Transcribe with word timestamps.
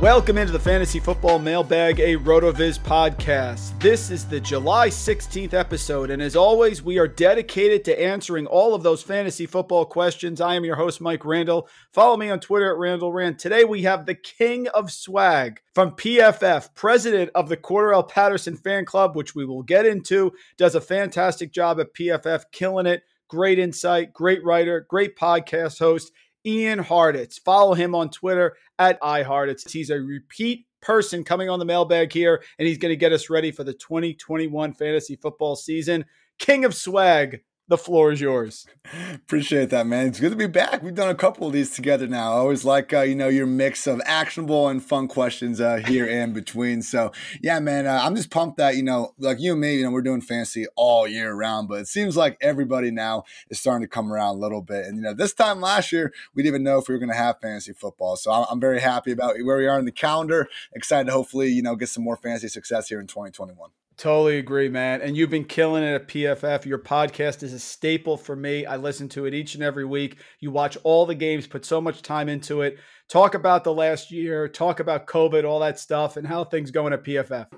Welcome 0.00 0.38
into 0.38 0.54
the 0.54 0.58
Fantasy 0.58 0.98
Football 0.98 1.40
Mailbag, 1.40 2.00
a 2.00 2.16
RotoViz 2.16 2.78
podcast. 2.78 3.78
This 3.80 4.10
is 4.10 4.24
the 4.24 4.40
July 4.40 4.88
16th 4.88 5.52
episode, 5.52 6.08
and 6.08 6.22
as 6.22 6.34
always, 6.34 6.82
we 6.82 6.98
are 6.98 7.06
dedicated 7.06 7.84
to 7.84 8.02
answering 8.02 8.46
all 8.46 8.74
of 8.74 8.82
those 8.82 9.02
fantasy 9.02 9.44
football 9.44 9.84
questions. 9.84 10.40
I 10.40 10.54
am 10.54 10.64
your 10.64 10.76
host, 10.76 11.02
Mike 11.02 11.26
Randall. 11.26 11.68
Follow 11.92 12.16
me 12.16 12.30
on 12.30 12.40
Twitter 12.40 12.70
at 12.72 12.78
RandallRand. 12.78 13.36
Today, 13.36 13.64
we 13.64 13.82
have 13.82 14.06
the 14.06 14.14
king 14.14 14.68
of 14.68 14.90
swag 14.90 15.60
from 15.74 15.90
PFF, 15.90 16.74
president 16.74 17.30
of 17.34 17.50
the 17.50 17.58
Cordarrelle 17.58 18.08
Patterson 18.08 18.56
fan 18.56 18.86
club, 18.86 19.14
which 19.14 19.34
we 19.34 19.44
will 19.44 19.62
get 19.62 19.84
into, 19.84 20.32
does 20.56 20.74
a 20.74 20.80
fantastic 20.80 21.52
job 21.52 21.78
at 21.78 21.92
PFF, 21.92 22.44
killing 22.52 22.86
it. 22.86 23.02
Great 23.28 23.58
insight, 23.58 24.14
great 24.14 24.42
writer, 24.42 24.86
great 24.88 25.14
podcast 25.14 25.78
host. 25.78 26.10
Ian 26.46 26.78
Hartitz. 26.78 27.40
Follow 27.40 27.74
him 27.74 27.94
on 27.94 28.10
Twitter 28.10 28.56
at 28.78 29.00
iHarditz. 29.00 29.70
He's 29.70 29.90
a 29.90 30.00
repeat 30.00 30.66
person 30.80 31.24
coming 31.24 31.48
on 31.48 31.58
the 31.58 31.64
mailbag 31.64 32.12
here, 32.12 32.42
and 32.58 32.66
he's 32.66 32.78
going 32.78 32.92
to 32.92 32.96
get 32.96 33.12
us 33.12 33.30
ready 33.30 33.50
for 33.50 33.64
the 33.64 33.74
2021 33.74 34.72
fantasy 34.72 35.16
football 35.16 35.56
season. 35.56 36.04
King 36.38 36.64
of 36.64 36.74
swag, 36.74 37.42
the 37.70 37.78
floor 37.78 38.10
is 38.10 38.20
yours. 38.20 38.66
Appreciate 39.14 39.70
that, 39.70 39.86
man. 39.86 40.08
It's 40.08 40.18
good 40.18 40.30
to 40.30 40.36
be 40.36 40.48
back. 40.48 40.82
We've 40.82 40.94
done 40.94 41.08
a 41.08 41.14
couple 41.14 41.46
of 41.46 41.52
these 41.52 41.70
together 41.70 42.08
now. 42.08 42.32
I 42.32 42.36
always 42.36 42.64
like, 42.64 42.92
uh, 42.92 43.02
you 43.02 43.14
know, 43.14 43.28
your 43.28 43.46
mix 43.46 43.86
of 43.86 44.02
actionable 44.04 44.66
and 44.66 44.82
fun 44.82 45.06
questions 45.06 45.60
uh, 45.60 45.76
here 45.76 46.04
and 46.04 46.34
between. 46.34 46.82
So, 46.82 47.12
yeah, 47.40 47.60
man, 47.60 47.86
uh, 47.86 48.00
I'm 48.02 48.16
just 48.16 48.28
pumped 48.28 48.56
that, 48.56 48.74
you 48.74 48.82
know, 48.82 49.14
like 49.18 49.38
you 49.38 49.52
and 49.52 49.60
me, 49.60 49.76
you 49.76 49.84
know, 49.84 49.92
we're 49.92 50.02
doing 50.02 50.20
fantasy 50.20 50.66
all 50.74 51.06
year 51.06 51.32
round, 51.32 51.68
but 51.68 51.78
it 51.78 51.86
seems 51.86 52.16
like 52.16 52.36
everybody 52.40 52.90
now 52.90 53.22
is 53.50 53.60
starting 53.60 53.86
to 53.86 53.88
come 53.88 54.12
around 54.12 54.34
a 54.34 54.40
little 54.40 54.62
bit. 54.62 54.86
And, 54.86 54.96
you 54.96 55.02
know, 55.02 55.14
this 55.14 55.32
time 55.32 55.60
last 55.60 55.92
year, 55.92 56.12
we 56.34 56.42
didn't 56.42 56.56
even 56.56 56.64
know 56.64 56.78
if 56.78 56.88
we 56.88 56.94
were 56.94 56.98
going 56.98 57.12
to 57.12 57.16
have 57.16 57.40
fantasy 57.40 57.72
football. 57.72 58.16
So 58.16 58.32
I'm, 58.32 58.46
I'm 58.50 58.60
very 58.60 58.80
happy 58.80 59.12
about 59.12 59.36
where 59.44 59.58
we 59.58 59.68
are 59.68 59.78
in 59.78 59.84
the 59.84 59.92
calendar. 59.92 60.48
Excited 60.74 61.06
to 61.06 61.12
hopefully, 61.12 61.50
you 61.50 61.62
know, 61.62 61.76
get 61.76 61.88
some 61.88 62.02
more 62.02 62.16
fantasy 62.16 62.48
success 62.48 62.88
here 62.88 62.98
in 62.98 63.06
2021. 63.06 63.70
Totally 64.00 64.38
agree, 64.38 64.70
man. 64.70 65.02
And 65.02 65.14
you've 65.14 65.28
been 65.28 65.44
killing 65.44 65.82
it 65.82 65.94
at 65.94 66.08
PFF. 66.08 66.64
Your 66.64 66.78
podcast 66.78 67.42
is 67.42 67.52
a 67.52 67.58
staple 67.58 68.16
for 68.16 68.34
me. 68.34 68.64
I 68.64 68.76
listen 68.76 69.10
to 69.10 69.26
it 69.26 69.34
each 69.34 69.54
and 69.54 69.62
every 69.62 69.84
week. 69.84 70.16
You 70.38 70.50
watch 70.50 70.78
all 70.84 71.04
the 71.04 71.14
games, 71.14 71.46
put 71.46 71.66
so 71.66 71.82
much 71.82 72.00
time 72.00 72.30
into 72.30 72.62
it. 72.62 72.78
Talk 73.10 73.34
about 73.34 73.64
the 73.64 73.74
last 73.74 74.12
year, 74.12 74.46
talk 74.46 74.78
about 74.78 75.08
COVID, 75.08 75.42
all 75.42 75.58
that 75.58 75.80
stuff, 75.80 76.16
and 76.16 76.24
how 76.24 76.44
things 76.44 76.70
going 76.70 76.92
at 76.92 77.02
PFF. 77.02 77.48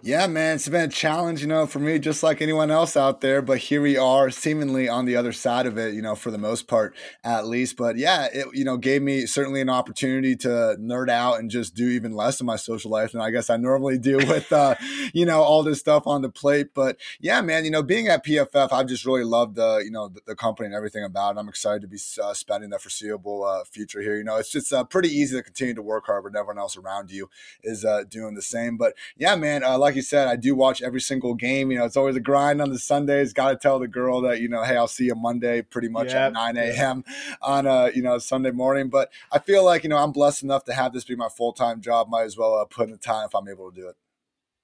Yeah, 0.00 0.26
man, 0.26 0.54
it's 0.54 0.70
been 0.70 0.88
a 0.88 0.88
challenge, 0.88 1.42
you 1.42 1.48
know, 1.48 1.66
for 1.66 1.80
me, 1.80 1.98
just 1.98 2.22
like 2.22 2.40
anyone 2.40 2.70
else 2.70 2.96
out 2.96 3.20
there. 3.20 3.42
But 3.42 3.58
here 3.58 3.82
we 3.82 3.98
are, 3.98 4.30
seemingly 4.30 4.88
on 4.88 5.04
the 5.04 5.14
other 5.16 5.34
side 5.34 5.66
of 5.66 5.76
it, 5.76 5.92
you 5.92 6.00
know, 6.00 6.14
for 6.14 6.30
the 6.30 6.38
most 6.38 6.66
part, 6.66 6.94
at 7.22 7.46
least. 7.46 7.76
But 7.76 7.98
yeah, 7.98 8.28
it, 8.32 8.46
you 8.54 8.64
know, 8.64 8.78
gave 8.78 9.02
me 9.02 9.26
certainly 9.26 9.60
an 9.60 9.68
opportunity 9.68 10.34
to 10.36 10.78
nerd 10.80 11.10
out 11.10 11.40
and 11.40 11.50
just 11.50 11.74
do 11.74 11.88
even 11.88 12.12
less 12.12 12.40
of 12.40 12.46
my 12.46 12.56
social 12.56 12.90
life 12.90 13.12
than 13.12 13.20
I 13.20 13.30
guess 13.30 13.50
I 13.50 13.58
normally 13.58 13.98
do 13.98 14.16
with, 14.26 14.50
uh, 14.50 14.76
you 15.12 15.26
know, 15.26 15.42
all 15.42 15.62
this 15.62 15.78
stuff 15.78 16.06
on 16.06 16.22
the 16.22 16.30
plate. 16.30 16.68
But 16.72 16.96
yeah, 17.20 17.42
man, 17.42 17.66
you 17.66 17.70
know, 17.70 17.82
being 17.82 18.08
at 18.08 18.24
PFF, 18.24 18.72
I've 18.72 18.86
just 18.86 19.04
really 19.04 19.24
loved, 19.24 19.58
uh, 19.58 19.76
you 19.84 19.90
know, 19.90 20.08
the, 20.08 20.22
the 20.28 20.34
company 20.34 20.68
and 20.68 20.74
everything 20.74 21.04
about 21.04 21.36
it. 21.36 21.38
I'm 21.38 21.50
excited 21.50 21.82
to 21.82 21.88
be 21.88 21.98
uh, 22.22 22.32
spending 22.32 22.70
the 22.70 22.78
foreseeable 22.78 23.44
uh, 23.44 23.64
future 23.64 24.00
here. 24.00 24.16
You 24.16 24.24
know, 24.24 24.36
it's 24.36 24.50
just 24.50 24.72
uh, 24.72 24.84
pretty 24.84 25.01
easy 25.08 25.36
to 25.36 25.42
continue 25.42 25.74
to 25.74 25.82
work 25.82 26.06
hard 26.06 26.24
when 26.24 26.36
everyone 26.36 26.58
else 26.58 26.76
around 26.76 27.10
you 27.10 27.28
is 27.62 27.84
uh, 27.84 28.04
doing 28.08 28.34
the 28.34 28.42
same. 28.42 28.76
But 28.76 28.94
yeah, 29.16 29.36
man, 29.36 29.64
uh, 29.64 29.78
like 29.78 29.94
you 29.94 30.02
said, 30.02 30.28
I 30.28 30.36
do 30.36 30.54
watch 30.54 30.82
every 30.82 31.00
single 31.00 31.34
game. 31.34 31.70
You 31.70 31.78
know, 31.78 31.84
it's 31.84 31.96
always 31.96 32.16
a 32.16 32.20
grind 32.20 32.60
on 32.62 32.70
the 32.70 32.78
Sundays. 32.78 33.32
Got 33.32 33.50
to 33.50 33.56
tell 33.56 33.78
the 33.78 33.88
girl 33.88 34.20
that 34.22 34.40
you 34.40 34.48
know, 34.48 34.62
hey, 34.62 34.76
I'll 34.76 34.88
see 34.88 35.04
you 35.04 35.14
Monday, 35.14 35.62
pretty 35.62 35.88
much 35.88 36.08
Yep. 36.08 36.16
at 36.16 36.32
9 36.32 36.56
a.m. 36.56 37.04
on 37.40 37.66
a 37.66 37.90
you 37.94 38.02
know 38.02 38.18
Sunday 38.18 38.50
morning. 38.50 38.88
But 38.88 39.10
I 39.30 39.38
feel 39.38 39.64
like 39.64 39.82
you 39.82 39.88
know 39.88 39.98
I'm 39.98 40.12
blessed 40.12 40.42
enough 40.42 40.64
to 40.64 40.74
have 40.74 40.92
this 40.92 41.04
be 41.04 41.16
my 41.16 41.28
full 41.28 41.52
time 41.52 41.80
job. 41.80 42.08
Might 42.08 42.24
as 42.24 42.36
well 42.36 42.54
uh, 42.54 42.64
put 42.64 42.86
in 42.86 42.92
the 42.92 42.98
time 42.98 43.26
if 43.26 43.34
I'm 43.34 43.48
able 43.48 43.70
to 43.70 43.80
do 43.80 43.88
it. 43.88 43.96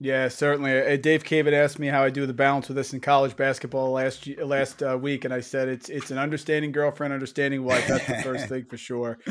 Yeah, 0.01 0.29
certainly. 0.29 0.81
Uh, 0.81 0.97
Dave 0.97 1.25
Caven 1.25 1.53
asked 1.53 1.81
me 1.81 1.89
how 1.89 2.05
I 2.05 2.11
do 2.11 2.25
the 2.25 2.33
balance 2.33 2.69
with 2.69 2.77
this 2.77 2.93
in 2.93 3.01
college 3.01 3.35
basketball 3.35 3.91
last 3.91 4.29
last 4.39 4.81
uh, 4.81 4.97
week, 4.97 5.25
and 5.25 5.35
I 5.35 5.41
said 5.41 5.69
it's 5.69 5.89
it's 5.89 6.13
an 6.13 6.19
understanding 6.19 6.71
girlfriend, 6.71 7.13
understanding 7.13 7.65
wife. 7.65 7.89
That's 7.89 8.07
the 8.07 8.23
first 8.23 8.47
thing 8.49 8.65
for 8.67 8.77
sure. 8.77 9.19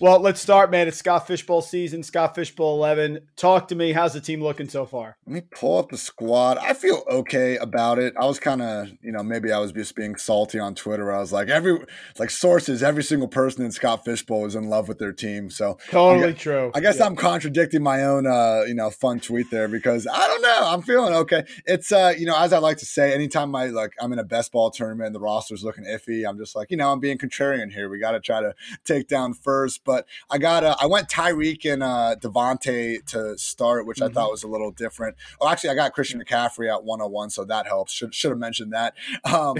Well, 0.00 0.18
let's 0.20 0.40
start, 0.40 0.72
man. 0.72 0.88
It's 0.88 0.98
Scott 0.98 1.26
Fishbowl 1.26 1.62
season. 1.62 2.02
Scott 2.02 2.34
Fishbowl 2.34 2.74
eleven. 2.76 3.20
Talk 3.36 3.68
to 3.68 3.76
me. 3.76 3.92
How's 3.92 4.12
the 4.12 4.20
team 4.20 4.42
looking 4.42 4.68
so 4.68 4.84
far? 4.84 5.16
Let 5.24 5.32
me 5.34 5.40
pull 5.52 5.78
up 5.78 5.88
the 5.90 5.96
squad. 5.96 6.58
I 6.58 6.74
feel 6.74 7.04
okay 7.08 7.56
about 7.56 8.00
it. 8.00 8.12
I 8.20 8.26
was 8.26 8.40
kind 8.40 8.60
of, 8.60 8.88
you 9.00 9.12
know, 9.12 9.22
maybe 9.22 9.52
I 9.52 9.58
was 9.60 9.70
just 9.72 9.94
being 9.94 10.16
salty 10.16 10.58
on 10.58 10.74
Twitter. 10.74 11.12
I 11.12 11.20
was 11.20 11.32
like, 11.32 11.48
every 11.48 11.78
like 12.18 12.30
sources, 12.30 12.82
every 12.82 13.04
single 13.04 13.28
person 13.28 13.64
in 13.64 13.70
Scott 13.70 14.04
Fishbowl 14.04 14.44
is 14.46 14.56
in 14.56 14.64
love 14.68 14.88
with 14.88 14.98
their 14.98 15.12
team. 15.12 15.48
So 15.48 15.78
Totally 15.90 16.30
I 16.30 16.32
true. 16.32 16.72
I 16.74 16.80
guess 16.80 16.98
Yeah. 16.98 17.06
I'm 17.06 17.16
contradicting 17.16 17.82
my 17.82 18.02
own, 18.02 18.26
uh, 18.26 18.64
you 18.66 18.74
know, 18.74 18.90
fun 18.90 19.20
tweet 19.20 19.46
there 19.52 19.68
because 19.68 20.03
I 20.06 20.26
don't 20.26 20.42
know. 20.42 20.60
I'm 20.62 20.82
feeling 20.82 21.14
okay. 21.14 21.44
It's, 21.66 21.92
uh, 21.92 22.14
you 22.16 22.26
know, 22.26 22.36
as 22.36 22.52
I 22.52 22.58
like 22.58 22.78
to 22.78 22.86
say, 22.86 23.14
anytime 23.14 23.54
I 23.54 23.66
like 23.66 23.92
I'm 24.00 24.12
in 24.12 24.18
a 24.18 24.24
best 24.24 24.52
ball 24.52 24.70
tournament 24.70 25.12
the 25.12 25.20
roster's 25.20 25.64
looking 25.64 25.84
iffy, 25.84 26.28
I'm 26.28 26.38
just 26.38 26.56
like, 26.56 26.70
you 26.70 26.76
know, 26.76 26.90
I'm 26.92 27.00
being 27.00 27.18
contrarian 27.18 27.72
here. 27.72 27.88
We 27.88 27.98
got 27.98 28.12
to 28.12 28.20
try 28.20 28.40
to 28.40 28.54
take 28.84 29.08
down 29.08 29.34
first. 29.34 29.84
But 29.84 30.06
I 30.30 30.38
got, 30.38 30.64
uh, 30.64 30.76
I 30.80 30.86
went 30.86 31.08
Tyreek 31.08 31.70
and 31.70 31.82
uh, 31.82 32.16
Devontae 32.20 33.04
to 33.06 33.38
start, 33.38 33.86
which 33.86 34.02
I 34.02 34.08
thought 34.08 34.30
was 34.30 34.42
a 34.42 34.48
little 34.48 34.70
different. 34.70 35.16
Oh, 35.40 35.48
actually, 35.48 35.70
I 35.70 35.74
got 35.74 35.92
Christian 35.92 36.22
McCaffrey 36.22 36.72
at 36.72 36.84
101, 36.84 37.30
so 37.30 37.44
that 37.44 37.66
helps. 37.66 37.92
Should 37.92 38.14
should 38.14 38.30
have 38.30 38.38
mentioned 38.38 38.72
that. 38.72 38.94
Um, 39.34 39.56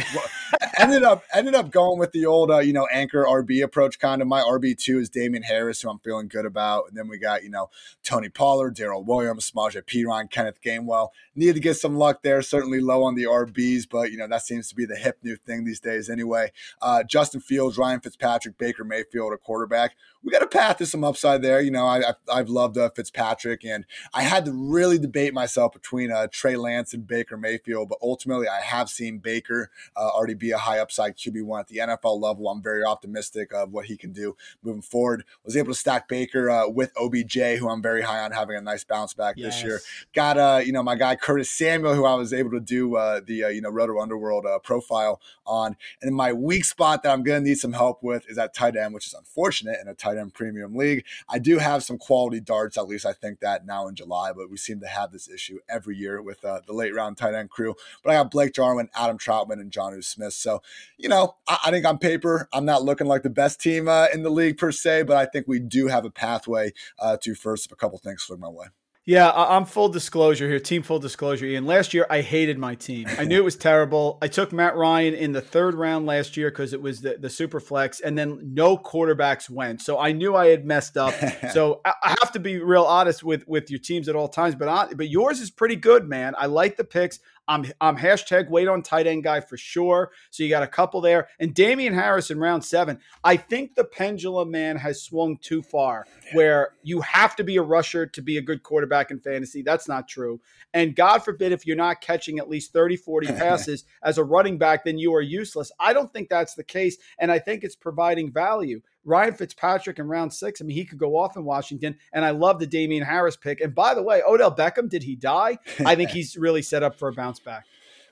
ended 0.78 1.02
up 1.02 1.24
ended 1.34 1.54
up 1.54 1.70
going 1.70 1.98
with 1.98 2.12
the 2.12 2.26
old, 2.26 2.50
uh, 2.50 2.58
you 2.58 2.72
know, 2.72 2.86
anchor 2.92 3.24
RB 3.24 3.64
approach. 3.64 3.98
Kind 3.98 4.22
of 4.22 4.28
my 4.28 4.40
RB 4.40 4.76
two 4.76 4.98
is 4.98 5.08
Damien 5.08 5.42
Harris, 5.42 5.80
who 5.82 5.90
I'm 5.90 5.98
feeling 5.98 6.28
good 6.28 6.44
about, 6.44 6.84
and 6.88 6.96
then 6.96 7.08
we 7.08 7.18
got 7.18 7.42
you 7.42 7.50
know 7.50 7.70
Tony 8.02 8.28
Pollard, 8.28 8.76
Darrel 8.76 9.02
Williams, 9.02 9.50
Samaje 9.50 9.82
Perine, 9.82 10.30
Kenneth 10.34 10.60
Gainwell. 10.60 11.10
Needed 11.36 11.54
to 11.54 11.60
get 11.60 11.76
some 11.76 11.96
luck 11.96 12.22
there, 12.24 12.42
certainly 12.42 12.80
low 12.80 13.04
on 13.04 13.14
the 13.14 13.22
RBs, 13.22 13.88
but 13.88 14.10
you 14.10 14.18
know 14.18 14.26
that 14.26 14.42
seems 14.42 14.68
to 14.68 14.74
be 14.74 14.84
the 14.84 14.96
hip 14.96 15.18
new 15.22 15.36
thing 15.36 15.64
these 15.64 15.78
days 15.78 16.10
anyway. 16.10 16.50
Uh, 16.82 17.04
Justin 17.04 17.40
Fields, 17.40 17.78
Ryan 17.78 18.00
Fitzpatrick, 18.00 18.58
Baker 18.58 18.82
Mayfield, 18.82 19.32
a 19.32 19.36
quarterback. 19.36 19.94
We 20.24 20.32
got 20.32 20.42
a 20.42 20.46
path 20.46 20.78
to 20.78 20.86
some 20.86 21.04
upside 21.04 21.42
there. 21.42 21.60
You 21.60 21.70
know, 21.70 21.86
I, 21.86 22.14
have 22.34 22.48
loved 22.48 22.78
uh, 22.78 22.90
Fitzpatrick, 22.90 23.64
and 23.64 23.84
I 24.12 24.22
had 24.22 24.46
to 24.46 24.52
really 24.52 24.98
debate 24.98 25.34
myself 25.34 25.72
between 25.72 26.10
uh, 26.10 26.28
Trey 26.32 26.56
Lance 26.56 26.94
and 26.94 27.06
Baker 27.06 27.36
Mayfield, 27.36 27.90
but 27.90 27.98
ultimately 28.02 28.48
I 28.48 28.60
have 28.60 28.88
seen 28.88 29.18
Baker 29.18 29.70
uh, 29.96 30.08
already 30.08 30.34
be 30.34 30.50
a 30.50 30.58
high 30.58 30.78
upside 30.78 31.16
QB 31.16 31.44
one 31.44 31.60
at 31.60 31.68
the 31.68 31.76
NFL 31.76 32.20
level. 32.20 32.48
I'm 32.48 32.62
very 32.62 32.82
optimistic 32.82 33.52
of 33.52 33.72
what 33.72 33.84
he 33.84 33.96
can 33.96 34.12
do 34.12 34.34
moving 34.62 34.82
forward. 34.82 35.24
Was 35.44 35.56
able 35.56 35.68
to 35.68 35.78
stack 35.78 36.08
Baker 36.08 36.50
uh, 36.50 36.68
with 36.68 36.90
OBJ, 36.96 37.58
who 37.58 37.68
I'm 37.68 37.82
very 37.82 38.02
high 38.02 38.24
on 38.24 38.32
having 38.32 38.56
a 38.56 38.60
nice 38.62 38.82
bounce 38.82 39.12
back 39.12 39.34
yes. 39.36 39.56
this 39.56 39.64
year. 39.64 39.80
Got 40.14 40.23
uh, 40.32 40.60
you 40.64 40.72
know 40.72 40.82
my 40.82 40.96
guy 40.96 41.16
Curtis 41.16 41.50
Samuel, 41.50 41.94
who 41.94 42.04
I 42.04 42.14
was 42.14 42.32
able 42.32 42.50
to 42.52 42.60
do 42.60 42.96
uh, 42.96 43.20
the 43.24 43.44
uh, 43.44 43.48
you 43.48 43.60
know 43.60 43.70
Roto 43.70 44.00
Underworld 44.00 44.46
uh, 44.46 44.58
profile 44.58 45.20
on. 45.46 45.76
And 46.02 46.14
my 46.14 46.32
weak 46.32 46.64
spot 46.64 47.02
that 47.02 47.12
I'm 47.12 47.22
going 47.22 47.42
to 47.42 47.48
need 47.48 47.58
some 47.58 47.72
help 47.72 48.02
with 48.02 48.28
is 48.28 48.38
at 48.38 48.54
tight 48.54 48.76
end, 48.76 48.94
which 48.94 49.06
is 49.06 49.14
unfortunate 49.14 49.78
in 49.80 49.88
a 49.88 49.94
tight 49.94 50.16
end 50.16 50.34
premium 50.34 50.74
league. 50.74 51.04
I 51.28 51.38
do 51.38 51.58
have 51.58 51.82
some 51.82 51.98
quality 51.98 52.40
darts, 52.40 52.78
at 52.78 52.86
least 52.86 53.06
I 53.06 53.12
think 53.12 53.40
that 53.40 53.66
now 53.66 53.86
in 53.88 53.94
July, 53.94 54.32
but 54.32 54.50
we 54.50 54.56
seem 54.56 54.80
to 54.80 54.86
have 54.86 55.12
this 55.12 55.28
issue 55.28 55.58
every 55.68 55.96
year 55.96 56.22
with 56.22 56.44
uh, 56.44 56.60
the 56.66 56.72
late 56.72 56.94
round 56.94 57.16
tight 57.16 57.34
end 57.34 57.50
crew. 57.50 57.74
But 58.02 58.10
I 58.10 58.14
got 58.14 58.30
Blake 58.30 58.54
Jarwin, 58.54 58.88
Adam 58.94 59.18
Trautman, 59.18 59.60
and 59.60 59.70
Jonnu 59.70 60.04
Smith. 60.04 60.34
So, 60.34 60.62
you 60.96 61.08
know, 61.08 61.36
I, 61.46 61.58
I, 61.66 61.70
think 61.70 61.86
on 61.86 61.98
paper, 61.98 62.48
I'm 62.52 62.64
not 62.64 62.82
looking 62.82 63.06
like 63.06 63.22
the 63.22 63.30
best 63.30 63.60
team 63.60 63.88
uh, 63.88 64.06
in 64.12 64.22
the 64.22 64.30
league 64.30 64.58
per 64.58 64.72
se, 64.72 65.04
but 65.04 65.16
I 65.16 65.26
think 65.26 65.46
we 65.48 65.58
do 65.58 65.88
have 65.88 66.04
a 66.04 66.10
pathway 66.10 66.72
uh, 66.98 67.16
to 67.22 67.34
first 67.34 67.66
if 67.66 67.72
a 67.72 67.76
couple 67.76 67.98
things 67.98 68.22
flick 68.22 68.40
my 68.40 68.48
way. 68.48 68.66
Yeah, 69.06 69.30
I'm 69.30 69.66
full 69.66 69.90
disclosure 69.90 70.48
here. 70.48 70.58
Team 70.58 70.82
full 70.82 70.98
disclosure, 70.98 71.44
Ian. 71.44 71.66
Last 71.66 71.92
year, 71.92 72.06
I 72.08 72.22
hated 72.22 72.56
my 72.56 72.74
team. 72.74 73.06
I 73.18 73.24
knew 73.24 73.36
it 73.36 73.44
was 73.44 73.56
terrible. 73.56 74.16
I 74.22 74.28
took 74.28 74.50
Matt 74.50 74.76
Ryan 74.76 75.12
in 75.12 75.32
the 75.32 75.42
third 75.42 75.74
round 75.74 76.06
last 76.06 76.38
year 76.38 76.50
because 76.50 76.72
it 76.72 76.80
was 76.80 77.02
the, 77.02 77.18
the 77.20 77.28
super 77.28 77.60
flex, 77.60 78.00
and 78.00 78.16
then 78.16 78.40
no 78.54 78.78
quarterbacks 78.78 79.50
went. 79.50 79.82
So 79.82 79.98
I 79.98 80.12
knew 80.12 80.34
I 80.34 80.46
had 80.46 80.64
messed 80.64 80.96
up. 80.96 81.12
so 81.52 81.82
I 81.84 82.16
have 82.22 82.32
to 82.32 82.40
be 82.40 82.58
real 82.60 82.84
honest 82.84 83.22
with 83.22 83.46
with 83.46 83.70
your 83.70 83.78
teams 83.78 84.08
at 84.08 84.16
all 84.16 84.28
times. 84.28 84.54
But 84.54 84.68
I, 84.68 84.94
but 84.94 85.10
yours 85.10 85.40
is 85.40 85.50
pretty 85.50 85.76
good, 85.76 86.08
man. 86.08 86.34
I 86.38 86.46
like 86.46 86.78
the 86.78 86.84
picks. 86.84 87.20
I'm 87.46 87.66
I'm 87.80 87.96
hashtag 87.96 88.48
wait 88.48 88.68
on 88.68 88.82
tight 88.82 89.06
end 89.06 89.24
guy 89.24 89.40
for 89.40 89.56
sure. 89.56 90.10
So 90.30 90.42
you 90.42 90.48
got 90.48 90.62
a 90.62 90.68
couple 90.68 91.00
there. 91.00 91.28
And 91.38 91.54
Damien 91.54 91.94
Harris 91.94 92.30
in 92.30 92.38
round 92.38 92.64
seven. 92.64 92.98
I 93.22 93.36
think 93.36 93.74
the 93.74 93.84
pendulum 93.84 94.50
man 94.50 94.76
has 94.76 95.02
swung 95.02 95.36
too 95.38 95.62
far 95.62 96.06
where 96.32 96.70
you 96.82 97.00
have 97.02 97.36
to 97.36 97.44
be 97.44 97.56
a 97.56 97.62
rusher 97.62 98.06
to 98.06 98.22
be 98.22 98.38
a 98.38 98.42
good 98.42 98.62
quarterback 98.62 99.10
in 99.10 99.20
fantasy. 99.20 99.62
That's 99.62 99.88
not 99.88 100.08
true. 100.08 100.40
And 100.72 100.96
God 100.96 101.18
forbid 101.18 101.52
if 101.52 101.66
you're 101.66 101.76
not 101.76 102.00
catching 102.00 102.38
at 102.38 102.48
least 102.48 102.72
30, 102.72 102.96
40 102.96 103.26
passes 103.32 103.84
as 104.02 104.18
a 104.18 104.24
running 104.24 104.58
back, 104.58 104.84
then 104.84 104.98
you 104.98 105.14
are 105.14 105.20
useless. 105.20 105.70
I 105.78 105.92
don't 105.92 106.12
think 106.12 106.28
that's 106.28 106.54
the 106.54 106.64
case. 106.64 106.96
And 107.18 107.30
I 107.30 107.38
think 107.38 107.62
it's 107.62 107.76
providing 107.76 108.32
value. 108.32 108.80
Ryan 109.04 109.34
Fitzpatrick 109.34 109.98
in 109.98 110.08
round 110.08 110.32
six. 110.32 110.60
I 110.60 110.64
mean, 110.64 110.76
he 110.76 110.84
could 110.84 110.98
go 110.98 111.16
off 111.16 111.36
in 111.36 111.44
Washington. 111.44 111.96
And 112.12 112.24
I 112.24 112.30
love 112.30 112.58
the 112.58 112.66
Damien 112.66 113.04
Harris 113.04 113.36
pick. 113.36 113.60
And 113.60 113.74
by 113.74 113.94
the 113.94 114.02
way, 114.02 114.22
Odell 114.26 114.54
Beckham, 114.54 114.88
did 114.88 115.02
he 115.02 115.16
die? 115.16 115.58
I 115.84 115.94
think 115.94 116.10
he's 116.12 116.36
really 116.36 116.62
set 116.62 116.82
up 116.82 116.98
for 116.98 117.08
a 117.08 117.12
bounce 117.12 117.40
back. 117.40 117.64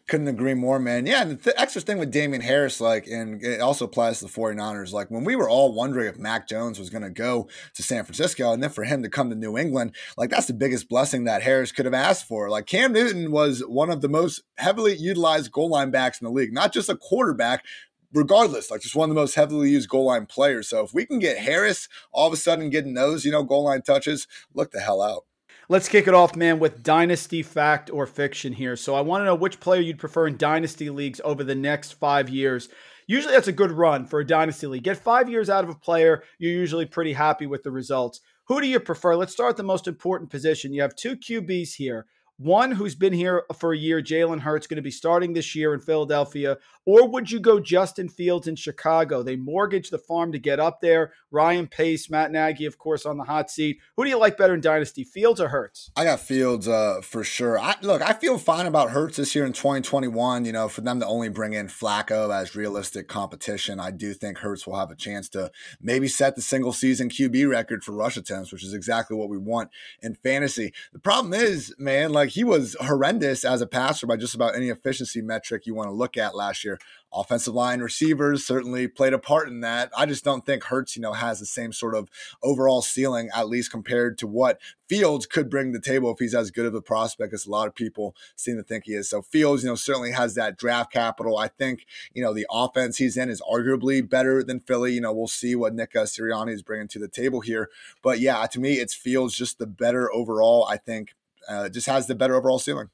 Couldn't 0.09 0.27
agree 0.27 0.55
more, 0.55 0.81
man. 0.81 1.07
Yeah, 1.07 1.23
and 1.23 1.31
the 1.31 1.37
th- 1.37 1.57
extra 1.57 1.81
thing 1.81 1.97
with 1.97 2.11
Damien 2.11 2.43
Harris, 2.43 2.81
like, 2.81 3.07
and 3.07 3.41
it 3.43 3.61
also 3.61 3.85
applies 3.85 4.19
to 4.19 4.25
the 4.25 4.33
49ers. 4.33 4.93
Like, 4.93 5.13
when 5.13 5.23
we 5.23 5.37
were 5.37 5.49
all 5.49 5.73
wondering 5.73 6.09
if 6.09 6.19
Mac 6.19 6.49
Jones 6.49 6.77
was 6.81 6.91
going 6.91 7.05
to 7.05 7.11
go 7.11 7.49
to 7.75 7.83
San 7.85 8.03
Francisco 8.03 8.53
and 8.53 8.61
then 8.61 8.71
for 8.71 8.83
him 8.83 9.05
to 9.05 9.09
come 9.09 9.31
to 9.31 9.37
New 9.37 9.57
England, 9.57 9.95
like, 10.17 10.31
that's 10.31 10.49
the 10.49 10.55
biggest 10.55 10.89
blessing 10.89 11.25
that 11.25 11.43
Harris 11.43 11.71
could 11.71 11.85
have 11.85 11.95
asked 11.95 12.27
for. 12.27 12.51
Like, 12.51 12.67
Cam 12.67 12.93
Newton 12.93 13.31
was 13.31 13.61
one 13.61 13.91
of 13.91 14.01
the 14.01 14.09
most 14.09 14.43
heavily 14.59 14.97
utilized 14.97 15.53
goal 15.53 15.71
line 15.71 15.93
backs 15.93 16.21
in 16.21 16.25
the 16.25 16.33
league, 16.33 16.53
not 16.53 16.73
just 16.73 16.89
a 16.89 16.97
quarterback, 16.97 17.65
regardless, 18.13 18.71
like 18.71 18.81
just 18.81 18.97
one 18.97 19.09
of 19.09 19.15
the 19.15 19.21
most 19.21 19.35
heavily 19.35 19.71
used 19.71 19.89
goal 19.89 20.07
line 20.07 20.27
players. 20.27 20.69
So 20.69 20.85
if 20.85 20.95
we 20.95 21.07
can 21.07 21.19
get 21.19 21.39
Harris 21.39 21.89
all 22.13 22.27
of 22.27 22.33
a 22.33 22.37
sudden 22.37 22.71
getting 22.71 22.95
those, 22.95 23.25
you 23.25 23.33
know, 23.33 23.43
goal 23.43 23.65
line 23.65 23.83
touches, 23.83 24.27
look 24.55 24.71
the 24.73 24.81
hell 24.81 25.03
out. 25.03 25.25
Let's 25.69 25.89
kick 25.89 26.07
it 26.09 26.15
off, 26.15 26.37
man, 26.37 26.59
with 26.59 26.83
dynasty 26.83 27.43
fact 27.43 27.89
or 27.91 28.07
fiction 28.07 28.53
here. 28.53 28.77
So 28.77 28.95
I 28.95 29.01
want 29.01 29.23
to 29.23 29.27
know 29.27 29.35
which 29.35 29.61
player 29.61 29.81
you'd 29.81 29.99
prefer 29.99 30.27
in 30.27 30.37
dynasty 30.37 30.91
leagues 30.91 31.21
over 31.25 31.45
the 31.45 31.55
next 31.55 31.93
five 31.93 32.29
years. 32.29 32.69
Usually 33.07 33.33
that's 33.33 33.49
a 33.49 33.53
good 33.53 33.73
run 33.73 34.07
for 34.07 34.21
a 34.21 34.27
dynasty 34.27 34.67
league. 34.67 34.83
Get 34.83 34.97
five 34.97 35.29
years 35.29 35.49
out 35.49 35.65
of 35.65 35.71
a 35.71 35.75
player, 35.75 36.25
you're 36.39 36.53
usually 36.53 36.87
pretty 36.87 37.13
happy 37.13 37.47
with 37.47 37.63
the 37.63 37.71
results. 37.71 38.21
Who 38.49 38.61
do 38.61 38.67
you 38.67 38.81
prefer? 38.81 39.15
Let's 39.15 39.33
start 39.33 39.57
the 39.57 39.63
most 39.63 39.87
important 39.87 40.31
position. 40.31 40.75
You 40.75 40.83
have 40.83 40.97
two 40.97 41.17
QBs 41.17 41.75
here 41.75 42.07
one 42.43 42.73
who's 42.73 42.95
been 42.95 43.13
here 43.13 43.45
for 43.57 43.73
a 43.73 43.79
year, 43.79 44.03
Jalen 44.03 44.41
Hurts, 44.41 44.67
going 44.67 44.77
to 44.77 44.83
be 44.83 44.91
starting 44.91 45.33
this 45.33 45.55
year 45.55 45.75
in 45.75 45.81
Philadelphia, 45.81 46.59
or 46.85 47.09
would 47.09 47.31
you 47.31 47.39
go 47.39 47.61
Justin 47.61 48.09
Fields 48.09 48.49
in 48.49 48.57
Chicago? 48.57 49.23
They 49.23 49.37
mortgaged 49.37 49.91
the 49.91 49.99
farm 49.99 50.33
to 50.33 50.39
get 50.39 50.59
up 50.59 50.81
there. 50.81 51.13
Ryan 51.31 51.67
Pace, 51.67 52.11
Matt 52.11 52.33
Nagy, 52.33 52.67
of 52.67 52.77
course, 52.77 53.07
on 53.07 53.17
the 53.17 53.25
hot 53.25 53.51
seat. 53.51 53.79
Who 53.97 54.05
do 54.05 54.11
you 54.11 54.19
like 54.19 54.37
better 54.37 54.55
in 54.55 54.61
Dynasty, 54.61 55.05
Fields 55.05 55.41
or 55.41 55.49
Hurts? 55.49 55.91
I 55.97 56.05
got 56.05 56.21
Fields 56.21 56.69
uh, 56.69 57.01
for 57.03 57.25
sure. 57.25 57.59
I, 57.59 57.77
look, 57.83 58.03
I 58.03 58.13
feel 58.13 58.37
fine 58.37 58.67
about 58.67 58.91
Hurts 58.91 59.17
this 59.17 59.35
year 59.35 59.47
in 59.47 59.53
2021. 59.53 60.45
You 60.45 60.53
know, 60.53 60.69
for 60.69 60.81
them 60.81 61.01
to 61.01 61.07
only 61.07 61.29
bring 61.29 61.53
in 61.53 61.69
Flacco 61.69 62.35
as 62.35 62.55
realistic 62.55 63.09
competition, 63.09 63.81
I 63.81 63.91
do 63.93 64.13
think 64.13 64.39
Hurts 64.39 64.67
will 64.67 64.77
have 64.77 64.91
a 64.91 64.97
chance 64.97 65.29
to 65.31 65.51
maybe 65.81 66.09
set 66.09 66.37
the 66.37 66.43
single 66.43 66.73
season 66.73 67.09
QB 67.09 67.49
record 67.49 67.85
for 67.85 67.93
rush 67.93 68.17
attempts, 68.17 68.53
which 68.53 68.65
is 68.65 68.75
exactly 68.75 69.17
what 69.17 69.29
we 69.29 69.39
want 69.39 69.71
in 70.03 70.17
fantasy. 70.17 70.73
The 70.93 70.99
problem 70.99 71.33
is, 71.33 71.75
man, 71.79 72.13
like 72.13 72.31
he 72.31 72.45
was 72.45 72.77
horrendous 72.81 73.45
as 73.45 73.61
a 73.61 73.67
passer 73.67 74.07
by 74.07 74.17
just 74.17 74.35
about 74.35 74.57
any 74.57 74.69
efficiency 74.69 75.23
metric 75.23 75.65
you 75.65 75.75
want 75.75 75.89
to 75.89 75.95
look 75.95 76.17
at 76.17 76.35
last 76.35 76.65
year. 76.65 76.72
Offensive 77.15 77.53
line 77.53 77.81
receivers 77.81 78.47
certainly 78.47 78.89
played 78.89 79.13
a 79.13 79.19
part 79.19 79.49
in 79.49 79.61
that. 79.61 79.91
I 79.97 80.07
just 80.07 80.25
don't 80.25 80.47
think 80.47 80.65
Hurts, 80.65 80.97
you 80.97 81.03
know, 81.03 81.13
has 81.13 81.41
the 81.41 81.47
same 81.47 81.73
sort 81.73 81.95
of 81.95 82.09
overall 82.43 82.81
ceiling, 82.81 83.29
at 83.35 83.49
least 83.49 83.71
compared 83.71 84.17
to 84.19 84.27
what 84.27 84.59
Fields 84.89 85.27
could 85.27 85.51
bring 85.51 85.73
to 85.73 85.79
the 85.79 85.85
table 85.85 86.11
if 86.11 86.19
he's 86.19 86.35
as 86.35 86.51
good 86.51 86.65
of 86.65 86.75
a 86.75 86.81
prospect 86.81 87.35
as 87.35 87.45
a 87.45 87.51
lot 87.51 87.69
of 87.69 87.75
people 87.75 88.15
seem 88.35 88.57
to 88.57 88.63
think 88.63 88.85
he 88.87 88.93
is. 88.93 89.11
So 89.11 89.21
Fields, 89.21 89.63
you 89.63 89.69
know, 89.69 89.75
certainly 89.75 90.13
has 90.13 90.35
that 90.37 90.57
draft 90.57 90.91
capital. 90.93 91.37
I 91.37 91.49
think, 91.49 91.87
you 92.15 92.23
know, 92.23 92.33
the 92.33 92.47
offense 92.51 92.97
he's 92.97 93.19
in 93.19 93.29
is 93.29 93.43
arguably 93.43 94.09
better 94.09 94.43
than 94.43 94.61
Philly. 94.61 94.95
You 94.95 95.03
know, 95.03 95.13
we'll 95.13 95.29
see 95.29 95.55
what 95.55 95.75
Nick 95.75 95.93
Sirianni 95.93 96.53
is 96.53 96.63
bringing 96.63 96.89
to 96.89 96.99
the 96.99 97.09
table 97.09 97.41
here. 97.41 97.69
But 98.03 98.21
yeah, 98.21 98.47
to 98.47 98.61
me, 98.61 98.75
it's 98.75 98.95
Fields 98.95 99.37
just 99.37 99.59
the 99.59 99.67
better 99.67 100.13
overall. 100.13 100.67
I 100.69 100.79
think 100.79 101.15
uh, 101.47 101.69
just 101.69 101.87
has 101.89 102.07
the 102.07 102.15
better 102.15 102.37
overall 102.37 102.59
ceiling. 102.59 102.89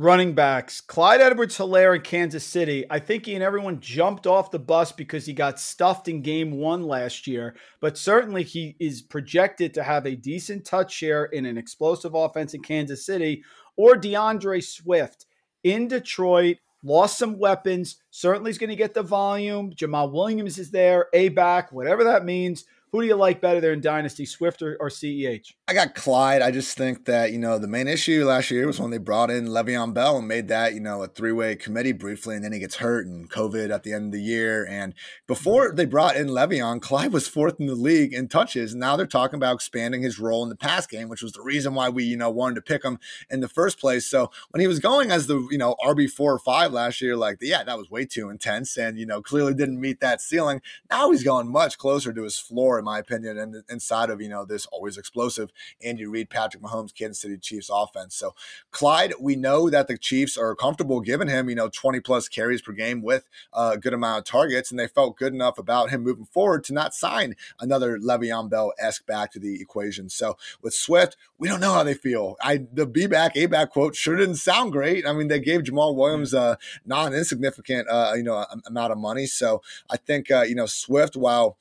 Running 0.00 0.32
backs, 0.32 0.80
Clyde 0.80 1.20
Edwards 1.20 1.58
Helaire 1.58 1.96
in 1.96 2.02
Kansas 2.02 2.44
City. 2.44 2.84
I 2.88 3.00
think 3.00 3.26
he 3.26 3.34
and 3.34 3.42
everyone 3.42 3.80
jumped 3.80 4.28
off 4.28 4.52
the 4.52 4.58
bus 4.60 4.92
because 4.92 5.26
he 5.26 5.32
got 5.32 5.58
stuffed 5.58 6.06
in 6.06 6.22
game 6.22 6.52
one 6.52 6.84
last 6.84 7.26
year, 7.26 7.56
but 7.80 7.98
certainly 7.98 8.44
he 8.44 8.76
is 8.78 9.02
projected 9.02 9.74
to 9.74 9.82
have 9.82 10.06
a 10.06 10.14
decent 10.14 10.64
touch 10.64 10.92
share 10.92 11.24
in 11.24 11.44
an 11.46 11.58
explosive 11.58 12.14
offense 12.14 12.54
in 12.54 12.62
Kansas 12.62 13.04
City. 13.04 13.42
Or 13.76 13.96
D'Andre 13.96 14.60
Swift 14.60 15.26
in 15.64 15.88
Detroit, 15.88 16.58
lost 16.84 17.18
some 17.18 17.36
weapons, 17.36 17.96
certainly 18.10 18.52
is 18.52 18.58
going 18.58 18.70
to 18.70 18.76
get 18.76 18.94
the 18.94 19.02
volume. 19.02 19.72
Jamaal 19.72 20.12
Williams 20.12 20.60
is 20.60 20.70
there, 20.70 21.06
A 21.12 21.30
back, 21.30 21.72
whatever 21.72 22.04
that 22.04 22.24
means. 22.24 22.64
Who 22.92 23.02
do 23.02 23.06
you 23.06 23.16
like 23.16 23.40
better 23.40 23.60
there 23.60 23.72
in 23.72 23.80
Dynasty, 23.80 24.24
Swift 24.24 24.62
or, 24.62 24.76
or, 24.80 24.88
CEH? 24.88 25.52
I 25.68 25.74
got 25.74 25.94
Clyde. 25.94 26.40
I 26.40 26.50
just 26.50 26.76
think 26.76 27.04
that, 27.04 27.32
you 27.32 27.38
know, 27.38 27.58
the 27.58 27.68
main 27.68 27.86
issue 27.86 28.24
last 28.24 28.50
year 28.50 28.66
was 28.66 28.80
when 28.80 28.90
they 28.90 28.98
brought 28.98 29.30
in 29.30 29.48
Le'Veon 29.48 29.92
Bell 29.92 30.16
and 30.16 30.26
made 30.26 30.48
that, 30.48 30.72
you 30.72 30.80
know, 30.80 31.02
a 31.02 31.08
three 31.08 31.32
way 31.32 31.54
committee 31.54 31.92
briefly, 31.92 32.34
and 32.34 32.44
then 32.44 32.52
he 32.52 32.58
gets 32.58 32.76
hurt 32.76 33.06
and 33.06 33.30
COVID 33.30 33.70
at 33.70 33.82
the 33.82 33.92
end 33.92 34.06
of 34.06 34.12
the 34.12 34.22
year. 34.22 34.66
And 34.66 34.94
before 35.26 35.68
mm-hmm. 35.68 35.76
they 35.76 35.84
brought 35.84 36.16
in 36.16 36.28
Le'Veon, 36.28 36.80
Clyde 36.80 37.12
was 37.12 37.28
fourth 37.28 37.60
in 37.60 37.66
the 37.66 37.74
league 37.74 38.14
in 38.14 38.28
touches. 38.28 38.74
Now 38.74 38.96
they're 38.96 39.06
talking 39.06 39.36
about 39.36 39.56
expanding 39.56 40.02
his 40.02 40.18
role 40.18 40.42
in 40.42 40.48
the 40.48 40.56
pass 40.56 40.86
game, 40.86 41.08
which 41.08 41.22
was 41.22 41.32
the 41.32 41.42
reason 41.42 41.74
why 41.74 41.90
we, 41.90 42.04
you 42.04 42.16
know, 42.16 42.30
wanted 42.30 42.54
to 42.54 42.62
pick 42.62 42.82
him 42.82 42.98
in 43.28 43.40
the 43.40 43.48
first 43.48 43.78
place. 43.78 44.06
So 44.06 44.30
when 44.50 44.60
he 44.60 44.66
was 44.66 44.78
going 44.78 45.10
as 45.10 45.26
the, 45.26 45.46
you 45.50 45.58
know, 45.58 45.76
RB 45.84 46.08
four 46.10 46.32
or 46.32 46.38
five 46.38 46.72
last 46.72 47.02
year, 47.02 47.16
like, 47.16 47.38
yeah, 47.42 47.64
that 47.64 47.76
was 47.76 47.90
way 47.90 48.06
too 48.06 48.30
intense 48.30 48.76
and, 48.78 48.98
you 48.98 49.04
know, 49.04 49.20
clearly 49.20 49.52
didn't 49.52 49.80
meet 49.80 50.00
that 50.00 50.22
ceiling. 50.22 50.62
Now 50.90 51.10
he's 51.10 51.22
going 51.22 51.52
much 51.52 51.76
closer 51.76 52.12
to 52.12 52.22
his 52.22 52.38
floor, 52.38 52.77
in 52.78 52.84
my 52.84 52.98
opinion 52.98 53.38
and 53.38 53.62
inside 53.68 54.10
of 54.10 54.20
you 54.20 54.28
know 54.28 54.44
this 54.44 54.66
always 54.66 54.96
explosive 54.96 55.50
Andy 55.82 56.06
Reid, 56.06 56.30
Patrick 56.30 56.62
Mahomes, 56.62 56.94
Kansas 56.94 57.20
City 57.20 57.38
Chiefs 57.38 57.70
offense. 57.72 58.14
So 58.14 58.34
Clyde, 58.70 59.14
we 59.20 59.36
know 59.36 59.70
that 59.70 59.88
the 59.88 59.98
Chiefs 59.98 60.36
are 60.36 60.54
comfortable 60.54 61.00
giving 61.00 61.28
him 61.28 61.48
you 61.48 61.54
know 61.54 61.68
20 61.68 62.00
plus 62.00 62.28
carries 62.28 62.62
per 62.62 62.72
game 62.72 63.02
with 63.02 63.28
a 63.52 63.76
good 63.78 63.94
amount 63.94 64.18
of 64.18 64.24
targets, 64.24 64.70
and 64.70 64.78
they 64.78 64.88
felt 64.88 65.16
good 65.16 65.34
enough 65.34 65.58
about 65.58 65.90
him 65.90 66.02
moving 66.02 66.26
forward 66.26 66.64
to 66.64 66.72
not 66.72 66.94
sign 66.94 67.34
another 67.60 67.98
Le'Veon 67.98 68.50
Bell 68.50 68.72
esque 68.78 69.06
back 69.06 69.32
to 69.32 69.38
the 69.38 69.60
equation. 69.60 70.08
So 70.08 70.36
with 70.62 70.74
Swift, 70.74 71.16
we 71.38 71.48
don't 71.48 71.60
know 71.60 71.72
how 71.72 71.82
they 71.82 71.94
feel. 71.94 72.36
I 72.40 72.66
the 72.72 72.86
be 72.86 73.06
back 73.06 73.36
a 73.36 73.46
back 73.46 73.70
quote 73.70 73.94
sure 73.94 74.16
didn't 74.16 74.36
sound 74.36 74.72
great. 74.72 75.06
I 75.06 75.12
mean, 75.12 75.28
they 75.28 75.40
gave 75.40 75.62
Jamaal 75.62 75.94
Williams 75.94 76.34
a 76.34 76.58
non 76.84 77.14
insignificant 77.14 77.88
uh, 77.88 78.12
you 78.16 78.22
know 78.22 78.44
amount 78.66 78.92
of 78.92 78.98
money. 78.98 79.26
So 79.26 79.62
I 79.90 79.96
think 79.96 80.30
uh, 80.30 80.42
you 80.42 80.54
know 80.54 80.66
Swift, 80.66 81.16
while 81.16 81.56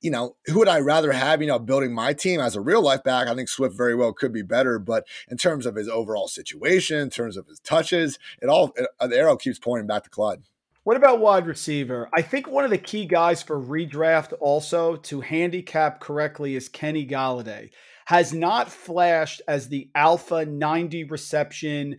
you 0.00 0.10
know, 0.10 0.36
who 0.48 0.58
would 0.60 0.68
I 0.68 0.80
rather 0.80 1.12
have, 1.12 1.40
you 1.40 1.48
know, 1.48 1.58
building 1.58 1.92
my 1.92 2.12
team 2.12 2.40
as 2.40 2.56
a 2.56 2.60
real 2.60 2.82
life 2.82 3.02
back? 3.04 3.28
I 3.28 3.34
think 3.34 3.48
Swift 3.48 3.76
very 3.76 3.94
well 3.94 4.12
could 4.12 4.32
be 4.32 4.42
better, 4.42 4.78
but 4.78 5.06
in 5.30 5.36
terms 5.36 5.66
of 5.66 5.74
his 5.74 5.88
overall 5.88 6.28
situation, 6.28 6.98
in 6.98 7.10
terms 7.10 7.36
of 7.36 7.46
his 7.46 7.60
touches, 7.60 8.18
it 8.40 8.48
all, 8.48 8.72
it, 8.76 8.88
uh, 8.98 9.06
the 9.06 9.18
arrow 9.18 9.36
keeps 9.36 9.58
pointing 9.58 9.86
back 9.86 10.04
to 10.04 10.10
Clyde. 10.10 10.42
What 10.84 10.96
about 10.96 11.20
wide 11.20 11.46
receiver? 11.46 12.08
I 12.14 12.22
think 12.22 12.48
one 12.48 12.64
of 12.64 12.70
the 12.70 12.78
key 12.78 13.04
guys 13.04 13.42
for 13.42 13.60
redraft 13.60 14.32
also 14.40 14.96
to 14.96 15.20
handicap 15.20 16.00
correctly 16.00 16.56
is 16.56 16.68
Kenny 16.68 17.06
Golladay. 17.06 17.70
Has 18.06 18.32
not 18.32 18.72
flashed 18.72 19.42
as 19.46 19.68
the 19.68 19.90
alpha 19.94 20.46
90 20.46 21.04
reception, 21.04 21.98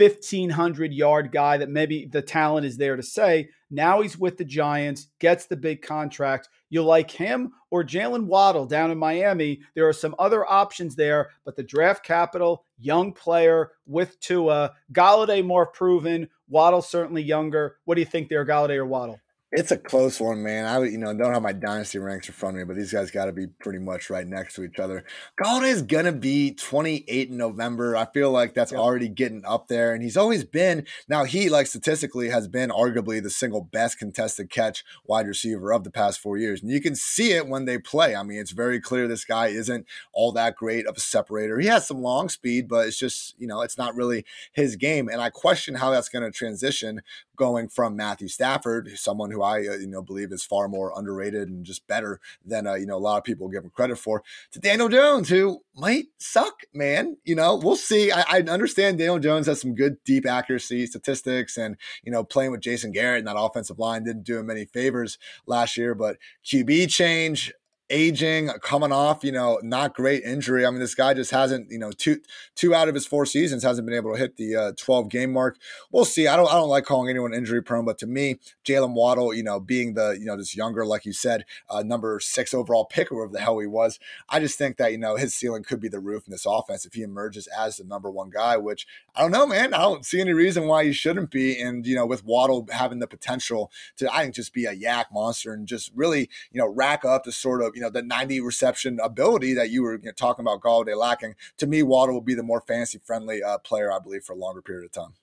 1500 0.00 0.92
yard 0.92 1.30
guy 1.30 1.58
that 1.58 1.68
maybe 1.68 2.06
the 2.06 2.22
talent 2.22 2.64
is 2.64 2.76
there 2.76 2.96
to 2.96 3.02
say. 3.02 3.50
Now 3.70 4.00
he's 4.00 4.18
with 4.18 4.38
the 4.38 4.44
Giants, 4.44 5.08
gets 5.18 5.46
the 5.46 5.56
big 5.56 5.82
contract. 5.82 6.48
You 6.70 6.82
like 6.82 7.10
him 7.10 7.52
or 7.70 7.84
Jaylen 7.84 8.24
Waddle 8.24 8.66
down 8.66 8.90
in 8.90 8.98
Miami? 8.98 9.60
There 9.74 9.86
are 9.86 9.92
some 9.92 10.14
other 10.18 10.50
options 10.50 10.96
there, 10.96 11.30
but 11.44 11.56
the 11.56 11.62
draft 11.62 12.04
capital, 12.04 12.64
young 12.78 13.12
player 13.12 13.72
with 13.86 14.18
Tua, 14.20 14.72
Golladay 14.92 15.44
more 15.44 15.66
proven, 15.66 16.28
Waddle 16.48 16.82
certainly 16.82 17.22
younger. 17.22 17.76
What 17.84 17.96
do 17.96 18.00
you 18.00 18.06
think 18.06 18.28
there, 18.28 18.46
Golladay 18.46 18.76
or 18.76 18.86
Waddle? 18.86 19.20
It's 19.52 19.72
a 19.72 19.76
close 19.76 20.20
one, 20.20 20.44
man. 20.44 20.64
I 20.64 20.84
you 20.84 20.96
know 20.96 21.12
don't 21.12 21.34
have 21.34 21.42
my 21.42 21.52
dynasty 21.52 21.98
ranks 21.98 22.28
in 22.28 22.34
front 22.34 22.56
of 22.56 22.60
me, 22.60 22.64
but 22.64 22.76
these 22.76 22.92
guys 22.92 23.10
got 23.10 23.24
to 23.24 23.32
be 23.32 23.48
pretty 23.48 23.80
much 23.80 24.08
right 24.08 24.26
next 24.26 24.54
to 24.54 24.62
each 24.62 24.78
other. 24.78 25.04
Golladay 25.42 25.72
is 25.72 25.82
gonna 25.82 26.12
be 26.12 26.54
28 26.54 27.30
in 27.30 27.36
November. 27.36 27.96
I 27.96 28.06
feel 28.06 28.30
like 28.30 28.54
that's 28.54 28.70
yep. 28.70 28.80
already 28.80 29.08
getting 29.08 29.44
up 29.44 29.66
there, 29.66 29.92
and 29.92 30.04
he's 30.04 30.16
always 30.16 30.44
been. 30.44 30.86
Now 31.08 31.24
he 31.24 31.48
like 31.48 31.66
statistically 31.66 32.28
has 32.28 32.46
been 32.46 32.70
arguably 32.70 33.20
the 33.20 33.28
single 33.28 33.60
best 33.60 33.98
contested 33.98 34.50
catch 34.50 34.84
wide 35.04 35.26
receiver 35.26 35.72
of 35.72 35.82
the 35.82 35.90
past 35.90 36.20
four 36.20 36.38
years, 36.38 36.62
and 36.62 36.70
you 36.70 36.80
can 36.80 36.94
see 36.94 37.32
it 37.32 37.48
when 37.48 37.64
they 37.64 37.78
play. 37.78 38.14
I 38.14 38.22
mean, 38.22 38.38
it's 38.38 38.52
very 38.52 38.80
clear 38.80 39.08
this 39.08 39.24
guy 39.24 39.48
isn't 39.48 39.84
all 40.12 40.30
that 40.32 40.54
great 40.54 40.86
of 40.86 40.96
a 40.96 41.00
separator. 41.00 41.58
He 41.58 41.66
has 41.66 41.88
some 41.88 42.02
long 42.02 42.28
speed, 42.28 42.68
but 42.68 42.86
it's 42.86 42.98
just 42.98 43.34
you 43.36 43.48
know 43.48 43.62
it's 43.62 43.76
not 43.76 43.96
really 43.96 44.24
his 44.52 44.76
game, 44.76 45.08
and 45.08 45.20
I 45.20 45.30
question 45.30 45.74
how 45.74 45.90
that's 45.90 46.08
going 46.08 46.22
to 46.22 46.30
transition 46.30 47.00
going 47.40 47.68
from 47.70 47.96
Matthew 47.96 48.28
Stafford, 48.28 48.90
someone 48.96 49.30
who 49.30 49.42
I 49.42 49.60
uh, 49.60 49.78
you 49.78 49.86
know 49.86 50.02
believe 50.02 50.30
is 50.30 50.44
far 50.44 50.68
more 50.68 50.92
underrated 50.94 51.48
and 51.48 51.64
just 51.64 51.86
better 51.86 52.20
than 52.44 52.66
uh, 52.66 52.74
you 52.74 52.84
know 52.84 52.96
a 52.96 52.98
lot 52.98 53.16
of 53.16 53.24
people 53.24 53.48
give 53.48 53.64
him 53.64 53.70
credit 53.70 53.96
for, 53.96 54.22
to 54.52 54.60
Daniel 54.60 54.90
Jones, 54.90 55.30
who 55.30 55.62
might 55.74 56.08
suck, 56.18 56.64
man. 56.74 57.16
You 57.24 57.34
know, 57.34 57.56
we'll 57.56 57.76
see. 57.76 58.12
I, 58.12 58.24
I 58.28 58.40
understand 58.42 58.98
Daniel 58.98 59.18
Jones 59.18 59.46
has 59.46 59.58
some 59.58 59.74
good 59.74 59.96
deep 60.04 60.26
accuracy 60.26 60.84
statistics, 60.84 61.56
and 61.56 61.78
you 62.04 62.12
know 62.12 62.22
playing 62.22 62.50
with 62.50 62.60
Jason 62.60 62.92
Garrett 62.92 63.20
and 63.20 63.28
that 63.28 63.40
offensive 63.40 63.78
line 63.78 64.04
didn't 64.04 64.24
do 64.24 64.38
him 64.38 64.50
any 64.50 64.66
favors 64.66 65.16
last 65.46 65.78
year, 65.78 65.94
but 65.94 66.18
QB 66.44 66.90
change 66.90 67.54
aging, 67.90 68.48
coming 68.62 68.92
off, 68.92 69.24
you 69.24 69.32
know, 69.32 69.60
not 69.62 69.94
great 69.94 70.22
injury. 70.22 70.64
I 70.64 70.70
mean, 70.70 70.80
this 70.80 70.94
guy 70.94 71.12
just 71.12 71.30
hasn't, 71.30 71.70
you 71.70 71.78
know, 71.78 71.90
two 71.90 72.20
two 72.54 72.74
out 72.74 72.88
of 72.88 72.94
his 72.94 73.06
four 73.06 73.26
seasons 73.26 73.62
hasn't 73.62 73.86
been 73.86 73.96
able 73.96 74.12
to 74.12 74.18
hit 74.18 74.36
the 74.36 74.56
uh, 74.56 74.72
12 74.78 75.08
game 75.08 75.32
mark. 75.32 75.58
We'll 75.90 76.04
see. 76.04 76.26
I 76.26 76.36
don't 76.36 76.48
I 76.48 76.54
don't 76.54 76.68
like 76.68 76.84
calling 76.84 77.10
anyone 77.10 77.34
injury 77.34 77.62
prone, 77.62 77.84
but 77.84 77.98
to 77.98 78.06
me, 78.06 78.38
Jaylen 78.64 78.94
Waddle, 78.94 79.34
you 79.34 79.42
know, 79.42 79.60
being 79.60 79.94
the 79.94 80.16
you 80.18 80.24
know 80.24 80.36
this 80.36 80.56
younger, 80.56 80.86
like 80.86 81.04
you 81.04 81.12
said, 81.12 81.44
uh, 81.68 81.82
number 81.82 82.20
six 82.20 82.54
overall 82.54 82.84
pick, 82.84 83.10
or 83.10 83.16
whatever 83.16 83.32
the 83.32 83.40
hell 83.40 83.58
he 83.58 83.66
was, 83.66 83.98
I 84.28 84.40
just 84.40 84.56
think 84.56 84.76
that 84.76 84.92
you 84.92 84.98
know 84.98 85.16
his 85.16 85.34
ceiling 85.34 85.62
could 85.62 85.80
be 85.80 85.88
the 85.88 86.00
roof 86.00 86.26
in 86.26 86.30
this 86.30 86.46
offense 86.46 86.86
if 86.86 86.94
he 86.94 87.02
emerges 87.02 87.48
as 87.48 87.76
the 87.76 87.84
number 87.84 88.10
one 88.10 88.30
guy. 88.30 88.56
Which 88.56 88.86
I 89.14 89.22
don't 89.22 89.32
know, 89.32 89.46
man. 89.46 89.74
I 89.74 89.82
don't 89.82 90.06
see 90.06 90.20
any 90.20 90.32
reason 90.32 90.66
why 90.66 90.84
he 90.84 90.92
shouldn't 90.92 91.30
be. 91.30 91.60
And 91.60 91.86
you 91.86 91.96
know, 91.96 92.06
with 92.06 92.24
Waddle 92.24 92.66
having 92.70 93.00
the 93.00 93.06
potential 93.06 93.70
to, 93.96 94.12
I 94.12 94.22
think, 94.22 94.34
just 94.34 94.52
be 94.52 94.66
a 94.66 94.72
yak 94.72 95.08
monster 95.12 95.52
and 95.52 95.66
just 95.66 95.90
really 95.94 96.28
you 96.52 96.60
know 96.60 96.68
rack 96.68 97.04
up 97.04 97.24
the 97.24 97.32
sort 97.32 97.62
of 97.62 97.72
you 97.80 97.86
know, 97.86 97.90
the 97.90 98.02
90 98.02 98.40
reception 98.40 99.00
ability 99.02 99.54
that 99.54 99.70
you 99.70 99.82
were 99.82 99.94
you 99.94 100.04
know, 100.04 100.12
talking 100.12 100.44
about 100.44 100.60
Golladay 100.60 100.96
lacking. 100.96 101.34
To 101.56 101.66
me, 101.66 101.82
Waddle 101.82 102.14
will 102.14 102.20
be 102.20 102.34
the 102.34 102.42
more 102.42 102.60
fantasy 102.60 103.00
friendly 103.02 103.42
uh, 103.42 103.56
player, 103.56 103.90
I 103.90 103.98
believe, 103.98 104.22
for 104.22 104.34
a 104.34 104.36
longer 104.36 104.60
period 104.60 104.84
of 104.84 104.92
time. 104.92 105.14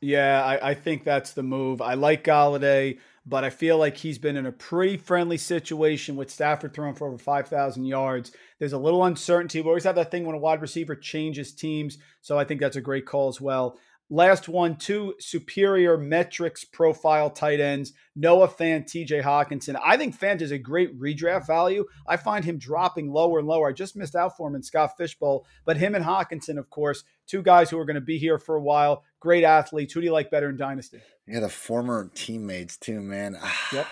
Yeah, 0.00 0.42
I, 0.44 0.70
I, 0.70 0.74
think 0.74 1.04
that's 1.04 1.32
the 1.32 1.44
move. 1.44 1.80
I 1.80 1.94
like 1.94 2.24
Golladay, 2.24 2.98
but 3.24 3.44
I 3.44 3.50
feel 3.50 3.78
like 3.78 3.96
he's 3.96 4.18
been 4.18 4.36
in 4.36 4.44
a 4.44 4.52
pretty 4.52 4.96
friendly 4.96 5.38
situation 5.38 6.16
with 6.16 6.30
Stafford 6.30 6.74
throwing 6.74 6.94
for 6.94 7.06
over 7.06 7.16
5,000 7.16 7.84
yards. 7.84 8.32
There's 8.58 8.74
a 8.74 8.78
little 8.78 9.04
uncertainty. 9.04 9.60
We 9.60 9.68
always 9.68 9.84
have 9.84 9.94
that 9.94 10.10
thing 10.10 10.26
when 10.26 10.34
a 10.34 10.38
wide 10.38 10.60
receiver 10.60 10.96
changes 10.96 11.54
teams. 11.54 11.98
So 12.20 12.36
I 12.36 12.44
think 12.44 12.60
that's 12.60 12.76
a 12.76 12.82
great 12.82 13.06
call 13.06 13.28
as 13.28 13.40
well. 13.40 13.78
Last 14.10 14.48
one, 14.50 14.76
two 14.76 15.14
superior 15.18 15.96
metrics 15.96 16.62
profile 16.62 17.30
tight 17.30 17.58
ends, 17.58 17.94
Noah 18.14 18.48
Fant, 18.48 18.84
TJ 18.84 19.22
Hockenson. 19.22 19.80
I 19.82 19.96
think 19.96 20.18
Fant 20.18 20.42
is 20.42 20.50
a 20.50 20.58
great 20.58 20.98
redraft 21.00 21.46
value. 21.46 21.86
I 22.06 22.18
find 22.18 22.44
him 22.44 22.58
dropping 22.58 23.10
lower 23.10 23.38
and 23.38 23.48
lower. 23.48 23.70
I 23.70 23.72
just 23.72 23.96
missed 23.96 24.14
out 24.14 24.36
for 24.36 24.46
him 24.46 24.54
in 24.54 24.62
Scott 24.62 24.98
Fishbowl, 24.98 25.46
but 25.64 25.78
him 25.78 25.94
and 25.94 26.04
Hockenson, 26.04 26.58
of 26.58 26.68
course, 26.68 27.02
two 27.26 27.42
guys 27.42 27.70
who 27.70 27.78
are 27.78 27.86
going 27.86 27.94
to 27.94 28.02
be 28.02 28.18
here 28.18 28.38
for 28.38 28.56
a 28.56 28.62
while. 28.62 29.04
Great 29.20 29.42
athletes. 29.42 29.94
Who 29.94 30.00
do 30.00 30.06
you 30.06 30.12
like 30.12 30.30
better 30.30 30.50
in 30.50 30.58
Dynasty? 30.58 31.00
Yeah, 31.26 31.40
the 31.40 31.48
former 31.48 32.10
teammates 32.14 32.76
too, 32.76 33.00
man. 33.00 33.38
Ah, 33.40 33.68
yep. 33.72 33.86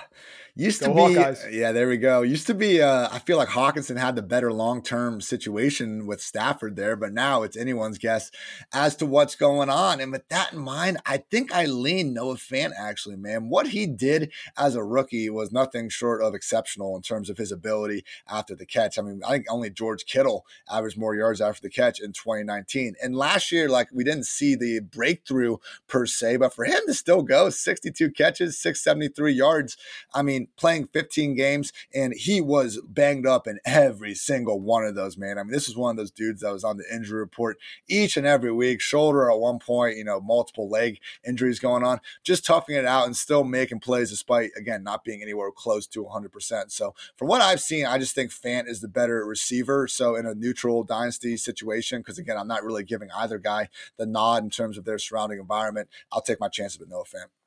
Used 0.54 0.82
Go 0.82 0.88
to 0.88 0.94
be, 0.94 1.14
Hawkeyes. 1.14 1.50
yeah, 1.50 1.72
there 1.72 1.88
we 1.88 1.96
go. 1.96 2.20
Used 2.20 2.46
to 2.46 2.52
be, 2.52 2.82
uh, 2.82 3.08
I 3.10 3.20
feel 3.20 3.38
like 3.38 3.48
Hockenson 3.48 3.98
had 3.98 4.16
the 4.16 4.22
better 4.22 4.52
long 4.52 4.82
term 4.82 5.22
situation 5.22 6.06
with 6.06 6.20
Stafford 6.20 6.76
there, 6.76 6.94
but 6.94 7.14
now 7.14 7.42
it's 7.42 7.56
anyone's 7.56 7.96
guess 7.96 8.30
as 8.70 8.94
to 8.96 9.06
what's 9.06 9.34
going 9.34 9.70
on. 9.70 9.98
And 9.98 10.12
with 10.12 10.28
that 10.28 10.52
in 10.52 10.58
mind, 10.58 10.98
I 11.06 11.24
think 11.30 11.54
I 11.54 11.64
lean 11.64 12.12
Noah 12.12 12.34
Fant 12.34 12.72
actually, 12.78 13.16
man. 13.16 13.48
What 13.48 13.68
he 13.68 13.86
did 13.86 14.30
as 14.58 14.74
a 14.74 14.84
rookie 14.84 15.30
was 15.30 15.52
nothing 15.52 15.88
short 15.88 16.20
of 16.20 16.34
exceptional 16.34 16.96
in 16.96 17.02
terms 17.02 17.30
of 17.30 17.38
his 17.38 17.50
ability 17.50 18.04
after 18.28 18.54
the 18.54 18.66
catch. 18.66 18.98
I 18.98 19.02
mean, 19.02 19.22
I 19.26 19.30
think 19.30 19.46
only 19.48 19.70
George 19.70 20.04
Kittle 20.04 20.44
averaged 20.70 20.98
more 20.98 21.14
yards 21.14 21.40
after 21.40 21.62
the 21.62 21.70
catch 21.70 21.98
in 21.98 22.12
2019. 22.12 22.96
And 23.02 23.16
last 23.16 23.52
year, 23.52 23.70
like 23.70 23.88
we 23.90 24.04
didn't 24.04 24.26
see 24.26 24.54
the 24.54 24.80
breakthrough 24.80 25.56
per 25.88 26.04
se, 26.04 26.36
but 26.36 26.52
for 26.52 26.66
him 26.66 26.80
to 26.86 26.92
still 26.92 27.22
go 27.22 27.48
62 27.48 28.10
catches, 28.10 28.58
673 28.58 29.32
yards, 29.32 29.78
I 30.12 30.20
mean, 30.20 30.41
playing 30.56 30.88
15 30.92 31.34
games, 31.34 31.72
and 31.94 32.14
he 32.14 32.40
was 32.40 32.80
banged 32.88 33.26
up 33.26 33.46
in 33.46 33.58
every 33.64 34.14
single 34.14 34.60
one 34.60 34.84
of 34.84 34.94
those, 34.94 35.16
man. 35.16 35.38
I 35.38 35.42
mean, 35.42 35.52
this 35.52 35.68
is 35.68 35.76
one 35.76 35.90
of 35.90 35.96
those 35.96 36.10
dudes 36.10 36.40
that 36.40 36.52
was 36.52 36.64
on 36.64 36.76
the 36.76 36.84
injury 36.92 37.18
report 37.18 37.58
each 37.88 38.16
and 38.16 38.26
every 38.26 38.52
week, 38.52 38.80
shoulder 38.80 39.30
at 39.30 39.38
one 39.38 39.58
point, 39.58 39.96
you 39.96 40.04
know, 40.04 40.20
multiple 40.20 40.68
leg 40.68 40.98
injuries 41.26 41.58
going 41.58 41.84
on, 41.84 42.00
just 42.24 42.44
toughing 42.44 42.76
it 42.76 42.84
out 42.84 43.06
and 43.06 43.16
still 43.16 43.44
making 43.44 43.80
plays 43.80 44.10
despite, 44.10 44.50
again, 44.56 44.82
not 44.82 45.04
being 45.04 45.22
anywhere 45.22 45.50
close 45.50 45.86
to 45.88 46.04
100%. 46.04 46.70
So, 46.70 46.94
from 47.16 47.28
what 47.28 47.42
I've 47.42 47.60
seen, 47.60 47.86
I 47.86 47.98
just 47.98 48.14
think 48.14 48.30
Fant 48.30 48.68
is 48.68 48.80
the 48.80 48.88
better 48.88 49.24
receiver. 49.24 49.86
So, 49.88 50.16
in 50.16 50.26
a 50.26 50.34
neutral 50.34 50.84
dynasty 50.84 51.36
situation, 51.36 52.00
because 52.00 52.18
again, 52.18 52.36
I'm 52.36 52.48
not 52.48 52.64
really 52.64 52.84
giving 52.84 53.10
either 53.10 53.38
guy 53.38 53.68
the 53.96 54.06
nod 54.06 54.42
in 54.44 54.50
terms 54.50 54.78
of 54.78 54.84
their 54.84 54.98
surrounding 54.98 55.38
environment, 55.38 55.88
I'll 56.10 56.22
take 56.22 56.40
my 56.40 56.48
chances 56.48 56.78
with 56.78 56.88
Noah 56.88 57.04
Fant. 57.04 57.41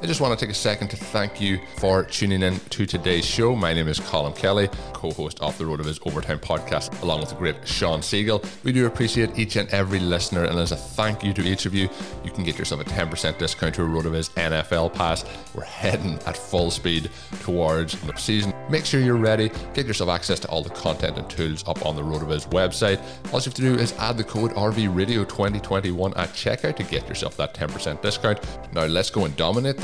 I 0.00 0.06
just 0.06 0.20
want 0.20 0.38
to 0.38 0.46
take 0.46 0.52
a 0.52 0.56
second 0.56 0.88
to 0.90 0.96
thank 0.96 1.40
you 1.40 1.58
for 1.78 2.04
tuning 2.04 2.42
in 2.42 2.60
to 2.60 2.86
today's 2.86 3.24
show. 3.24 3.56
My 3.56 3.74
name 3.74 3.88
is 3.88 3.98
Colin 3.98 4.32
Kelly, 4.32 4.68
co 4.92 5.10
host 5.10 5.40
of 5.40 5.58
the 5.58 5.64
RotoViz 5.64 6.06
Overtime 6.06 6.38
podcast, 6.38 7.02
along 7.02 7.18
with 7.18 7.30
the 7.30 7.34
great 7.34 7.66
Sean 7.66 8.00
Siegel. 8.00 8.44
We 8.62 8.70
do 8.70 8.86
appreciate 8.86 9.36
each 9.36 9.56
and 9.56 9.68
every 9.70 9.98
listener, 9.98 10.44
and 10.44 10.56
as 10.56 10.70
a 10.70 10.76
thank 10.76 11.24
you 11.24 11.32
to 11.32 11.42
each 11.42 11.66
of 11.66 11.74
you, 11.74 11.88
you 12.22 12.30
can 12.30 12.44
get 12.44 12.56
yourself 12.56 12.80
a 12.80 12.84
10% 12.84 13.38
discount 13.38 13.74
to 13.74 13.82
a 13.82 13.86
RotoViz 13.86 14.30
NFL 14.34 14.94
pass. 14.94 15.24
We're 15.52 15.64
heading 15.64 16.14
at 16.26 16.36
full 16.36 16.70
speed 16.70 17.10
towards 17.40 18.00
the 18.02 18.14
season. 18.14 18.54
Make 18.70 18.84
sure 18.84 19.00
you're 19.00 19.16
ready, 19.16 19.50
get 19.74 19.84
yourself 19.86 20.10
access 20.10 20.38
to 20.40 20.48
all 20.48 20.62
the 20.62 20.70
content 20.70 21.18
and 21.18 21.28
tools 21.28 21.66
up 21.66 21.84
on 21.84 21.96
the 21.96 22.02
RotoViz 22.02 22.48
website. 22.50 23.00
All 23.32 23.40
you 23.40 23.46
have 23.46 23.54
to 23.54 23.62
do 23.62 23.74
is 23.74 23.94
add 23.94 24.16
the 24.16 24.22
code 24.22 24.52
RVRadio2021 24.52 26.16
at 26.16 26.28
checkout 26.30 26.76
to 26.76 26.84
get 26.84 27.08
yourself 27.08 27.36
that 27.38 27.52
10% 27.52 28.00
discount. 28.00 28.38
Now, 28.72 28.84
let's 28.84 29.10
go 29.10 29.24
and 29.24 29.34
dominate 29.34 29.78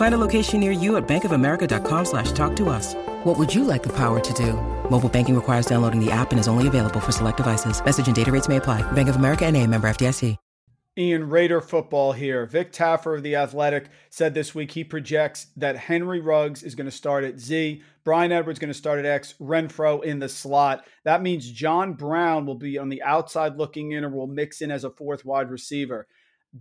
Find 0.00 0.14
a 0.14 0.24
location 0.26 0.60
near 0.60 0.72
you 0.72 0.96
at 0.96 1.06
bankofamerica.com 1.06 2.06
slash 2.06 2.32
talk 2.32 2.56
to 2.56 2.70
us. 2.70 2.94
What 3.24 3.38
would 3.38 3.54
you 3.54 3.64
like 3.64 3.82
the 3.82 3.94
power 3.94 4.18
to 4.18 4.32
do? 4.32 4.54
Mobile 4.90 5.10
banking 5.10 5.34
requires 5.34 5.66
downloading 5.66 6.02
the 6.02 6.10
app 6.10 6.30
and 6.30 6.40
is 6.40 6.48
only 6.48 6.66
available 6.68 7.00
for 7.00 7.12
select 7.12 7.36
devices. 7.36 7.84
Message 7.84 8.06
and 8.06 8.16
data 8.16 8.32
rates 8.32 8.48
may 8.48 8.56
apply. 8.56 8.80
Bank 8.92 9.10
of 9.10 9.16
America 9.16 9.44
and 9.44 9.58
a 9.58 9.66
member 9.66 9.90
FDIC. 9.90 10.38
Ian 10.96 11.28
Raider 11.28 11.60
football 11.60 12.12
here. 12.12 12.46
Vic 12.46 12.72
Tafur 12.72 13.16
of 13.16 13.22
The 13.22 13.36
Athletic 13.36 13.90
said 14.08 14.32
this 14.32 14.54
week 14.54 14.72
he 14.72 14.84
projects 14.84 15.48
that 15.56 15.76
Henry 15.76 16.20
Ruggs 16.20 16.62
is 16.62 16.74
going 16.74 16.86
to 16.86 16.90
start 16.90 17.22
at 17.22 17.38
Z, 17.38 17.82
Bryan 18.02 18.32
Edwards 18.32 18.58
going 18.58 18.72
to 18.72 18.74
start 18.74 18.98
at 18.98 19.06
X, 19.06 19.34
Renfrow 19.38 20.02
in 20.02 20.18
the 20.18 20.30
slot. 20.30 20.86
That 21.04 21.22
means 21.22 21.50
John 21.50 21.92
Brown 21.92 22.46
will 22.46 22.54
be 22.54 22.78
on 22.78 22.88
the 22.88 23.02
outside 23.02 23.58
looking 23.58 23.92
in 23.92 24.04
or 24.04 24.08
will 24.08 24.26
mix 24.26 24.62
in 24.62 24.70
as 24.70 24.84
a 24.84 24.90
fourth 24.90 25.26
wide 25.26 25.50
receiver. 25.50 26.08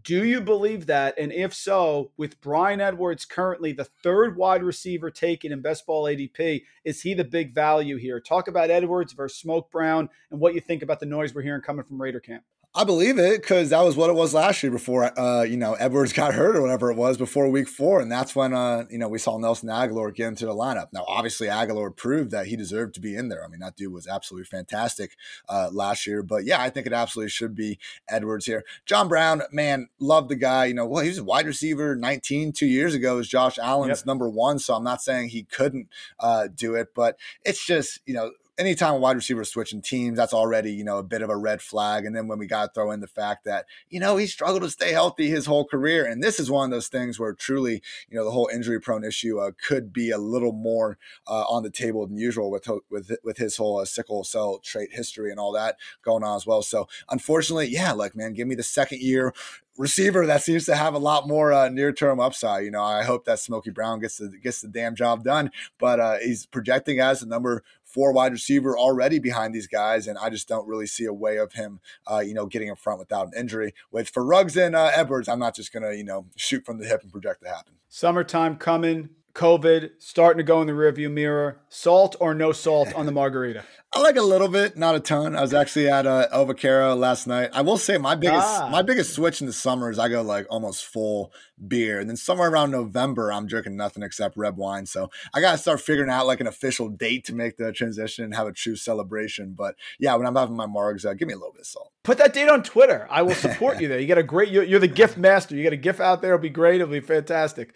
Do 0.03 0.23
you 0.23 0.39
believe 0.39 0.85
that? 0.85 1.17
And 1.17 1.31
if 1.31 1.51
so, 1.53 2.11
with 2.15 2.39
Bryan 2.41 2.79
Edwards 2.79 3.25
currently 3.25 3.71
the 3.71 3.85
third 3.85 4.37
wide 4.37 4.61
receiver 4.61 5.09
taken 5.09 5.51
in 5.51 5.61
best 5.61 5.87
ball 5.87 6.03
ADP, 6.03 6.61
is 6.85 7.01
he 7.01 7.15
the 7.15 7.23
big 7.23 7.55
value 7.55 7.97
here? 7.97 8.19
Talk 8.19 8.47
about 8.47 8.69
Edwards 8.69 9.13
versus 9.13 9.39
Smoke 9.39 9.71
Brown 9.71 10.09
and 10.29 10.39
what 10.39 10.53
you 10.53 10.61
think 10.61 10.83
about 10.83 10.99
the 10.99 11.07
noise 11.07 11.33
we're 11.33 11.41
hearing 11.41 11.63
coming 11.63 11.85
from 11.85 11.99
Raider 11.99 12.19
camp. 12.19 12.43
I 12.79 12.85
believe 12.85 13.19
it 13.19 13.41
because 13.41 13.71
that 13.71 13.83
was 13.83 13.97
what 13.97 14.09
it 14.09 14.13
was 14.13 14.33
last 14.33 14.63
year 14.63 14.71
before 14.71 15.19
uh, 15.19 15.43
you 15.43 15.57
know 15.57 15.73
Edwards 15.73 16.13
got 16.21 16.33
hurt 16.33 16.55
or 16.55 16.61
whatever 16.61 16.89
it 16.89 16.95
was 16.95 17.17
before 17.17 17.49
week 17.49 17.67
four, 17.67 17.99
and 17.99 18.09
that's 18.09 18.33
when 18.37 18.53
uh, 18.53 18.85
you 18.89 18.97
know 18.97 19.09
we 19.09 19.19
saw 19.19 19.37
Nelson 19.37 19.67
Agholor 19.67 20.15
get 20.15 20.29
into 20.29 20.45
the 20.45 20.53
lineup. 20.53 20.87
Now, 20.93 21.03
obviously, 21.05 21.47
Agholor 21.47 21.93
proved 21.93 22.31
that 22.31 22.47
he 22.47 22.55
deserved 22.55 22.93
to 22.93 23.01
be 23.01 23.17
in 23.17 23.27
there. 23.27 23.43
I 23.43 23.49
mean, 23.49 23.59
that 23.59 23.75
dude 23.75 23.91
was 23.91 24.07
absolutely 24.07 24.45
fantastic 24.45 25.17
uh, 25.49 25.67
last 25.73 26.07
year. 26.07 26.23
But 26.23 26.45
yeah, 26.45 26.61
I 26.61 26.69
think 26.69 26.87
it 26.87 26.93
absolutely 26.93 27.31
should 27.31 27.53
be 27.53 27.79
Edwards 28.07 28.45
here. 28.45 28.63
John 28.85 29.09
Brown, 29.09 29.41
man, 29.51 29.89
love 29.99 30.29
the 30.29 30.37
guy. 30.37 30.63
You 30.63 30.73
know, 30.73 30.87
well, 30.87 31.03
he 31.03 31.09
was 31.09 31.17
a 31.17 31.23
wide 31.25 31.47
receiver 31.47 31.97
19 31.97 32.53
two 32.53 32.65
years 32.65 32.93
ago. 32.93 33.19
As 33.19 33.27
Josh 33.27 33.57
Allen's 33.57 33.99
yep. 33.99 34.05
number 34.05 34.29
one, 34.29 34.57
so 34.57 34.75
I'm 34.75 34.85
not 34.85 35.01
saying 35.01 35.29
he 35.29 35.43
couldn't 35.43 35.89
uh, 36.17 36.47
do 36.47 36.75
it, 36.75 36.95
but 36.95 37.17
it's 37.43 37.65
just 37.65 37.99
you 38.05 38.13
know 38.13 38.31
anytime 38.59 38.95
a 38.95 38.97
wide 38.97 39.15
receiver 39.15 39.41
is 39.41 39.49
switching 39.49 39.81
teams, 39.81 40.17
that's 40.17 40.33
already, 40.33 40.71
you 40.71 40.83
know, 40.83 40.97
a 40.97 41.03
bit 41.03 41.21
of 41.21 41.29
a 41.29 41.37
red 41.37 41.61
flag. 41.61 42.05
And 42.05 42.15
then 42.15 42.27
when 42.27 42.37
we 42.37 42.45
got 42.45 42.65
to 42.65 42.71
throw 42.73 42.91
in 42.91 42.99
the 42.99 43.07
fact 43.07 43.45
that, 43.45 43.65
you 43.89 43.99
know, 43.99 44.17
he 44.17 44.27
struggled 44.27 44.63
to 44.63 44.69
stay 44.69 44.91
healthy 44.91 45.29
his 45.29 45.45
whole 45.45 45.65
career. 45.65 46.05
And 46.05 46.21
this 46.21 46.39
is 46.39 46.51
one 46.51 46.65
of 46.65 46.71
those 46.71 46.89
things 46.89 47.19
where 47.19 47.33
truly, 47.33 47.81
you 48.09 48.17
know, 48.17 48.25
the 48.25 48.31
whole 48.31 48.49
injury 48.53 48.79
prone 48.79 49.03
issue 49.03 49.39
uh, 49.39 49.51
could 49.65 49.93
be 49.93 50.11
a 50.11 50.17
little 50.17 50.51
more 50.51 50.97
uh, 51.27 51.45
on 51.49 51.63
the 51.63 51.71
table 51.71 52.05
than 52.05 52.17
usual 52.17 52.51
with, 52.51 52.67
with, 52.89 53.11
with 53.23 53.37
his 53.37 53.57
whole 53.57 53.79
uh, 53.79 53.85
sickle 53.85 54.23
cell 54.23 54.59
trait 54.59 54.89
history 54.91 55.31
and 55.31 55.39
all 55.39 55.53
that 55.53 55.77
going 56.03 56.23
on 56.23 56.35
as 56.35 56.45
well. 56.45 56.61
So 56.61 56.87
unfortunately, 57.09 57.67
yeah, 57.69 57.93
like, 57.93 58.15
man, 58.15 58.33
give 58.33 58.47
me 58.47 58.55
the 58.55 58.63
second 58.63 59.01
year 59.01 59.33
receiver 59.79 60.25
that 60.25 60.43
seems 60.43 60.65
to 60.65 60.75
have 60.75 60.93
a 60.93 60.99
lot 60.99 61.27
more 61.27 61.53
uh, 61.53 61.69
near 61.69 61.93
term 61.93 62.19
upside. 62.19 62.65
You 62.65 62.71
know, 62.71 62.83
I 62.83 63.03
hope 63.03 63.23
that 63.25 63.39
Smokey 63.39 63.71
Brown 63.71 63.99
gets 63.99 64.17
the 64.17 64.29
gets 64.43 64.61
the 64.61 64.67
damn 64.67 64.93
job 64.93 65.23
done, 65.23 65.51
but 65.79 65.99
uh, 65.99 66.17
he's 66.17 66.45
projecting 66.45 66.99
as 66.99 67.21
the 67.21 67.25
number 67.25 67.63
four 67.89 68.13
wide 68.13 68.31
receiver 68.31 68.77
already 68.77 69.19
behind 69.19 69.53
these 69.53 69.67
guys, 69.67 70.07
and 70.07 70.17
I 70.17 70.29
just 70.29 70.47
don't 70.47 70.67
really 70.67 70.87
see 70.87 71.05
a 71.05 71.13
way 71.13 71.37
of 71.37 71.53
him, 71.53 71.79
uh, 72.09 72.19
you 72.19 72.33
know, 72.33 72.45
getting 72.45 72.67
in 72.67 72.75
front 72.75 72.99
without 72.99 73.27
an 73.27 73.33
injury. 73.37 73.73
Which 73.89 74.09
for 74.09 74.23
Ruggs 74.25 74.55
and 74.55 74.75
uh, 74.75 74.91
Edwards, 74.93 75.27
I'm 75.27 75.39
not 75.39 75.55
just 75.55 75.73
gonna, 75.73 75.93
you 75.93 76.03
know, 76.03 76.25
shoot 76.35 76.65
from 76.65 76.79
the 76.79 76.87
hip 76.87 77.01
and 77.03 77.11
project 77.11 77.43
to 77.43 77.49
happen. 77.49 77.73
Summertime 77.89 78.57
coming. 78.57 79.09
COVID 79.33 79.91
starting 79.99 80.37
to 80.37 80.43
go 80.43 80.61
in 80.61 80.67
the 80.67 80.73
rearview 80.73 81.11
mirror. 81.11 81.61
Salt 81.69 82.15
or 82.19 82.33
no 82.33 82.51
salt 82.51 82.93
on 82.93 83.05
the 83.05 83.11
margarita? 83.13 83.63
I 83.91 84.01
like 84.01 84.17
a 84.17 84.21
little 84.21 84.49
bit, 84.49 84.77
not 84.77 84.93
a 84.93 84.99
ton. 84.99 85.35
I 85.35 85.41
was 85.41 85.51
actually 85.51 85.89
at 85.89 86.05
uh, 86.05 86.27
El 86.31 86.45
Vaquero 86.45 86.93
last 86.93 87.25
night. 87.25 87.49
I 87.53 87.61
will 87.61 87.77
say 87.77 87.97
my 87.97 88.13
biggest 88.13 88.45
ah. 88.47 88.69
my 88.71 88.83
biggest 88.83 89.15
switch 89.15 89.41
in 89.41 89.47
the 89.47 89.53
summer 89.53 89.89
is 89.89 89.97
I 89.97 90.09
go 90.09 90.21
like 90.21 90.45
almost 90.47 90.85
full 90.85 91.33
beer, 91.67 91.99
and 91.99 92.07
then 92.07 92.15
somewhere 92.15 92.51
around 92.51 92.69
November 92.69 93.33
I'm 93.33 93.47
drinking 93.47 93.77
nothing 93.77 94.03
except 94.03 94.37
red 94.37 94.57
wine. 94.57 94.85
So 94.85 95.09
I 95.33 95.41
got 95.41 95.53
to 95.53 95.57
start 95.57 95.81
figuring 95.81 96.11
out 96.11 96.27
like 96.27 96.39
an 96.39 96.45
official 96.45 96.89
date 96.89 97.25
to 97.25 97.33
make 97.33 97.57
the 97.57 97.71
transition 97.71 98.23
and 98.23 98.35
have 98.35 98.45
a 98.45 98.53
true 98.53 98.75
celebration. 98.75 99.55
But 99.57 99.73
yeah, 99.99 100.13
when 100.13 100.27
I'm 100.27 100.35
having 100.35 100.55
my 100.55 100.67
margs, 100.67 101.03
uh, 101.03 101.15
give 101.15 101.27
me 101.27 101.33
a 101.33 101.37
little 101.37 101.53
bit 101.53 101.61
of 101.61 101.67
salt. 101.67 101.91
Put 102.03 102.19
that 102.19 102.33
date 102.33 102.47
on 102.47 102.61
Twitter. 102.61 103.07
I 103.09 103.23
will 103.23 103.33
support 103.33 103.81
you 103.81 103.87
there. 103.87 103.99
You 103.99 104.07
got 104.07 104.19
a 104.19 104.23
great. 104.23 104.49
You're, 104.49 104.65
you're 104.65 104.79
the 104.79 104.87
gift 104.87 105.17
master. 105.17 105.55
You 105.55 105.63
got 105.63 105.73
a 105.73 105.77
gift 105.77 105.99
out 105.99 106.21
there. 106.21 106.35
It'll 106.35 106.43
be 106.43 106.49
great. 106.49 106.75
It'll 106.79 106.93
be 106.93 106.99
fantastic. 106.99 107.73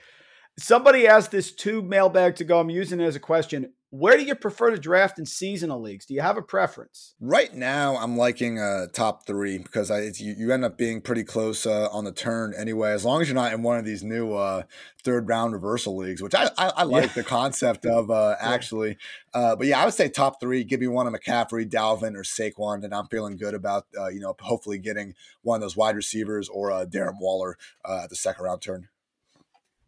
Somebody 0.57 1.07
asked 1.07 1.31
this 1.31 1.51
two 1.51 1.81
mailbag 1.81 2.35
to 2.35 2.43
go. 2.43 2.59
I'm 2.59 2.69
using 2.69 2.99
it 2.99 3.05
as 3.05 3.15
a 3.15 3.19
question. 3.19 3.73
Where 3.89 4.17
do 4.17 4.23
you 4.23 4.33
prefer 4.35 4.71
to 4.71 4.77
draft 4.77 5.19
in 5.19 5.25
seasonal 5.25 5.79
leagues? 5.79 6.05
Do 6.05 6.13
you 6.15 6.21
have 6.21 6.37
a 6.37 6.41
preference? 6.41 7.13
Right 7.19 7.53
now, 7.53 7.95
I'm 7.97 8.17
liking 8.17 8.59
uh, 8.59 8.87
top 8.91 9.25
three 9.27 9.59
because 9.59 9.91
I, 9.91 10.01
you, 10.01 10.33
you, 10.35 10.51
end 10.51 10.65
up 10.65 10.79
being 10.79 10.99
pretty 11.01 11.23
close 11.23 11.67
uh, 11.67 11.89
on 11.91 12.03
the 12.03 12.11
turn 12.11 12.55
anyway. 12.57 12.91
As 12.91 13.05
long 13.05 13.21
as 13.21 13.27
you're 13.27 13.35
not 13.35 13.53
in 13.53 13.61
one 13.61 13.77
of 13.77 13.85
these 13.85 14.03
new 14.03 14.33
uh, 14.33 14.63
third 15.03 15.27
round 15.27 15.53
reversal 15.53 15.95
leagues, 15.95 16.23
which 16.23 16.33
I, 16.33 16.49
I, 16.57 16.71
I 16.77 16.83
like 16.83 17.09
yeah. 17.09 17.13
the 17.13 17.23
concept 17.23 17.85
of 17.85 18.09
uh, 18.09 18.35
actually. 18.41 18.97
Uh, 19.33 19.55
but 19.55 19.67
yeah, 19.67 19.79
I 19.79 19.85
would 19.85 19.93
say 19.93 20.09
top 20.09 20.39
three. 20.39 20.63
Give 20.63 20.79
me 20.79 20.87
one 20.87 21.05
of 21.05 21.13
McCaffrey, 21.13 21.69
Dalvin, 21.69 22.15
or 22.15 22.23
Saquon, 22.23 22.83
and 22.83 22.95
I'm 22.95 23.07
feeling 23.07 23.37
good 23.37 23.53
about 23.53 23.85
uh, 23.99 24.07
you 24.07 24.19
know 24.19 24.35
hopefully 24.39 24.79
getting 24.79 25.13
one 25.41 25.57
of 25.57 25.61
those 25.61 25.77
wide 25.77 25.95
receivers 25.95 26.49
or 26.49 26.71
Darren 26.85 27.19
Waller 27.19 27.57
at 27.87 28.09
the 28.09 28.15
second 28.15 28.45
round 28.45 28.61
turn. 28.61 28.89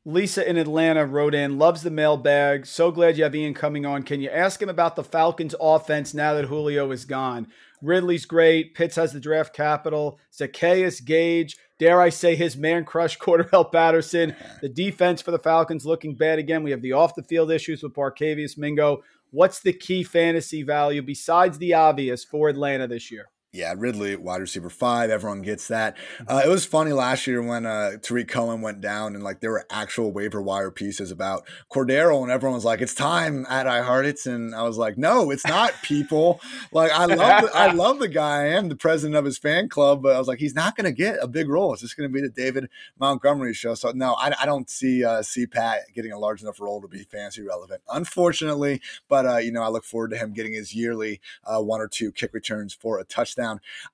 Lisa 0.07 0.47
in 0.47 0.55
Atlanta 0.55 1.03
wrote 1.03 1.33
in, 1.33 1.57
loves 1.57 1.81
the 1.81 1.89
mailbag. 1.89 2.67
So 2.67 2.91
glad 2.91 3.17
you 3.17 3.23
have 3.23 3.33
Ian 3.33 3.55
coming 3.55 3.87
on. 3.87 4.03
Can 4.03 4.21
you 4.21 4.29
ask 4.29 4.61
him 4.61 4.69
about 4.69 4.95
the 4.95 5.03
Falcons 5.03 5.55
offense 5.59 6.13
now 6.13 6.35
that 6.35 6.45
Julio 6.45 6.91
is 6.91 7.05
gone? 7.05 7.47
Ridley's 7.81 8.27
great. 8.27 8.75
Pitts 8.75 8.97
has 8.97 9.13
the 9.13 9.19
draft 9.19 9.55
capital. 9.55 10.19
Zacchaeus 10.31 11.01
Gage, 11.01 11.57
dare 11.79 11.99
I 11.99 12.09
say 12.09 12.35
his 12.35 12.55
man 12.55 12.85
crush 12.85 13.17
Cordarrelle 13.19 13.71
Patterson. 13.71 14.35
The 14.61 14.69
defense 14.69 15.23
for 15.23 15.31
the 15.31 15.39
Falcons 15.39 15.87
looking 15.87 16.13
bad 16.13 16.37
again. 16.37 16.61
We 16.61 16.69
have 16.69 16.83
the 16.83 16.91
off 16.93 17.15
the 17.15 17.23
field 17.23 17.51
issues 17.51 17.81
with 17.81 17.95
Barkevious 17.95 18.59
Mingo. 18.59 19.01
What's 19.31 19.59
the 19.59 19.73
key 19.73 20.03
fantasy 20.03 20.61
value 20.61 21.01
besides 21.01 21.57
the 21.57 21.73
obvious 21.73 22.23
for 22.23 22.47
Atlanta 22.47 22.87
this 22.87 23.11
year? 23.11 23.29
Yeah, 23.55 23.73
Ridley, 23.77 24.17
wide 24.17 24.41
receiver 24.41 24.69
five. 24.69 25.09
Everyone 25.09 25.41
gets 25.41 25.69
that. 25.69 25.95
Uh, 26.27 26.41
it 26.43 26.49
was 26.49 26.65
funny 26.65 26.91
last 26.91 27.25
year 27.25 27.41
when 27.41 27.65
uh, 27.65 27.91
Tarik 28.01 28.27
Cohen 28.27 28.61
went 28.61 28.81
down 28.81 29.15
and 29.15 29.23
like 29.23 29.39
there 29.39 29.51
were 29.51 29.65
actual 29.69 30.11
waiver 30.11 30.41
wire 30.41 30.71
pieces 30.71 31.09
about 31.09 31.47
Cordero, 31.71 32.21
and 32.21 32.29
everyone 32.29 32.55
was 32.55 32.65
like, 32.65 32.81
"It's 32.81 32.93
time 32.93 33.45
at 33.49 33.65
I 33.65 33.81
Heart 33.81 34.07
It's," 34.07 34.25
and 34.25 34.53
I 34.53 34.63
was 34.63 34.77
like, 34.77 34.97
"No, 34.97 35.31
it's 35.31 35.47
not, 35.47 35.73
people." 35.83 36.41
like 36.73 36.91
I 36.91 37.05
love, 37.05 37.43
the, 37.43 37.51
I 37.55 37.71
love 37.71 37.99
the 37.99 38.09
guy. 38.09 38.43
I 38.43 38.47
am 38.47 38.67
the 38.67 38.75
president 38.75 39.15
of 39.15 39.23
his 39.23 39.37
fan 39.37 39.69
club, 39.69 40.03
but 40.03 40.13
I 40.13 40.19
was 40.19 40.27
like, 40.27 40.39
he's 40.39 40.55
not 40.55 40.75
going 40.75 40.85
to 40.85 40.91
get 40.91 41.17
a 41.21 41.27
big 41.27 41.47
role. 41.47 41.71
It's 41.71 41.81
just 41.81 41.95
going 41.95 42.09
to 42.09 42.13
be 42.13 42.19
the 42.19 42.29
David 42.29 42.69
Montgomery 42.99 43.53
show. 43.53 43.73
So 43.73 43.91
no, 43.95 44.15
I, 44.15 44.33
I 44.41 44.45
don't 44.45 44.69
see 44.69 45.05
uh, 45.05 45.21
CPAT 45.21 45.93
getting 45.93 46.11
a 46.11 46.19
large 46.19 46.41
enough 46.41 46.59
role 46.59 46.81
to 46.81 46.89
be 46.89 47.03
fancy 47.03 47.41
relevant, 47.41 47.81
unfortunately. 47.89 48.81
But 49.07 49.25
uh, 49.25 49.37
you 49.37 49.53
know, 49.53 49.63
I 49.63 49.69
look 49.69 49.85
forward 49.85 50.11
to 50.11 50.17
him 50.17 50.33
getting 50.33 50.51
his 50.51 50.75
yearly 50.75 51.21
uh, 51.45 51.61
one 51.61 51.79
or 51.79 51.87
two 51.87 52.11
kick 52.11 52.33
returns 52.33 52.73
for 52.73 52.99
a 52.99 53.05
touchdown 53.05 53.44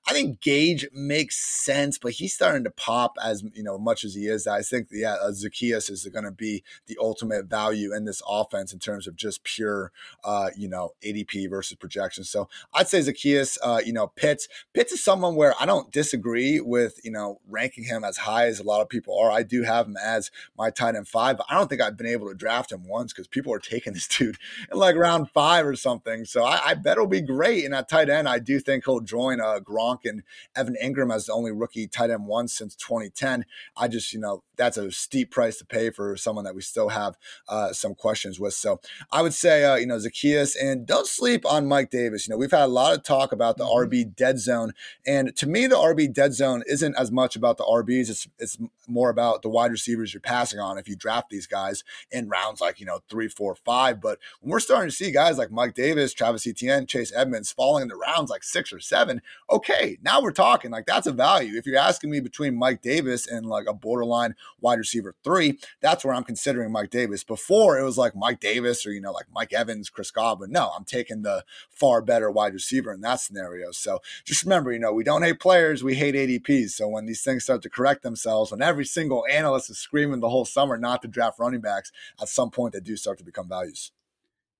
I 0.08 0.12
think 0.12 0.40
Gage 0.40 0.88
makes 0.92 1.36
sense, 1.36 1.98
but 1.98 2.12
he's 2.12 2.34
starting 2.34 2.64
to 2.64 2.70
pop 2.70 3.16
as 3.22 3.44
you 3.54 3.62
know 3.62 3.78
much 3.78 4.04
as 4.04 4.14
he 4.14 4.26
is. 4.26 4.46
I 4.46 4.62
think 4.62 4.88
yeah, 4.90 5.16
uh, 5.22 5.32
Zacchaeus 5.32 5.88
is 5.88 6.06
going 6.06 6.24
to 6.24 6.30
be 6.30 6.62
the 6.86 6.96
ultimate 7.00 7.46
value 7.46 7.94
in 7.94 8.04
this 8.04 8.22
offense 8.28 8.72
in 8.72 8.78
terms 8.78 9.06
of 9.06 9.16
just 9.16 9.44
pure 9.44 9.92
uh, 10.24 10.50
you 10.56 10.68
know 10.68 10.90
ADP 11.04 11.50
versus 11.50 11.76
projection. 11.76 12.24
So 12.24 12.48
I'd 12.74 12.88
say 12.88 13.00
Zacchaeus. 13.00 13.58
Uh, 13.62 13.80
you 13.84 13.92
know 13.92 14.08
Pitts. 14.08 14.48
Pitts 14.72 14.92
is 14.92 15.04
someone 15.04 15.36
where 15.36 15.54
I 15.60 15.66
don't 15.66 15.92
disagree 15.92 16.60
with 16.60 16.98
you 17.04 17.10
know 17.10 17.40
ranking 17.48 17.84
him 17.84 18.04
as 18.04 18.18
high 18.18 18.46
as 18.46 18.60
a 18.60 18.64
lot 18.64 18.80
of 18.80 18.88
people 18.88 19.18
are. 19.18 19.30
I 19.30 19.42
do 19.42 19.62
have 19.62 19.86
him 19.86 19.96
as 20.02 20.30
my 20.56 20.70
tight 20.70 20.94
end 20.94 21.08
five, 21.08 21.36
but 21.36 21.46
I 21.48 21.54
don't 21.54 21.68
think 21.68 21.80
I've 21.80 21.96
been 21.96 22.06
able 22.06 22.28
to 22.28 22.34
draft 22.34 22.72
him 22.72 22.86
once 22.86 23.12
because 23.12 23.28
people 23.28 23.52
are 23.52 23.58
taking 23.58 23.92
this 23.92 24.08
dude 24.18 24.38
in 24.70 24.78
like 24.78 24.96
round 24.96 25.30
five 25.30 25.66
or 25.66 25.76
something. 25.76 26.24
So 26.24 26.44
I, 26.44 26.68
I 26.68 26.74
bet 26.74 26.92
it'll 26.92 27.06
be 27.06 27.20
great. 27.20 27.64
And 27.64 27.74
at 27.74 27.88
tight 27.88 28.08
end, 28.08 28.28
I 28.28 28.38
do 28.38 28.60
think 28.60 28.84
he'll 28.84 29.00
join 29.00 29.40
uh, 29.42 29.60
Gronk 29.60 30.00
and 30.04 30.22
Evan 30.54 30.76
Engram 30.82 31.14
as 31.14 31.26
the 31.26 31.32
only 31.32 31.52
rookie 31.52 31.86
tight 31.86 32.10
end 32.10 32.26
one 32.26 32.48
since 32.48 32.74
2010. 32.76 33.44
I 33.76 33.88
just, 33.88 34.12
you 34.12 34.20
know, 34.20 34.42
that's 34.56 34.76
a 34.76 34.90
steep 34.92 35.30
price 35.30 35.58
to 35.58 35.64
pay 35.64 35.90
for 35.90 36.16
someone 36.16 36.44
that 36.44 36.54
we 36.54 36.62
still 36.62 36.90
have 36.90 37.16
uh, 37.48 37.72
some 37.72 37.94
questions 37.94 38.38
with. 38.38 38.54
So 38.54 38.80
I 39.10 39.22
would 39.22 39.34
say, 39.34 39.64
uh, 39.64 39.76
you 39.76 39.86
know, 39.86 39.96
Zaccheaus 39.96 40.54
and 40.60 40.86
don't 40.86 41.06
sleep 41.06 41.44
on 41.44 41.66
Mike 41.66 41.90
Davis. 41.90 42.26
You 42.26 42.32
know, 42.32 42.38
we've 42.38 42.50
had 42.50 42.62
a 42.62 42.66
lot 42.66 42.94
of 42.94 43.02
talk 43.02 43.32
about 43.32 43.56
the 43.56 43.64
mm-hmm. 43.64 43.90
RB 43.90 44.14
dead 44.14 44.38
zone. 44.38 44.72
And 45.06 45.34
to 45.36 45.48
me, 45.48 45.66
the 45.66 45.76
RB 45.76 46.12
dead 46.12 46.34
zone 46.34 46.62
isn't 46.66 46.96
as 46.96 47.10
much 47.10 47.36
about 47.36 47.56
the 47.56 47.64
RBs. 47.64 48.10
It's, 48.10 48.28
it's 48.38 48.58
more 48.86 49.10
about 49.10 49.42
the 49.42 49.48
wide 49.48 49.70
receivers 49.70 50.12
you're 50.12 50.20
passing 50.20 50.60
on 50.60 50.78
if 50.78 50.88
you 50.88 50.96
draft 50.96 51.30
these 51.30 51.46
guys 51.46 51.82
in 52.10 52.28
rounds 52.28 52.60
like, 52.60 52.78
you 52.78 52.86
know, 52.86 53.00
three, 53.08 53.28
four, 53.28 53.54
five. 53.54 54.00
But 54.00 54.18
when 54.40 54.50
we're 54.50 54.60
starting 54.60 54.90
to 54.90 54.94
see 54.94 55.10
guys 55.10 55.38
like 55.38 55.50
Mike 55.50 55.74
Davis, 55.74 56.12
Travis 56.12 56.46
Etienne, 56.46 56.86
Chase 56.86 57.12
Edmonds 57.14 57.52
falling 57.52 57.82
into 57.82 57.96
rounds 57.96 58.30
like 58.30 58.44
six 58.44 58.72
or 58.72 58.80
seven, 58.80 59.21
okay, 59.50 59.98
now 60.02 60.20
we're 60.20 60.32
talking. 60.32 60.70
Like 60.70 60.86
that's 60.86 61.06
a 61.06 61.12
value. 61.12 61.56
If 61.56 61.66
you're 61.66 61.78
asking 61.78 62.10
me 62.10 62.20
between 62.20 62.56
Mike 62.56 62.82
Davis 62.82 63.26
and 63.26 63.46
like 63.46 63.66
a 63.68 63.74
borderline 63.74 64.34
wide 64.60 64.78
receiver 64.78 65.14
three, 65.24 65.58
that's 65.80 66.04
where 66.04 66.14
I'm 66.14 66.24
considering 66.24 66.72
Mike 66.72 66.90
Davis. 66.90 67.24
Before 67.24 67.78
it 67.78 67.84
was 67.84 67.98
like 67.98 68.14
Mike 68.14 68.40
Davis 68.40 68.86
or, 68.86 68.92
you 68.92 69.00
know, 69.00 69.12
like 69.12 69.26
Mike 69.32 69.52
Evans, 69.52 69.90
Chris 69.90 70.10
Godwin. 70.10 70.50
No, 70.50 70.70
I'm 70.76 70.84
taking 70.84 71.22
the 71.22 71.44
far 71.70 72.02
better 72.02 72.30
wide 72.30 72.54
receiver 72.54 72.92
in 72.92 73.00
that 73.02 73.20
scenario. 73.20 73.72
So 73.72 74.00
just 74.24 74.44
remember, 74.44 74.72
you 74.72 74.78
know, 74.78 74.92
we 74.92 75.04
don't 75.04 75.22
hate 75.22 75.40
players, 75.40 75.84
we 75.84 75.94
hate 75.94 76.14
ADPs. 76.14 76.70
So 76.70 76.88
when 76.88 77.06
these 77.06 77.22
things 77.22 77.44
start 77.44 77.62
to 77.62 77.70
correct 77.70 78.02
themselves, 78.02 78.50
when 78.50 78.62
every 78.62 78.84
single 78.84 79.24
analyst 79.30 79.70
is 79.70 79.78
screaming 79.78 80.20
the 80.20 80.30
whole 80.30 80.44
summer 80.44 80.76
not 80.76 81.02
to 81.02 81.08
draft 81.08 81.38
running 81.38 81.60
backs, 81.60 81.92
at 82.20 82.28
some 82.28 82.50
point 82.50 82.74
they 82.74 82.80
do 82.80 82.96
start 82.96 83.18
to 83.18 83.24
become 83.24 83.48
values. 83.48 83.92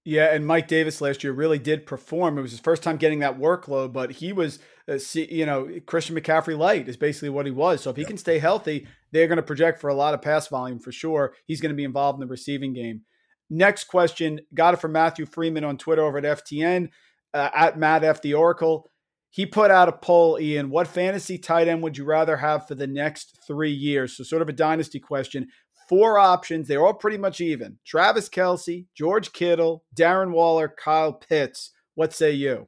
Yeah, 0.05 0.35
and 0.35 0.45
Mike 0.45 0.67
Davis 0.67 1.01
last 1.01 1.23
year 1.23 1.33
really 1.33 1.61
did 1.61 1.87
perform. 1.87 2.37
It 2.37 2.43
was 2.43 2.51
his 2.51 2.61
first 2.61 2.83
time 2.83 2.97
getting 2.97 3.21
that 3.21 3.39
workload, 3.39 3.93
but 3.93 4.11
he 4.11 4.33
was, 4.33 4.59
uh, 4.89 4.99
you 5.15 5.47
know, 5.47 5.69
Christian 5.87 6.17
McCaffrey 6.17 6.59
light 6.59 6.89
is 6.89 6.97
basically 6.97 7.29
what 7.29 7.47
he 7.47 7.53
was. 7.53 7.83
So 7.83 7.91
if 7.91 7.97
he 7.97 8.05
can 8.05 8.17
stay 8.17 8.41
healthy, 8.41 8.89
they're 9.13 9.29
going 9.29 9.37
to 9.37 9.45
project 9.45 9.81
for 9.81 9.89
a 9.89 9.95
lot 9.95 10.15
of 10.15 10.21
pass 10.21 10.49
volume 10.49 10.81
for 10.81 10.91
sure. 10.91 11.35
He's 11.47 11.61
going 11.61 11.71
to 11.71 11.77
be 11.77 11.85
involved 11.85 12.17
in 12.17 12.27
the 12.27 12.31
receiving 12.31 12.73
game. 12.73 13.03
Next 13.49 13.85
question, 13.85 14.41
got 14.55 14.75
it 14.75 14.81
from 14.81 14.93
Matthew 14.93 15.25
Freedman 15.25 15.63
on 15.63 15.79
Twitter 15.79 16.03
over 16.03 16.19
at 16.19 16.25
FTN 16.25 16.89
uh, 17.33 17.51
at 17.55 17.79
Matt 17.79 18.03
F 18.03 18.23
the 18.23 18.35
Oracle. 18.35 18.91
He 19.31 19.47
put 19.47 19.71
out 19.71 19.89
a 19.89 19.93
poll, 19.93 20.39
Ian. 20.39 20.69
What 20.69 20.89
fantasy 20.89 21.39
tight 21.39 21.69
end 21.69 21.83
would 21.83 21.97
you 21.97 22.05
rather 22.05 22.37
have 22.37 22.67
for 22.67 22.75
the 22.75 22.87
next 22.87 23.39
three 23.47 23.73
years? 23.73 24.17
So, 24.17 24.25
sort 24.25 24.43
of 24.43 24.49
a 24.49 24.53
dynasty 24.53 25.01
question 25.01 25.49
four 25.93 26.19
options. 26.19 26.67
They're 26.67 26.87
all 26.87 26.95
pretty 26.95 27.19
much 27.19 27.43
even. 27.43 27.77
Travis 27.85 28.27
Kelce, 28.31 28.87
George 28.95 29.31
Kittle, 29.35 29.85
Darren 29.95 30.33
Waller, 30.33 30.75
Kyle 30.83 31.13
Pitts. 31.13 31.73
What 31.97 32.15
say 32.15 32.33
you? 32.33 32.67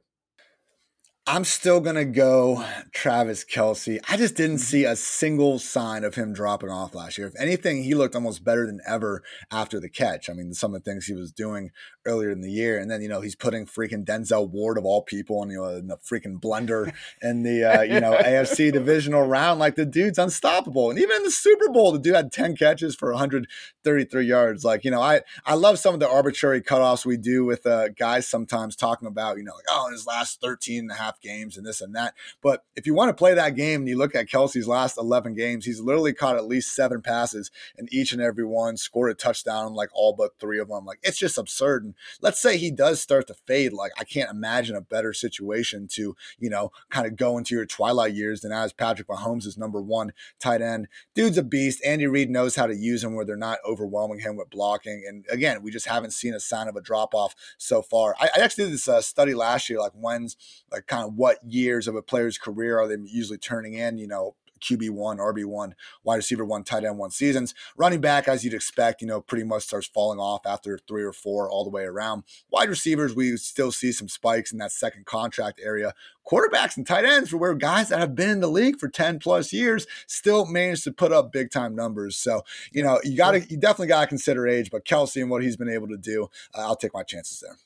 I'm 1.27 1.43
still 1.43 1.79
going 1.79 1.95
to 1.95 2.05
go 2.05 2.63
Travis 2.91 3.43
Kelce. 3.43 3.99
I 4.07 4.15
just 4.15 4.35
didn't 4.35 4.59
see 4.59 4.83
a 4.83 4.95
single 4.95 5.57
sign 5.57 6.03
of 6.03 6.13
him 6.13 6.33
dropping 6.33 6.69
off 6.69 6.93
last 6.93 7.17
year. 7.17 7.25
If 7.25 7.33
anything, 7.39 7.83
he 7.83 7.95
looked 7.95 8.13
almost 8.13 8.43
better 8.43 8.67
than 8.67 8.79
ever 8.87 9.23
after 9.49 9.79
the 9.79 9.89
catch. 9.89 10.29
I 10.29 10.33
mean, 10.33 10.53
some 10.53 10.75
of 10.75 10.83
the 10.83 10.91
things 10.91 11.07
he 11.07 11.15
was 11.15 11.31
doing 11.31 11.71
earlier 12.05 12.29
in 12.29 12.41
the 12.41 12.51
year. 12.51 12.77
And 12.77 12.91
then, 12.91 13.01
you 13.01 13.09
know, 13.09 13.21
he's 13.21 13.35
putting 13.35 13.65
freaking 13.65 14.05
Denzel 14.05 14.47
Ward 14.47 14.77
of 14.77 14.85
all 14.85 15.01
people 15.01 15.41
in, 15.41 15.49
you 15.49 15.57
know, 15.57 15.69
in 15.69 15.87
the 15.87 15.97
freaking 15.97 16.39
blender 16.39 16.93
in 17.23 17.41
the, 17.41 17.63
uh, 17.63 17.81
you 17.81 17.99
know, 17.99 18.15
AFC 18.21 18.71
divisional 18.71 19.25
round. 19.25 19.59
Like 19.59 19.73
the 19.73 19.85
dude's 19.85 20.19
unstoppable. 20.19 20.91
And 20.91 20.99
even 20.99 21.15
in 21.17 21.23
the 21.23 21.31
Super 21.31 21.69
Bowl, 21.69 21.91
the 21.91 21.97
dude 21.97 22.15
had 22.15 22.31
10 22.31 22.55
catches 22.55 22.95
for 22.95 23.09
133 23.09 24.25
yards. 24.27 24.63
Like, 24.63 24.85
you 24.85 24.91
know, 24.91 25.01
I, 25.01 25.21
I 25.43 25.55
love 25.55 25.79
some 25.79 25.95
of 25.95 25.99
the 25.99 26.07
arbitrary 26.07 26.61
cutoffs 26.61 27.03
we 27.03 27.17
do 27.17 27.43
with 27.45 27.65
uh, 27.65 27.89
guys 27.89 28.27
sometimes 28.27 28.75
talking 28.75 29.07
about, 29.07 29.37
you 29.37 29.43
know, 29.43 29.55
like, 29.55 29.65
oh, 29.71 29.87
in 29.87 29.93
his 29.93 30.05
last 30.05 30.39
13 30.39 30.81
and 30.81 30.91
a 30.91 30.95
half 30.95 31.14
games 31.21 31.57
and 31.57 31.65
this 31.65 31.81
and 31.81 31.95
that. 31.95 32.13
But 32.41 32.63
if 32.75 32.85
you 32.85 32.93
want 32.93 33.09
to 33.09 33.13
play 33.13 33.33
that 33.33 33.55
game 33.55 33.81
and 33.81 33.89
you 33.89 33.97
look 33.97 34.15
at 34.15 34.29
Kelce's 34.29 34.67
last 34.67 34.97
11 34.97 35.33
games, 35.35 35.65
he's 35.65 35.79
literally 35.79 36.13
caught 36.13 36.35
at 36.35 36.47
least 36.47 36.75
seven 36.75 37.01
passes 37.01 37.51
in 37.77 37.87
each 37.91 38.11
and 38.11 38.21
every 38.21 38.45
one, 38.45 38.77
scored 38.77 39.11
a 39.11 39.13
touchdown 39.13 39.73
like 39.73 39.89
all 39.93 40.13
but 40.13 40.39
three 40.39 40.59
of 40.59 40.69
them. 40.69 40.85
Like 40.85 40.99
it's 41.03 41.17
just 41.17 41.37
absurd. 41.37 41.83
And 41.83 41.93
let's 42.21 42.41
say 42.41 42.57
he 42.57 42.71
does 42.71 43.01
start 43.01 43.27
to 43.27 43.35
fade. 43.47 43.73
Like 43.73 43.91
I 43.99 44.03
can't 44.03 44.31
imagine 44.31 44.75
a 44.75 44.81
better 44.81 45.13
situation 45.13 45.87
to, 45.93 46.15
you 46.39 46.49
know, 46.49 46.71
kind 46.89 47.07
of 47.07 47.15
go 47.15 47.37
into 47.37 47.55
your 47.55 47.65
twilight 47.65 48.13
years 48.13 48.41
than 48.41 48.51
as 48.51 48.73
Patrick 48.73 49.07
Mahomes 49.07 49.45
is 49.45 49.57
number 49.57 49.81
one 49.81 50.13
tight 50.39 50.61
end. 50.61 50.87
Dude's 51.13 51.37
a 51.37 51.43
beast. 51.43 51.83
Andy 51.85 52.07
Reid 52.07 52.29
knows 52.29 52.55
how 52.55 52.67
to 52.67 52.75
use 52.75 53.03
him 53.03 53.15
where 53.15 53.25
they're 53.25 53.35
not 53.35 53.59
overwhelming 53.67 54.19
him 54.19 54.35
with 54.35 54.49
blocking. 54.49 55.03
And 55.07 55.25
again, 55.29 55.61
we 55.61 55.71
just 55.71 55.87
haven't 55.87 56.11
seen 56.11 56.33
a 56.33 56.39
sign 56.39 56.67
of 56.67 56.75
a 56.75 56.81
drop 56.81 57.13
off 57.13 57.35
so 57.57 57.81
far. 57.81 58.15
I, 58.19 58.29
I 58.35 58.41
actually 58.41 58.65
did 58.65 58.73
this 58.73 58.87
uh, 58.87 59.01
study 59.01 59.33
last 59.33 59.69
year, 59.69 59.79
like 59.79 59.93
when's 59.93 60.37
like 60.71 60.87
kind 60.87 61.04
of 61.04 61.04
what 61.05 61.39
years 61.43 61.87
of 61.87 61.95
a 61.95 62.01
player's 62.01 62.37
career 62.37 62.79
are 62.79 62.87
they 62.87 62.95
usually 63.05 63.37
turning 63.37 63.73
in, 63.73 63.97
you 63.97 64.07
know, 64.07 64.35
QB1, 64.61 65.17
RB1, 65.17 65.73
wide 66.03 66.15
receiver 66.15 66.45
one, 66.45 66.63
tight 66.63 66.83
end 66.83 66.97
one 66.97 67.11
seasons. 67.11 67.53
Running 67.77 68.01
back, 68.01 68.27
as 68.27 68.43
you'd 68.43 68.53
expect, 68.53 69.01
you 69.01 69.07
know, 69.07 69.21
pretty 69.21 69.43
much 69.43 69.63
starts 69.63 69.87
falling 69.87 70.19
off 70.19 70.45
after 70.45 70.79
three 70.87 71.03
or 71.03 71.13
four 71.13 71.49
all 71.49 71.63
the 71.63 71.69
way 71.69 71.83
around. 71.83 72.23
Wide 72.49 72.69
receivers, 72.69 73.15
we 73.15 73.37
still 73.37 73.71
see 73.71 73.91
some 73.91 74.09
spikes 74.09 74.51
in 74.51 74.57
that 74.59 74.71
second 74.71 75.05
contract 75.05 75.59
area. 75.63 75.93
Quarterbacks 76.25 76.75
and 76.77 76.87
tight 76.87 77.05
ends, 77.05 77.29
for 77.29 77.37
where 77.37 77.53
guys 77.53 77.89
that 77.89 77.99
have 77.99 78.15
been 78.15 78.29
in 78.29 78.39
the 78.39 78.47
league 78.47 78.79
for 78.79 78.89
10 78.89 79.19
plus 79.19 79.53
years 79.53 79.85
still 80.07 80.45
manage 80.45 80.83
to 80.83 80.91
put 80.91 81.11
up 81.11 81.31
big 81.31 81.51
time 81.51 81.75
numbers. 81.75 82.17
So, 82.17 82.41
you 82.71 82.83
know, 82.83 82.99
you 83.03 83.15
got 83.15 83.31
to, 83.31 83.39
you 83.41 83.57
definitely 83.57 83.87
got 83.87 84.01
to 84.01 84.07
consider 84.07 84.47
age, 84.47 84.71
but 84.71 84.85
Kelce 84.85 85.21
and 85.21 85.29
what 85.29 85.43
he's 85.43 85.57
been 85.57 85.69
able 85.69 85.87
to 85.89 85.97
do, 85.97 86.29
uh, 86.55 86.61
I'll 86.61 86.75
take 86.75 86.93
my 86.93 87.03
chances 87.03 87.39
there. 87.41 87.57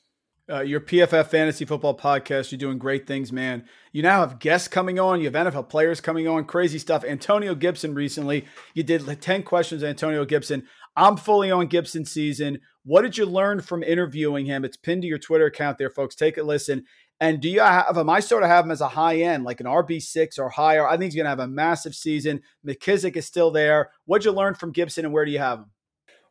Uh, 0.50 0.62
your 0.62 0.80
PFF 0.80 1.28
Fantasy 1.28 1.64
Football 1.64 1.96
Podcast. 1.96 2.50
You're 2.50 2.58
doing 2.58 2.78
great 2.78 3.06
things, 3.06 3.30
man. 3.30 3.64
You 3.92 4.02
now 4.02 4.20
have 4.20 4.40
guests 4.40 4.66
coming 4.66 4.98
on. 4.98 5.20
You 5.20 5.30
have 5.30 5.52
NFL 5.52 5.68
players 5.68 6.00
coming 6.00 6.26
on. 6.26 6.44
Crazy 6.44 6.78
stuff. 6.78 7.04
Antonio 7.04 7.54
Gibson 7.54 7.94
recently. 7.94 8.46
You 8.74 8.82
did 8.82 9.20
10 9.20 9.44
questions, 9.44 9.84
Antonio 9.84 10.24
Gibson. 10.24 10.64
I'm 10.96 11.16
fully 11.16 11.52
on 11.52 11.68
Gibson 11.68 12.04
season. 12.04 12.58
What 12.84 13.02
did 13.02 13.16
you 13.16 13.26
learn 13.26 13.60
from 13.60 13.84
interviewing 13.84 14.46
him? 14.46 14.64
It's 14.64 14.76
pinned 14.76 15.02
to 15.02 15.08
your 15.08 15.18
Twitter 15.18 15.46
account 15.46 15.78
there, 15.78 15.90
folks. 15.90 16.16
Take 16.16 16.36
a 16.36 16.42
listen. 16.42 16.84
And 17.20 17.40
do 17.40 17.48
you 17.48 17.60
have 17.60 17.96
him? 17.96 18.10
I 18.10 18.18
sort 18.18 18.42
of 18.42 18.48
have 18.48 18.64
him 18.64 18.72
as 18.72 18.80
a 18.80 18.88
high 18.88 19.18
end, 19.18 19.44
like 19.44 19.60
an 19.60 19.66
RB6 19.66 20.38
or 20.38 20.48
higher. 20.48 20.88
I 20.88 20.92
think 20.92 21.04
he's 21.04 21.14
going 21.14 21.26
to 21.26 21.30
have 21.30 21.38
a 21.38 21.46
massive 21.46 21.94
season. 21.94 22.40
McKissic 22.66 23.14
is 23.14 23.26
still 23.26 23.52
there. 23.52 23.90
What'd 24.06 24.24
you 24.24 24.32
learn 24.32 24.54
from 24.54 24.72
Gibson 24.72 25.04
and 25.04 25.14
where 25.14 25.24
do 25.24 25.30
you 25.30 25.38
have 25.38 25.60
him? 25.60 25.66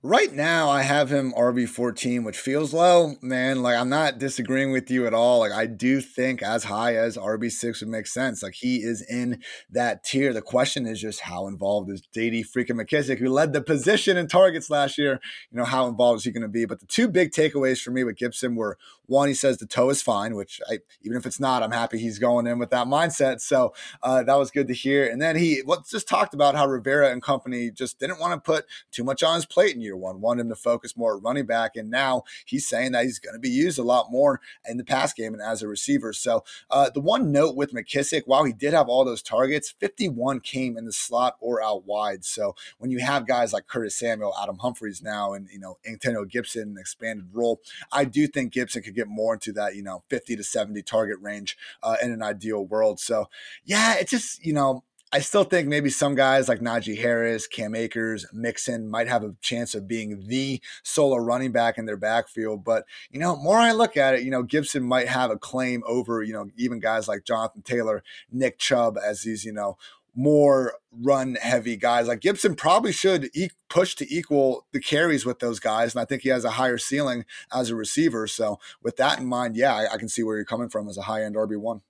Right 0.02 0.32
now, 0.32 0.70
I 0.70 0.84
have 0.84 1.12
him 1.12 1.34
RB14, 1.34 2.24
which 2.24 2.40
feels 2.40 2.74
low, 2.74 3.16
man. 3.22 3.62
Like, 3.62 3.76
I'm 3.76 3.90
not 3.90 4.18
disagreeing 4.18 4.72
with 4.72 4.90
you 4.90 5.06
at 5.06 5.14
all. 5.14 5.40
Like, 5.40 5.52
I 5.52 5.66
do 5.66 6.00
think 6.00 6.42
as 6.42 6.64
high 6.64 6.96
as 6.96 7.18
RB6 7.18 7.82
would 7.82 7.90
make 7.90 8.08
sense. 8.08 8.42
Like, 8.42 8.54
he 8.54 8.78
is 8.78 9.02
in 9.02 9.42
that 9.70 10.06
tier. 10.06 10.32
The 10.32 10.42
question 10.42 10.86
is 10.86 11.02
just 11.02 11.20
how 11.20 11.48
involved 11.48 11.92
is 11.92 12.02
JD 12.16 12.46
freaking 12.48 12.82
McKissic, 12.82 13.20
who 13.20 13.28
led 13.28 13.52
the 13.52 13.62
position 13.62 14.16
in 14.16 14.30
targets 14.30 14.70
last 14.70 14.98
year? 14.98 15.20
You 15.52 15.58
know, 15.58 15.66
how 15.66 15.86
involved 15.90 16.20
is 16.20 16.24
he 16.24 16.32
going 16.32 16.44
to 16.44 16.48
be? 16.48 16.64
But 16.64 16.80
the 16.80 16.86
two 16.86 17.10
big 17.10 17.32
takeaways 17.32 17.82
for 17.82 17.92
me 17.92 18.06
with 18.06 18.16
Gibson 18.16 18.56
were 18.56 18.78
one, 19.10 19.28
he 19.28 19.34
says 19.34 19.58
the 19.58 19.66
toe 19.66 19.90
is 19.90 20.02
fine, 20.02 20.36
which 20.36 20.62
I, 20.70 20.80
even 21.02 21.18
if 21.18 21.26
it's 21.26 21.40
not, 21.40 21.64
I'm 21.64 21.72
happy 21.72 21.98
he's 21.98 22.20
going 22.20 22.48
in 22.48 22.60
with 22.60 22.70
that 22.70 22.88
mindset. 22.88 23.42
So 23.42 23.74
uh, 24.04 24.24
that 24.24 24.36
was 24.36 24.52
good 24.52 24.68
to 24.68 24.74
hear. 24.74 25.10
And 25.10 25.22
then 25.22 25.36
he 25.36 25.62
what 25.66 25.88
just 25.88 26.08
talked 26.08 26.34
about 26.34 26.56
how 26.56 26.68
Rivera 26.68 27.12
and 27.12 27.22
company 27.22 27.72
just 27.72 28.00
didn't 28.00 28.20
want 28.20 28.34
to 28.34 28.40
put 28.40 28.66
too 28.92 29.04
much 29.04 29.24
on 29.24 29.36
his 29.36 29.46
plate 29.46 29.76
in 29.76 29.82
year 29.90 29.98
one, 29.98 30.22
wanted 30.22 30.42
him 30.42 30.50
to 30.50 30.56
focus 30.56 30.98
more 30.98 31.18
running 31.18 31.46
back. 31.46 31.76
And 31.76 31.90
now 31.90 32.24
he's 32.46 32.68
saying 32.68 32.94
that 32.94 33.06
he's 33.06 33.20
going 33.20 33.36
to 33.36 33.40
be 33.40 33.50
used 33.50 33.80
a 33.80 33.84
lot 33.84 34.12
more 34.12 34.42
in 34.68 34.78
the 34.78 34.84
pass 34.84 35.14
game 35.14 35.34
and 35.34 35.42
as 35.42 35.62
a 35.62 35.68
receiver. 35.68 36.14
So 36.14 36.44
uh, 36.70 36.90
the 36.90 37.02
one 37.02 37.32
note 37.32 37.56
with 37.56 37.74
McKissic, 37.74 38.24
while 38.26 38.44
he 38.44 38.54
did 38.54 38.74
have 38.74 38.88
all 38.88 39.06
those 39.06 39.22
targets, 39.22 39.74
51 39.80 40.40
came 40.42 40.78
in 40.78 40.86
the 40.86 40.92
slot 40.92 41.36
or 41.40 41.62
out 41.64 41.86
wide. 41.86 42.26
So 42.26 42.56
when 42.78 42.92
you 42.92 43.00
have 43.00 43.28
guys 43.28 43.54
like 43.54 43.68
Curtis 43.68 43.98
Samuel, 43.98 44.34
Adam 44.42 44.58
Humphries 44.60 45.02
now, 45.02 45.34
and 45.34 45.48
you 45.52 45.60
know 45.60 45.78
Antonio 45.86 46.26
Gibson, 46.26 46.70
an 46.70 46.78
expanded 46.80 47.28
role, 47.34 47.62
I 47.92 48.06
do 48.06 48.28
think 48.28 48.54
Gibson 48.54 48.84
could 48.84 48.96
get 48.96 49.08
more 49.08 49.34
into 49.34 49.52
that, 49.54 49.76
you 49.76 49.84
know, 49.84 50.04
50 50.10 50.36
to 50.36 50.44
70 50.44 50.82
target 50.84 51.18
range 51.22 51.58
uh, 51.84 51.96
in 52.02 52.12
an 52.12 52.22
ideal 52.22 52.66
world. 52.66 53.00
So, 53.00 53.30
yeah, 53.64 53.96
it's 53.96 54.12
just, 54.12 54.46
you 54.46 54.54
know, 54.54 54.84
I 55.12 55.22
still 55.22 55.44
think 55.44 55.68
maybe 55.68 55.90
some 55.90 56.14
guys 56.14 56.48
like 56.48 56.60
Najee 56.60 57.00
Harris, 57.00 57.48
Cam 57.48 57.74
Akers, 57.74 58.28
Mixon 58.32 58.88
might 58.88 59.08
have 59.08 59.24
a 59.24 59.34
chance 59.42 59.74
of 59.74 59.88
being 59.88 60.28
the 60.28 60.62
solo 60.84 61.18
running 61.18 61.52
back 61.52 61.80
in 61.80 61.86
their 61.86 61.98
backfield. 61.98 62.64
But, 62.64 62.86
you 63.10 63.20
know, 63.20 63.36
more 63.36 63.58
I 63.58 63.72
look 63.72 63.98
at 63.98 64.14
it, 64.14 64.22
you 64.22 64.30
know, 64.30 64.44
Gibson 64.44 64.84
might 64.84 65.08
have 65.08 65.32
a 65.32 65.38
claim 65.38 65.82
over, 65.88 66.22
you 66.22 66.34
know, 66.34 66.50
even 66.58 66.80
guys 66.80 67.08
like 67.08 67.24
Jonathan 67.24 67.64
Taylor, 67.64 68.04
Nick 68.32 68.60
Chubb 68.60 69.00
as 69.04 69.22
these, 69.22 69.44
you 69.44 69.52
know, 69.52 69.78
more 70.14 70.76
run 70.92 71.36
heavy 71.36 71.76
guys. 71.76 72.08
Like 72.08 72.20
Gibson 72.20 72.54
probably 72.54 72.92
should 72.92 73.30
e- 73.34 73.50
push 73.68 73.96
to 73.96 74.14
equal 74.14 74.68
the 74.74 74.80
carries 74.80 75.26
with 75.26 75.40
those 75.40 75.60
guys. 75.60 75.96
And 75.96 76.02
I 76.02 76.06
think 76.06 76.22
he 76.22 76.30
has 76.30 76.46
a 76.46 76.52
higher 76.52 76.78
ceiling 76.78 77.26
as 77.52 77.72
a 77.72 77.76
receiver. 77.76 78.28
So, 78.28 78.60
with 78.84 78.98
that 78.98 79.20
in 79.20 79.26
mind, 79.26 79.56
yeah, 79.56 79.74
I, 79.74 79.94
I 79.94 79.98
can 79.98 80.10
see 80.10 80.22
where 80.22 80.36
you're 80.36 80.46
coming 80.46 80.70
from 80.70 80.88
as 80.88 80.98
a 80.98 81.04
high 81.04 81.24
end 81.24 81.36
RB1. 81.36 81.82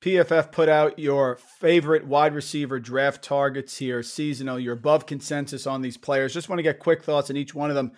PFF 0.00 0.50
put 0.50 0.68
out 0.68 0.98
your 0.98 1.36
favorite 1.36 2.06
wide 2.06 2.34
receiver 2.34 2.80
draft 2.80 3.22
targets 3.22 3.76
here, 3.76 4.02
seasonal. 4.02 4.54
Oh, 4.54 4.58
you're 4.58 4.74
above 4.74 5.04
consensus 5.04 5.66
on 5.66 5.82
these 5.82 5.98
players. 5.98 6.32
Just 6.32 6.48
want 6.48 6.58
to 6.58 6.62
get 6.62 6.78
quick 6.78 7.04
thoughts 7.04 7.28
on 7.28 7.36
each 7.36 7.54
one 7.54 7.68
of 7.68 7.76
them. 7.76 7.92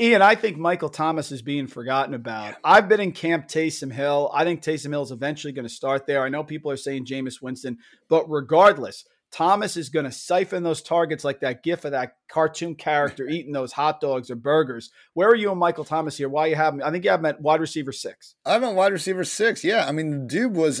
Ian, 0.00 0.22
I 0.22 0.34
think 0.34 0.56
Michael 0.56 0.88
Thomas 0.88 1.30
is 1.30 1.42
being 1.42 1.66
forgotten 1.66 2.14
about. 2.14 2.54
I've 2.64 2.88
been 2.88 3.00
in 3.00 3.12
camp 3.12 3.48
Taysom 3.48 3.92
Hill. 3.92 4.30
I 4.32 4.44
think 4.44 4.62
Taysom 4.62 4.90
Hill 4.90 5.02
is 5.02 5.10
eventually 5.10 5.52
going 5.52 5.66
to 5.66 5.74
start 5.74 6.06
there. 6.06 6.22
I 6.22 6.30
know 6.30 6.42
people 6.42 6.70
are 6.70 6.76
saying 6.76 7.04
Jameis 7.04 7.42
Winston, 7.42 7.78
but 8.08 8.30
regardless, 8.30 9.04
Thomas 9.34 9.76
is 9.76 9.88
going 9.88 10.04
to 10.04 10.12
siphon 10.12 10.62
those 10.62 10.80
targets 10.80 11.24
like 11.24 11.40
that 11.40 11.64
gif 11.64 11.84
of 11.84 11.90
that 11.90 12.14
cartoon 12.28 12.76
character 12.76 13.26
eating 13.28 13.52
those 13.52 13.72
hot 13.72 14.00
dogs 14.00 14.30
or 14.30 14.36
burgers. 14.36 14.92
Where 15.14 15.28
are 15.28 15.34
you 15.34 15.50
and 15.50 15.58
Michael 15.58 15.84
Thomas 15.84 16.16
here? 16.16 16.28
Why 16.28 16.46
you 16.46 16.54
have 16.54 16.74
him? 16.74 16.82
I 16.84 16.92
think 16.92 17.02
you 17.02 17.10
have 17.10 17.18
him 17.18 17.26
at 17.26 17.40
wide 17.40 17.60
receiver 17.60 17.90
six. 17.90 18.36
I 18.46 18.52
have 18.52 18.62
him 18.62 18.76
wide 18.76 18.92
receiver 18.92 19.24
six. 19.24 19.64
Yeah. 19.64 19.86
I 19.88 19.92
mean, 19.92 20.10
the 20.10 20.18
dude 20.18 20.54
was, 20.54 20.80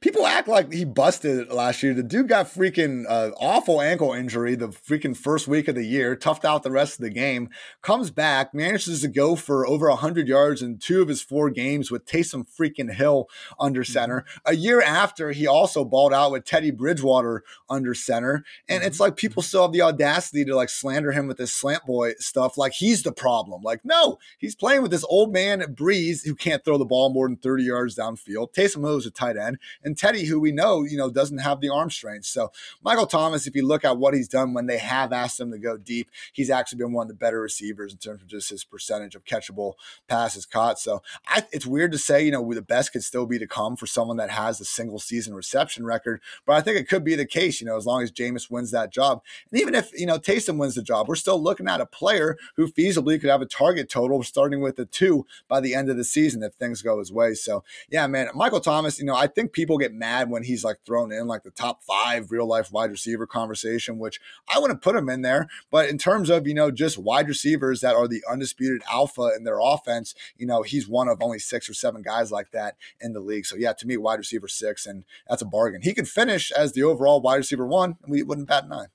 people 0.00 0.26
act 0.26 0.48
like 0.48 0.72
he 0.72 0.86
busted 0.86 1.52
last 1.52 1.82
year. 1.82 1.92
The 1.92 2.02
dude 2.02 2.26
got 2.26 2.46
freaking 2.46 3.04
uh, 3.06 3.32
awful 3.38 3.82
ankle 3.82 4.14
injury 4.14 4.54
the 4.54 4.68
freaking 4.68 5.14
first 5.14 5.46
week 5.46 5.68
of 5.68 5.74
the 5.74 5.84
year, 5.84 6.16
toughed 6.16 6.46
out 6.46 6.62
the 6.62 6.70
rest 6.70 6.98
of 6.98 7.02
the 7.02 7.10
game, 7.10 7.50
comes 7.82 8.10
back, 8.10 8.54
manages 8.54 9.02
to 9.02 9.08
go 9.08 9.36
for 9.36 9.66
over 9.66 9.90
100 9.90 10.26
yards 10.26 10.62
in 10.62 10.78
two 10.78 11.02
of 11.02 11.08
his 11.08 11.20
four 11.20 11.50
games 11.50 11.90
with 11.90 12.06
Taysom 12.06 12.46
freaking 12.48 12.94
Hill 12.94 13.28
under 13.60 13.82
mm-hmm. 13.82 13.92
center. 13.92 14.24
A 14.46 14.54
year 14.54 14.80
after, 14.80 15.32
he 15.32 15.46
also 15.46 15.84
balled 15.84 16.14
out 16.14 16.32
with 16.32 16.46
Teddy 16.46 16.70
Bridgewater 16.70 17.44
under 17.74 17.94
center. 17.94 18.44
And 18.68 18.80
mm-hmm. 18.80 18.86
it's 18.86 19.00
like 19.00 19.16
people 19.16 19.42
still 19.42 19.62
have 19.62 19.72
the 19.72 19.82
audacity 19.82 20.44
to 20.44 20.56
like 20.56 20.70
slander 20.70 21.12
him 21.12 21.26
with 21.26 21.36
this 21.36 21.52
slant 21.52 21.84
boy 21.84 22.14
stuff. 22.18 22.56
Like 22.56 22.72
he's 22.72 23.02
the 23.02 23.12
problem. 23.12 23.62
Like, 23.62 23.80
no, 23.84 24.18
he's 24.38 24.54
playing 24.54 24.82
with 24.82 24.90
this 24.90 25.04
old 25.08 25.32
man 25.32 25.60
Brees 25.74 26.24
who 26.24 26.34
can't 26.34 26.64
throw 26.64 26.78
the 26.78 26.84
ball 26.84 27.10
more 27.10 27.28
than 27.28 27.36
30 27.36 27.64
yards 27.64 27.96
downfield. 27.96 28.54
Taysom 28.54 28.82
Hill 28.82 28.96
is 28.96 29.06
a 29.06 29.10
tight 29.10 29.36
end. 29.36 29.58
And 29.82 29.98
Teddy, 29.98 30.24
who 30.24 30.40
we 30.40 30.52
know, 30.52 30.82
you 30.82 30.96
know, 30.96 31.10
doesn't 31.10 31.38
have 31.38 31.60
the 31.60 31.68
arm 31.68 31.90
strength. 31.90 32.26
So 32.26 32.52
Michael 32.82 33.06
Thomas, 33.06 33.46
if 33.46 33.54
you 33.54 33.66
look 33.66 33.84
at 33.84 33.98
what 33.98 34.14
he's 34.14 34.28
done 34.28 34.54
when 34.54 34.66
they 34.66 34.78
have 34.78 35.12
asked 35.12 35.40
him 35.40 35.50
to 35.50 35.58
go 35.58 35.76
deep, 35.76 36.10
he's 36.32 36.50
actually 36.50 36.78
been 36.78 36.92
one 36.92 37.04
of 37.04 37.08
the 37.08 37.14
better 37.14 37.40
receivers 37.40 37.92
in 37.92 37.98
terms 37.98 38.22
of 38.22 38.28
just 38.28 38.50
his 38.50 38.64
percentage 38.64 39.14
of 39.14 39.24
catchable 39.24 39.74
passes 40.08 40.46
caught. 40.46 40.78
So 40.78 41.02
I, 41.26 41.44
it's 41.52 41.66
weird 41.66 41.92
to 41.92 41.98
say, 41.98 42.24
you 42.24 42.30
know, 42.30 42.54
the 42.54 42.62
best 42.62 42.92
could 42.92 43.04
still 43.04 43.26
be 43.26 43.38
to 43.38 43.46
come 43.46 43.76
for 43.76 43.86
someone 43.86 44.16
that 44.18 44.30
has 44.30 44.60
a 44.60 44.64
single 44.64 44.98
season 44.98 45.34
reception 45.34 45.84
record, 45.84 46.20
but 46.46 46.54
I 46.54 46.60
think 46.60 46.78
it 46.78 46.88
could 46.88 47.04
be 47.04 47.14
the 47.14 47.26
case, 47.26 47.60
you 47.64 47.70
know, 47.70 47.78
as 47.78 47.86
long 47.86 48.02
as 48.02 48.12
Jameis 48.12 48.50
wins 48.50 48.70
that 48.72 48.92
job. 48.92 49.22
And 49.50 49.58
even 49.58 49.74
if, 49.74 49.90
you 49.98 50.04
know, 50.04 50.18
Taysom 50.18 50.58
wins 50.58 50.74
the 50.74 50.82
job, 50.82 51.08
we're 51.08 51.14
still 51.14 51.42
looking 51.42 51.66
at 51.66 51.80
a 51.80 51.86
player 51.86 52.36
who 52.56 52.70
feasibly 52.70 53.18
could 53.18 53.30
have 53.30 53.40
a 53.40 53.46
target 53.46 53.88
total 53.88 54.22
starting 54.22 54.60
with 54.60 54.78
a 54.78 54.84
two 54.84 55.26
by 55.48 55.60
the 55.60 55.74
end 55.74 55.88
of 55.88 55.96
the 55.96 56.04
season 56.04 56.42
if 56.42 56.52
things 56.54 56.82
go 56.82 56.98
his 56.98 57.10
way. 57.10 57.32
So, 57.32 57.64
yeah, 57.90 58.06
man, 58.06 58.28
Michael 58.34 58.60
Thomas, 58.60 58.98
you 58.98 59.06
know, 59.06 59.16
I 59.16 59.28
think 59.28 59.52
people 59.52 59.78
get 59.78 59.94
mad 59.94 60.28
when 60.28 60.42
he's 60.42 60.62
like 60.62 60.80
thrown 60.84 61.10
in 61.10 61.26
like 61.26 61.42
the 61.42 61.50
top 61.50 61.82
five 61.82 62.30
real 62.30 62.46
life 62.46 62.70
wide 62.70 62.90
receiver 62.90 63.26
conversation, 63.26 63.98
which 63.98 64.20
I 64.54 64.58
wouldn't 64.58 64.82
put 64.82 64.94
him 64.94 65.08
in 65.08 65.22
there. 65.22 65.48
But 65.70 65.88
in 65.88 65.96
terms 65.96 66.28
of, 66.28 66.46
you 66.46 66.52
know, 66.52 66.70
just 66.70 66.98
wide 66.98 67.28
receivers 67.28 67.80
that 67.80 67.96
are 67.96 68.06
the 68.06 68.22
undisputed 68.30 68.82
alpha 68.90 69.30
in 69.34 69.44
their 69.44 69.58
offense, 69.58 70.14
you 70.36 70.46
know, 70.46 70.60
he's 70.60 70.86
one 70.86 71.08
of 71.08 71.22
only 71.22 71.38
six 71.38 71.66
or 71.66 71.74
seven 71.74 72.02
guys 72.02 72.30
like 72.30 72.50
that 72.50 72.76
in 73.00 73.14
the 73.14 73.20
league. 73.20 73.46
So, 73.46 73.56
yeah, 73.56 73.72
to 73.72 73.86
me, 73.86 73.96
wide 73.96 74.18
receiver 74.18 74.48
six, 74.48 74.84
and 74.84 75.04
that's 75.26 75.40
a 75.40 75.46
bargain. 75.46 75.80
He 75.80 75.94
could 75.94 76.08
finish 76.08 76.52
as 76.52 76.72
the 76.72 76.82
overall 76.82 77.20
wide 77.20 77.38
receiver 77.44 77.66
one, 77.66 77.96
and 78.02 78.10
we 78.10 78.22
wouldn't 78.22 78.48
bat 78.48 78.64
an 78.64 78.72
eye. 78.72 78.86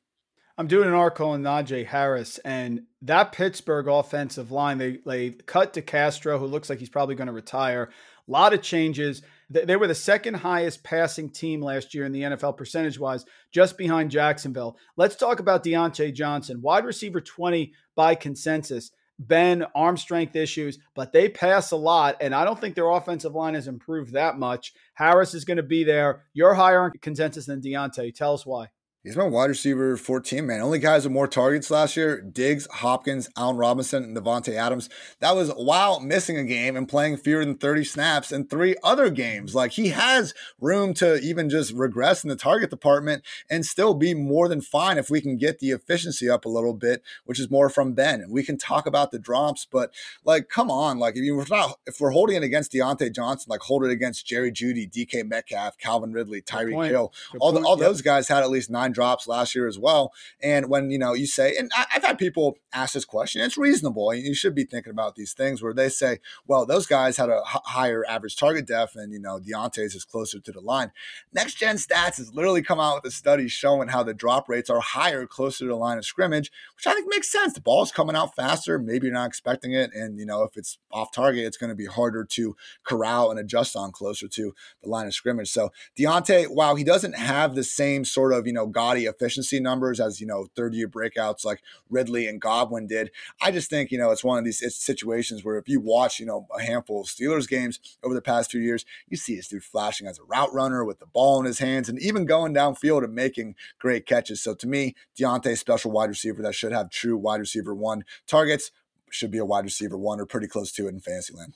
I'm 0.58 0.68
doing 0.68 0.90
an 0.90 0.94
article 0.94 1.30
on 1.30 1.42
Najee 1.42 1.86
Harris 1.86 2.38
and 2.40 2.82
that 3.04 3.32
Pittsburgh 3.32 3.88
offensive 3.88 4.52
line. 4.52 4.78
They 4.78 5.00
they 5.06 5.30
cut 5.30 5.74
DeCastro, 5.74 6.38
who 6.38 6.48
looks 6.48 6.70
like 6.70 6.80
he's 6.80 6.90
probably 6.90 7.16
going 7.16 7.28
to 7.28 7.34
retire. 7.34 7.90
A 8.28 8.32
lot 8.32 8.54
of 8.54 8.62
changes. 8.62 9.22
They 9.50 9.78
were 9.78 9.88
the 9.88 9.96
second 9.96 10.34
highest 10.36 10.84
passing 10.84 11.30
team 11.30 11.62
last 11.62 11.96
year 11.96 12.06
in 12.06 12.12
the 12.12 12.24
NFL 12.24 12.58
percentage 12.58 13.00
wise, 13.00 13.26
just 13.52 13.78
behind 13.78 14.12
Jacksonville. 14.12 14.78
Let's 14.98 15.16
talk 15.16 15.40
about 15.40 15.64
Diontae 15.64 16.14
Johnson, 16.14 16.62
wide 16.62 16.86
receiver 16.86 17.22
20 17.22 17.72
by 17.96 18.16
consensus. 18.16 18.92
Ben, 19.20 19.66
arm 19.76 19.98
strength 19.98 20.36
issues, 20.36 20.80
but 20.96 21.12
they 21.12 21.30
pass 21.30 21.72
a 21.72 21.76
lot. 21.76 22.18
And 22.22 22.34
I 22.34 22.46
don't 22.46 22.60
think 22.60 22.76
their 22.76 22.90
offensive 22.90 23.36
line 23.36 23.54
has 23.54 23.68
improved 23.68 24.14
that 24.14 24.40
much. 24.40 24.74
Harris 24.94 25.34
is 25.34 25.46
going 25.46 25.58
to 25.58 25.64
be 25.64 25.84
there. 25.84 26.24
You're 26.34 26.54
higher 26.54 26.84
on 26.84 26.92
consensus 27.02 27.46
than 27.46 27.62
Diontae. 27.62 28.16
Tell 28.16 28.34
us 28.34 28.46
why. 28.46 28.68
He's 29.10 29.18
my 29.18 29.24
wide 29.24 29.50
receiver 29.50 29.98
14, 29.98 30.46
man. 30.46 30.62
Only 30.62 30.78
guys 30.78 31.04
with 31.04 31.12
more 31.12 31.28
targets 31.28 31.72
last 31.72 31.98
year 31.98 32.22
Diggs, 32.22 32.68
Hopkins, 32.70 33.28
Allen 33.36 33.58
Robinson, 33.58 34.04
and 34.04 34.16
Davante 34.16 34.54
Adams. 34.54 34.88
That 35.20 35.36
was 35.36 35.50
while 35.50 36.00
missing 36.00 36.38
a 36.38 36.44
game 36.44 36.78
and 36.78 36.88
playing 36.88 37.18
fewer 37.18 37.44
than 37.44 37.58
30 37.58 37.86
snaps 37.86 38.32
in 38.32 38.46
three 38.46 38.76
other 38.84 39.10
games. 39.10 39.56
Like 39.56 39.72
he 39.72 39.88
has 39.88 40.36
room 40.62 40.94
to 40.94 41.18
even 41.22 41.50
just 41.50 41.74
regress 41.74 42.24
in 42.24 42.30
the 42.30 42.36
target 42.36 42.70
department 42.70 43.24
and 43.50 43.66
still 43.66 43.96
be 43.96 44.14
more 44.14 44.48
than 44.48 44.62
fine 44.62 45.00
if 45.00 45.10
we 45.10 45.22
can 45.22 45.38
get 45.38 45.58
the 45.58 45.72
efficiency 45.72 46.30
up 46.30 46.46
a 46.46 46.50
little 46.50 46.76
bit, 46.76 47.02
which 47.26 47.40
is 47.40 47.50
more 47.50 47.72
from 47.72 47.94
Ben. 47.94 48.22
And 48.22 48.32
we 48.32 48.44
can 48.44 48.60
talk 48.60 48.86
about 48.86 49.10
the 49.10 49.18
drops, 49.18 49.66
but 49.66 49.92
like, 50.24 50.50
come 50.50 50.70
on. 50.70 51.00
Like, 51.00 51.16
if, 51.16 51.24
you, 51.24 51.42
if, 51.42 51.50
not, 51.50 51.80
if 51.88 52.00
we're 52.00 52.12
holding 52.12 52.36
it 52.36 52.44
against 52.44 52.74
Diontae 52.74 53.16
Johnson, 53.16 53.50
like 53.50 53.62
hold 53.62 53.84
it 53.84 53.90
against 53.90 54.28
Jerry 54.28 54.52
Jeudy, 54.52 54.88
DK 54.88 55.28
Metcalf, 55.28 55.80
Calvin 55.80 56.14
Ridley, 56.14 56.44
Tyreek 56.44 56.90
Hill. 56.90 57.12
All, 57.40 57.52
the, 57.52 57.62
all 57.62 57.76
yep. 57.76 57.88
those 57.88 58.04
guys 58.04 58.28
had 58.28 58.44
at 58.44 58.52
least 58.52 58.70
nine 58.70 58.94
drops 59.00 59.30
last 59.30 59.56
year 59.56 59.66
as 59.66 59.80
well. 59.80 60.12
And 60.44 60.70
when, 60.70 60.92
you 60.92 61.00
know, 61.00 61.14
you 61.14 61.26
say, 61.26 61.56
and 61.58 61.72
I, 61.74 61.86
have 61.92 62.04
had 62.04 62.18
people 62.18 62.58
ask 62.74 62.94
this 62.94 63.06
question, 63.06 63.42
it's 63.42 63.58
reasonable. 63.58 64.12
And 64.12 64.22
You 64.22 64.34
should 64.36 64.54
be 64.54 64.66
thinking 64.66 64.92
about 64.92 65.16
these 65.16 65.32
things 65.32 65.64
where 65.64 65.74
they 65.74 65.88
say, 65.88 66.20
well, 66.48 66.66
those 66.66 66.86
guys 66.86 67.16
had 67.16 67.30
a 67.30 67.38
h- 67.38 67.62
higher 67.64 68.04
average 68.10 68.36
target 68.36 68.68
depth 68.68 68.98
and, 68.98 69.14
you 69.14 69.20
know, 69.22 69.40
Diontae's 69.40 69.96
is 69.96 70.04
closer 70.04 70.42
to 70.42 70.52
the 70.52 70.60
line. 70.60 70.92
Next 71.32 71.54
Gen 71.54 71.78
Stats 71.78 72.18
has 72.18 72.34
literally 72.34 72.62
come 72.62 72.78
out 72.78 72.96
with 72.96 73.14
a 73.14 73.16
study 73.16 73.48
showing 73.48 73.88
how 73.88 74.04
the 74.04 74.14
drop 74.14 74.50
rates 74.50 74.70
are 74.70 74.82
higher 74.82 75.26
closer 75.26 75.64
to 75.64 75.70
the 75.70 75.76
line 75.76 75.98
of 75.98 76.04
scrimmage, 76.04 76.52
which 76.76 76.86
I 76.86 76.94
think 76.94 77.08
makes 77.10 77.32
sense. 77.32 77.54
The 77.54 77.62
ball's 77.62 77.94
coming 77.94 78.18
out 78.18 78.36
faster. 78.36 78.78
Maybe 78.78 79.08
you're 79.08 79.14
not 79.14 79.28
expecting 79.28 79.72
it. 79.72 79.92
And, 79.94 80.20
you 80.20 80.26
know, 80.26 80.44
if 80.44 80.58
it's 80.58 80.78
off 80.92 81.14
target, 81.14 81.46
it's 81.46 81.58
going 81.58 81.70
to 81.70 81.76
be 81.76 81.86
harder 81.86 82.26
to 82.26 82.58
corral 82.84 83.32
and 83.32 83.40
adjust 83.40 83.78
on 83.78 83.94
closer 83.94 84.28
to 84.28 84.54
the 84.84 84.90
line 84.90 85.08
of 85.08 85.14
scrimmage. 85.14 85.50
So 85.50 85.72
Diontae, 85.98 86.48
while 86.54 86.76
he 86.76 86.84
doesn't 86.84 87.16
have 87.16 87.56
the 87.56 87.64
same 87.64 88.04
sort 88.04 88.34
of, 88.34 88.46
you 88.46 88.54
know, 88.54 88.68
gaudy 88.80 89.08
efficiency 89.08 89.60
numbers 89.60 90.00
as, 90.00 90.22
you 90.22 90.26
know, 90.26 90.48
third 90.56 90.74
year 90.74 90.88
breakouts 90.88 91.44
like 91.44 91.62
Ridley 91.90 92.28
and 92.28 92.40
Godwin 92.40 92.88
did. 92.88 93.12
I 93.42 93.52
just 93.52 93.70
think, 93.70 93.92
you 93.92 93.98
know, 93.98 94.12
it's 94.12 94.24
one 94.24 94.38
of 94.38 94.46
these 94.46 94.64
situations 94.74 95.44
where 95.44 95.58
if 95.58 95.68
you 95.68 95.82
watch, 95.82 96.18
you 96.18 96.26
know, 96.26 96.48
a 96.58 96.62
handful 96.62 97.02
of 97.02 97.08
Steelers 97.08 97.46
games 97.46 97.82
over 98.06 98.14
the 98.14 98.22
past 98.22 98.52
few 98.52 98.62
years, 98.62 98.86
you 99.10 99.18
see 99.18 99.36
this 99.36 99.50
dude 99.50 99.66
flashing 99.66 100.08
as 100.08 100.18
a 100.18 100.24
route 100.24 100.54
runner 100.54 100.86
with 100.86 101.00
the 101.00 101.08
ball 101.08 101.42
in 101.42 101.46
his 101.46 101.60
hands 101.60 101.90
and 101.90 102.00
even 102.00 102.26
going 102.26 102.54
downfield 102.54 103.04
and 103.04 103.14
making 103.14 103.56
great 103.80 104.06
catches. 104.06 104.42
So 104.42 104.56
to 104.56 104.66
me, 104.66 104.96
Diontae, 105.20 105.58
special 105.58 105.92
wide 105.92 106.08
receiver 106.08 106.42
that 106.42 106.56
should 106.56 106.72
have 106.72 106.90
true 106.90 107.18
wide 107.18 107.42
receiver 107.42 107.76
one 107.76 108.06
targets, 108.28 108.72
should 109.12 109.32
be 109.32 109.40
a 109.40 109.46
wide 109.46 109.66
receiver 109.66 109.98
one 109.98 110.22
or 110.22 110.26
pretty 110.26 110.48
close 110.48 110.72
to 110.72 110.86
it 110.86 110.94
in 110.94 111.02
fantasy 111.02 111.34
land. 111.34 111.56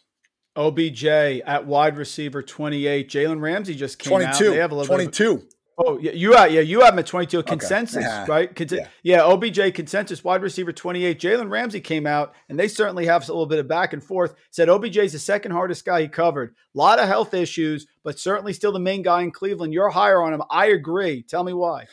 OBJ 0.57 1.05
at 1.05 1.65
wide 1.65 1.97
receiver 1.97 2.43
28. 2.43 3.09
Jalen 3.09 3.41
Ramsey 3.41 3.75
just 3.75 3.97
came 3.97 4.11
22, 4.11 4.27
out. 4.29 4.39
They 4.51 4.57
have 4.57 4.71
a 4.73 4.75
little 4.75 4.93
22. 4.93 5.47
Oh, 5.77 5.97
yeah, 5.97 6.11
you 6.11 6.33
are. 6.35 6.47
Yeah, 6.47 6.61
you 6.61 6.81
have 6.81 6.93
him 6.93 6.99
at 6.99 7.07
22 7.07 7.43
consensus, 7.43 8.05
okay. 8.05 8.25
right? 8.27 8.71
Yeah. 8.71 8.87
yeah, 9.01 9.23
OBJ 9.23 9.73
consensus, 9.73 10.23
wide 10.23 10.43
receiver 10.43 10.71
28. 10.71 11.19
Jalen 11.19 11.49
Ramsey 11.49 11.81
came 11.81 12.05
out, 12.05 12.35
and 12.47 12.59
they 12.59 12.67
certainly 12.67 13.05
have 13.07 13.23
a 13.23 13.31
little 13.31 13.47
bit 13.47 13.59
of 13.59 13.67
back 13.67 13.93
and 13.93 14.03
forth. 14.03 14.35
Said 14.51 14.69
OBJ 14.69 14.97
is 14.97 15.13
the 15.13 15.19
second 15.19 15.51
hardest 15.51 15.83
guy 15.83 16.01
he 16.01 16.07
covered. 16.07 16.55
A 16.75 16.77
lot 16.77 16.99
of 16.99 17.07
health 17.07 17.33
issues, 17.33 17.87
but 18.03 18.19
certainly 18.19 18.53
still 18.53 18.71
the 18.71 18.79
main 18.79 19.01
guy 19.01 19.23
in 19.23 19.31
Cleveland. 19.31 19.73
You're 19.73 19.89
higher 19.89 20.21
on 20.21 20.33
him. 20.33 20.43
I 20.49 20.67
agree. 20.67 21.23
Tell 21.23 21.43
me 21.43 21.53
why. 21.53 21.87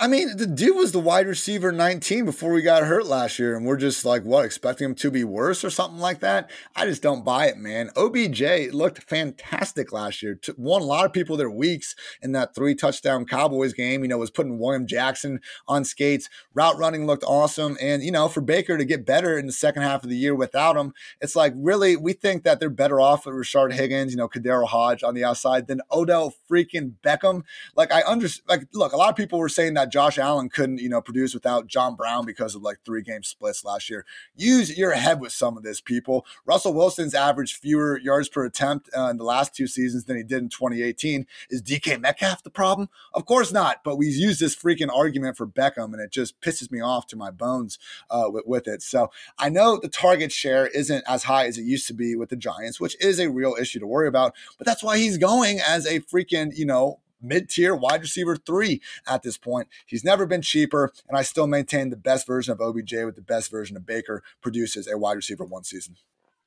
I 0.00 0.06
mean, 0.06 0.36
the 0.36 0.46
dude 0.46 0.76
was 0.76 0.92
the 0.92 1.00
wide 1.00 1.26
receiver 1.26 1.72
19 1.72 2.24
before 2.24 2.52
we 2.52 2.62
got 2.62 2.84
hurt 2.84 3.06
last 3.06 3.40
year, 3.40 3.56
and 3.56 3.66
we're 3.66 3.76
just 3.76 4.04
like, 4.04 4.22
what, 4.22 4.44
expecting 4.44 4.84
him 4.84 4.94
to 4.94 5.10
be 5.10 5.24
worse 5.24 5.64
or 5.64 5.70
something 5.70 5.98
like 5.98 6.20
that? 6.20 6.48
I 6.76 6.86
just 6.86 7.02
don't 7.02 7.24
buy 7.24 7.46
it, 7.46 7.56
man. 7.56 7.90
OBJ 7.96 8.72
looked 8.72 9.02
fantastic 9.02 9.90
last 9.90 10.22
year. 10.22 10.38
Won 10.56 10.82
a 10.82 10.84
lot 10.84 11.04
of 11.04 11.12
people 11.12 11.36
their 11.36 11.50
weeks 11.50 11.96
in 12.22 12.30
that 12.30 12.54
three 12.54 12.76
touchdown 12.76 13.24
Cowboys 13.24 13.72
game. 13.72 14.02
You 14.02 14.08
know, 14.08 14.18
was 14.18 14.30
putting 14.30 14.60
William 14.60 14.86
Jackson 14.86 15.40
on 15.66 15.84
skates. 15.84 16.30
Route 16.54 16.78
running 16.78 17.04
looked 17.04 17.24
awesome. 17.24 17.76
And, 17.80 18.00
you 18.04 18.12
know, 18.12 18.28
for 18.28 18.40
Baker 18.40 18.78
to 18.78 18.84
get 18.84 19.04
better 19.04 19.36
in 19.36 19.46
the 19.46 19.52
second 19.52 19.82
half 19.82 20.04
of 20.04 20.10
the 20.10 20.16
year 20.16 20.34
without 20.36 20.76
him, 20.76 20.92
it's 21.20 21.34
like, 21.34 21.54
really, 21.56 21.96
we 21.96 22.12
think 22.12 22.44
that 22.44 22.60
they're 22.60 22.70
better 22.70 23.00
off 23.00 23.26
with 23.26 23.34
Rashard 23.34 23.72
Higgins, 23.72 24.12
you 24.12 24.16
know, 24.16 24.28
KhaDarel 24.28 24.68
Hodge 24.68 25.02
on 25.02 25.14
the 25.14 25.24
outside 25.24 25.66
than 25.66 25.80
Odell 25.90 26.34
freaking 26.48 26.92
Beckham. 27.02 27.42
Like, 27.74 27.90
I 27.90 28.02
understand, 28.02 28.48
like, 28.48 28.68
look, 28.72 28.92
a 28.92 28.96
lot 28.96 29.10
of 29.10 29.16
people 29.16 29.40
were 29.40 29.48
saying 29.48 29.74
that 29.74 29.87
Josh 29.90 30.18
Allen 30.18 30.48
couldn't, 30.48 30.78
you 30.78 30.88
know, 30.88 31.00
produce 31.00 31.34
without 31.34 31.66
John 31.66 31.94
Brown 31.94 32.24
because 32.24 32.54
of 32.54 32.62
like 32.62 32.78
three 32.84 33.02
game 33.02 33.22
splits 33.22 33.64
last 33.64 33.90
year. 33.90 34.04
Use 34.36 34.76
your 34.76 34.92
head 34.92 35.20
with 35.20 35.32
some 35.32 35.56
of 35.56 35.62
this, 35.62 35.80
people. 35.80 36.26
Russell 36.46 36.74
Wilson's 36.74 37.14
averaged 37.14 37.56
fewer 37.56 37.98
yards 37.98 38.28
per 38.28 38.44
attempt 38.44 38.90
uh, 38.96 39.08
in 39.08 39.16
the 39.16 39.24
last 39.24 39.54
two 39.54 39.66
seasons 39.66 40.04
than 40.04 40.16
he 40.16 40.22
did 40.22 40.42
in 40.42 40.48
2018. 40.48 41.26
Is 41.50 41.62
DK 41.62 42.00
Metcalf 42.00 42.42
the 42.42 42.50
problem? 42.50 42.88
Of 43.14 43.26
course 43.26 43.52
not. 43.52 43.82
But 43.84 43.96
we 43.96 44.06
use 44.08 44.38
this 44.38 44.56
freaking 44.56 44.94
argument 44.94 45.36
for 45.36 45.46
Beckham, 45.46 45.92
and 45.92 46.00
it 46.00 46.10
just 46.10 46.40
pisses 46.40 46.70
me 46.70 46.80
off 46.80 47.06
to 47.08 47.16
my 47.16 47.30
bones 47.30 47.78
uh, 48.10 48.26
with, 48.28 48.46
with 48.46 48.68
it. 48.68 48.82
So 48.82 49.10
I 49.38 49.48
know 49.48 49.78
the 49.78 49.88
target 49.88 50.32
share 50.32 50.66
isn't 50.66 51.04
as 51.06 51.24
high 51.24 51.46
as 51.46 51.58
it 51.58 51.62
used 51.62 51.86
to 51.88 51.94
be 51.94 52.16
with 52.16 52.28
the 52.28 52.36
Giants, 52.36 52.80
which 52.80 52.96
is 53.02 53.18
a 53.18 53.30
real 53.30 53.56
issue 53.58 53.80
to 53.80 53.86
worry 53.86 54.08
about. 54.08 54.34
But 54.56 54.66
that's 54.66 54.82
why 54.82 54.98
he's 54.98 55.18
going 55.18 55.60
as 55.60 55.86
a 55.86 56.00
freaking, 56.00 56.56
you 56.56 56.66
know, 56.66 57.00
mid 57.20 57.48
tier 57.48 57.74
wide 57.74 58.00
receiver 58.00 58.36
three 58.36 58.80
at 59.06 59.22
this 59.22 59.36
point. 59.36 59.68
He's 59.86 60.04
never 60.04 60.26
been 60.26 60.42
cheaper, 60.42 60.92
and 61.08 61.16
I 61.16 61.22
still 61.22 61.46
maintain 61.46 61.90
the 61.90 61.96
best 61.96 62.26
version 62.26 62.52
of 62.52 62.60
OBJ 62.60 62.92
with 63.04 63.16
the 63.16 63.22
best 63.22 63.50
version 63.50 63.76
of 63.76 63.86
Baker 63.86 64.22
produces 64.40 64.86
a 64.86 64.98
wide 64.98 65.16
receiver 65.16 65.44
one 65.44 65.64
season. 65.64 65.96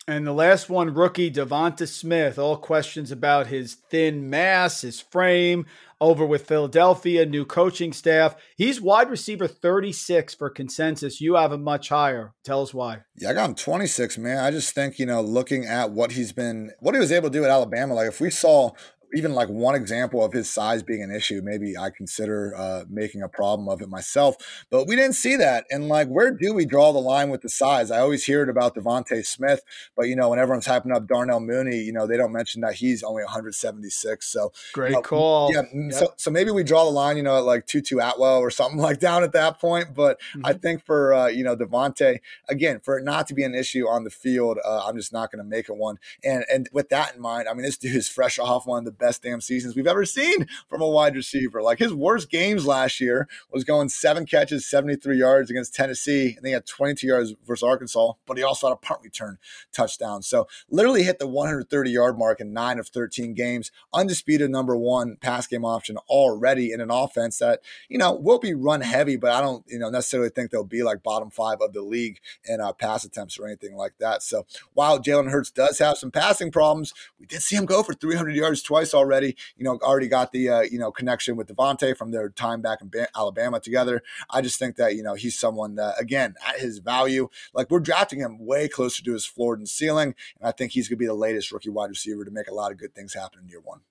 And 0.07 0.25
the 0.25 0.33
last 0.33 0.67
one, 0.67 0.93
rookie 0.95 1.29
Devonta 1.29 1.87
Smith. 1.87 2.39
All 2.39 2.57
questions 2.57 3.11
about 3.11 3.47
his 3.47 3.75
thin 3.75 4.31
mass, 4.31 4.81
his 4.81 4.99
frame, 4.99 5.67
over 5.99 6.25
with 6.25 6.47
Philadelphia, 6.47 7.23
new 7.27 7.45
coaching 7.45 7.93
staff. 7.93 8.35
He's 8.57 8.81
wide 8.81 9.11
receiver 9.11 9.47
36 9.47 10.33
for 10.33 10.49
consensus. 10.49 11.21
You 11.21 11.35
have 11.35 11.51
him 11.51 11.63
much 11.63 11.89
higher. 11.89 12.33
Tell 12.43 12.63
us 12.63 12.73
why. 12.73 13.01
Yeah, 13.15 13.29
I 13.29 13.33
got 13.33 13.49
him 13.49 13.55
26, 13.55 14.17
man. 14.17 14.39
I 14.39 14.49
just 14.49 14.73
think, 14.73 14.97
you 14.97 15.05
know, 15.05 15.21
looking 15.21 15.65
at 15.65 15.91
what 15.91 16.13
he's 16.13 16.31
been, 16.31 16.71
what 16.79 16.95
he 16.95 16.99
was 16.99 17.11
able 17.11 17.29
to 17.29 17.37
do 17.37 17.43
at 17.43 17.51
Alabama, 17.51 17.93
like 17.93 18.07
if 18.07 18.19
we 18.19 18.31
saw 18.31 18.71
even 19.13 19.33
like 19.33 19.49
one 19.49 19.75
example 19.75 20.23
of 20.23 20.33
his 20.33 20.49
size 20.49 20.83
being 20.83 21.03
an 21.03 21.11
issue, 21.11 21.41
maybe 21.43 21.77
I 21.77 21.89
consider 21.89 22.53
uh, 22.55 22.85
making 22.89 23.21
a 23.21 23.27
problem 23.27 23.69
of 23.69 23.81
it 23.81 23.89
myself. 23.89 24.35
But 24.69 24.87
we 24.87 24.95
didn't 24.95 25.15
see 25.15 25.35
that. 25.37 25.65
And 25.69 25.87
like, 25.87 26.07
where 26.07 26.31
do 26.31 26.53
we 26.53 26.65
draw 26.65 26.91
the 26.91 26.99
line 26.99 27.29
with 27.29 27.41
the 27.41 27.49
size? 27.49 27.91
I 27.91 27.99
always 27.99 28.25
hear 28.25 28.43
it 28.43 28.49
about 28.49 28.75
DeVonta 28.75 29.25
Smith, 29.25 29.61
but 29.95 30.07
you 30.07 30.15
know, 30.15 30.29
when 30.29 30.39
everyone's 30.39 30.67
hyping 30.67 30.95
up 30.95 31.07
Darnell 31.07 31.39
Mooney, 31.39 31.77
you 31.77 31.93
know, 31.93 32.07
they 32.07 32.17
don't 32.17 32.31
mention 32.31 32.61
that 32.61 32.75
he's 32.75 33.03
only 33.03 33.23
176. 33.23 34.25
So 34.25 34.51
great 34.73 34.91
know, 34.91 35.01
call. 35.01 35.53
Yeah. 35.53 35.63
Yep. 35.73 35.93
So, 35.93 36.13
so 36.17 36.31
maybe 36.31 36.51
we 36.51 36.63
draw 36.63 36.85
the 36.85 36.91
line, 36.91 37.17
you 37.17 37.23
know, 37.23 37.37
at 37.37 37.43
like 37.43 37.67
Tutu 37.67 37.97
Atwell 37.99 38.39
or 38.39 38.49
something 38.51 38.79
like 38.79 38.99
down 38.99 39.23
at 39.23 39.33
that 39.33 39.59
point. 39.59 39.93
But 39.93 40.19
mm-hmm. 40.19 40.45
I 40.45 40.53
think 40.53 40.85
for 40.85 41.13
uh, 41.13 41.27
you 41.27 41.43
know 41.43 41.55
DeVonta, 41.55 42.19
again, 42.49 42.79
for 42.79 42.97
it 42.97 43.03
not 43.03 43.27
to 43.27 43.33
be 43.33 43.43
an 43.43 43.55
issue 43.55 43.87
on 43.87 44.03
the 44.03 44.09
field, 44.09 44.59
uh, 44.63 44.85
I'm 44.85 44.97
just 44.97 45.13
not 45.13 45.31
going 45.31 45.43
to 45.43 45.49
make 45.49 45.69
it 45.69 45.75
one. 45.75 45.97
And 46.23 46.45
and 46.51 46.69
with 46.71 46.89
that 46.89 47.15
in 47.15 47.21
mind, 47.21 47.47
I 47.47 47.53
mean, 47.53 47.63
this 47.63 47.77
dude 47.77 47.95
is 47.95 48.07
fresh 48.07 48.39
off 48.39 48.67
one 48.67 48.79
of 48.79 48.85
the 48.85 48.91
best 49.01 49.23
damn 49.23 49.41
seasons 49.41 49.75
we've 49.75 49.87
ever 49.87 50.05
seen 50.05 50.47
from 50.69 50.81
a 50.81 50.87
wide 50.87 51.15
receiver. 51.15 51.61
Like 51.61 51.79
his 51.79 51.93
worst 51.93 52.29
games 52.29 52.65
last 52.65 53.01
year 53.01 53.27
was 53.51 53.63
going 53.63 53.89
seven 53.89 54.25
catches, 54.25 54.69
73 54.69 55.17
yards 55.17 55.49
against 55.49 55.73
Tennessee, 55.73 56.35
and 56.37 56.45
he 56.45 56.53
had 56.53 56.65
22 56.65 57.07
yards 57.07 57.33
versus 57.45 57.63
Arkansas, 57.63 58.13
but 58.25 58.37
he 58.37 58.43
also 58.43 58.67
had 58.67 58.73
a 58.73 58.77
punt 58.77 59.01
return 59.03 59.39
touchdown. 59.73 60.21
So 60.21 60.47
literally 60.69 61.03
hit 61.03 61.19
the 61.19 61.27
130 61.27 61.89
yard 61.89 62.17
mark 62.17 62.39
in 62.39 62.53
nine 62.53 62.79
of 62.79 62.87
13 62.87 63.33
games. 63.33 63.71
Undisputed 63.91 64.51
number 64.51 64.77
one 64.77 65.17
pass 65.19 65.47
game 65.47 65.65
option 65.65 65.97
already 66.07 66.71
in 66.71 66.79
an 66.79 66.91
offense 66.91 67.39
that, 67.39 67.61
you 67.89 67.97
know, 67.97 68.13
will 68.13 68.39
be 68.39 68.53
run 68.53 68.81
heavy, 68.81 69.17
but 69.17 69.31
I 69.31 69.41
don't, 69.41 69.65
you 69.67 69.79
know, 69.79 69.89
necessarily 69.89 70.29
think 70.29 70.51
they'll 70.51 70.63
be 70.63 70.83
like 70.83 71.01
bottom 71.01 71.31
five 71.31 71.57
of 71.59 71.73
the 71.73 71.81
league 71.81 72.19
in 72.45 72.61
uh, 72.61 72.71
pass 72.73 73.03
attempts 73.03 73.39
or 73.39 73.47
anything 73.47 73.75
like 73.75 73.93
that. 73.99 74.21
So 74.21 74.45
while 74.73 74.99
Jalen 74.99 75.31
Hurts 75.31 75.49
does 75.49 75.79
have 75.79 75.97
some 75.97 76.11
passing 76.11 76.51
problems, 76.51 76.93
we 77.19 77.25
did 77.25 77.41
see 77.41 77.55
him 77.55 77.65
go 77.65 77.81
for 77.81 77.95
300 77.95 78.35
yards 78.35 78.61
twice 78.61 78.90
already 78.93 79.35
you 79.55 79.63
know, 79.63 79.77
already 79.81 80.07
got 80.07 80.31
the 80.31 80.49
uh, 80.49 80.61
you 80.61 80.79
know 80.79 80.91
connection 80.91 81.35
with 81.35 81.47
DeVonta 81.47 81.95
from 81.95 82.11
their 82.11 82.29
time 82.29 82.61
back 82.61 82.79
in 82.81 82.91
Alabama 83.15 83.59
together. 83.59 84.01
I 84.29 84.41
just 84.41 84.59
think 84.59 84.75
that 84.77 84.95
you 84.95 85.03
know 85.03 85.13
he's 85.13 85.39
someone 85.39 85.75
that 85.75 85.95
again 85.99 86.35
at 86.47 86.59
his 86.59 86.79
value, 86.79 87.29
like 87.53 87.69
we're 87.69 87.79
drafting 87.79 88.19
him 88.19 88.45
way 88.45 88.67
closer 88.67 89.03
to 89.03 89.13
his 89.13 89.25
floor 89.25 89.53
and 89.53 89.67
ceiling, 89.67 90.15
and 90.39 90.47
I 90.47 90.51
think 90.51 90.71
he's 90.71 90.87
going 90.87 90.97
to 90.97 90.99
be 90.99 91.07
the 91.07 91.13
latest 91.13 91.51
rookie 91.51 91.69
wide 91.69 91.89
receiver 91.89 92.25
to 92.25 92.31
make 92.31 92.47
a 92.47 92.53
lot 92.53 92.71
of 92.71 92.77
good 92.77 92.95
things 92.95 93.13
happen 93.13 93.41
in 93.41 93.49
year 93.49 93.61
one. 93.61 93.81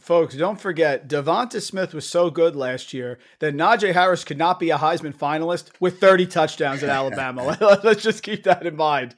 Folks, 0.00 0.34
don't 0.34 0.60
forget, 0.60 1.08
DeVonta 1.08 1.62
Smith 1.62 1.94
was 1.94 2.08
so 2.08 2.28
good 2.28 2.56
last 2.56 2.92
year 2.92 3.20
that 3.38 3.54
Najee 3.54 3.92
Harris 3.92 4.24
could 4.24 4.38
not 4.38 4.58
be 4.58 4.70
a 4.70 4.76
Heisman 4.76 5.14
finalist 5.14 5.70
with 5.78 6.00
30 6.00 6.26
touchdowns 6.26 6.82
at 6.82 6.88
Alabama. 6.88 7.56
Let's 7.84 8.02
just 8.02 8.24
keep 8.24 8.42
that 8.42 8.66
in 8.66 8.74
mind. 8.74 9.14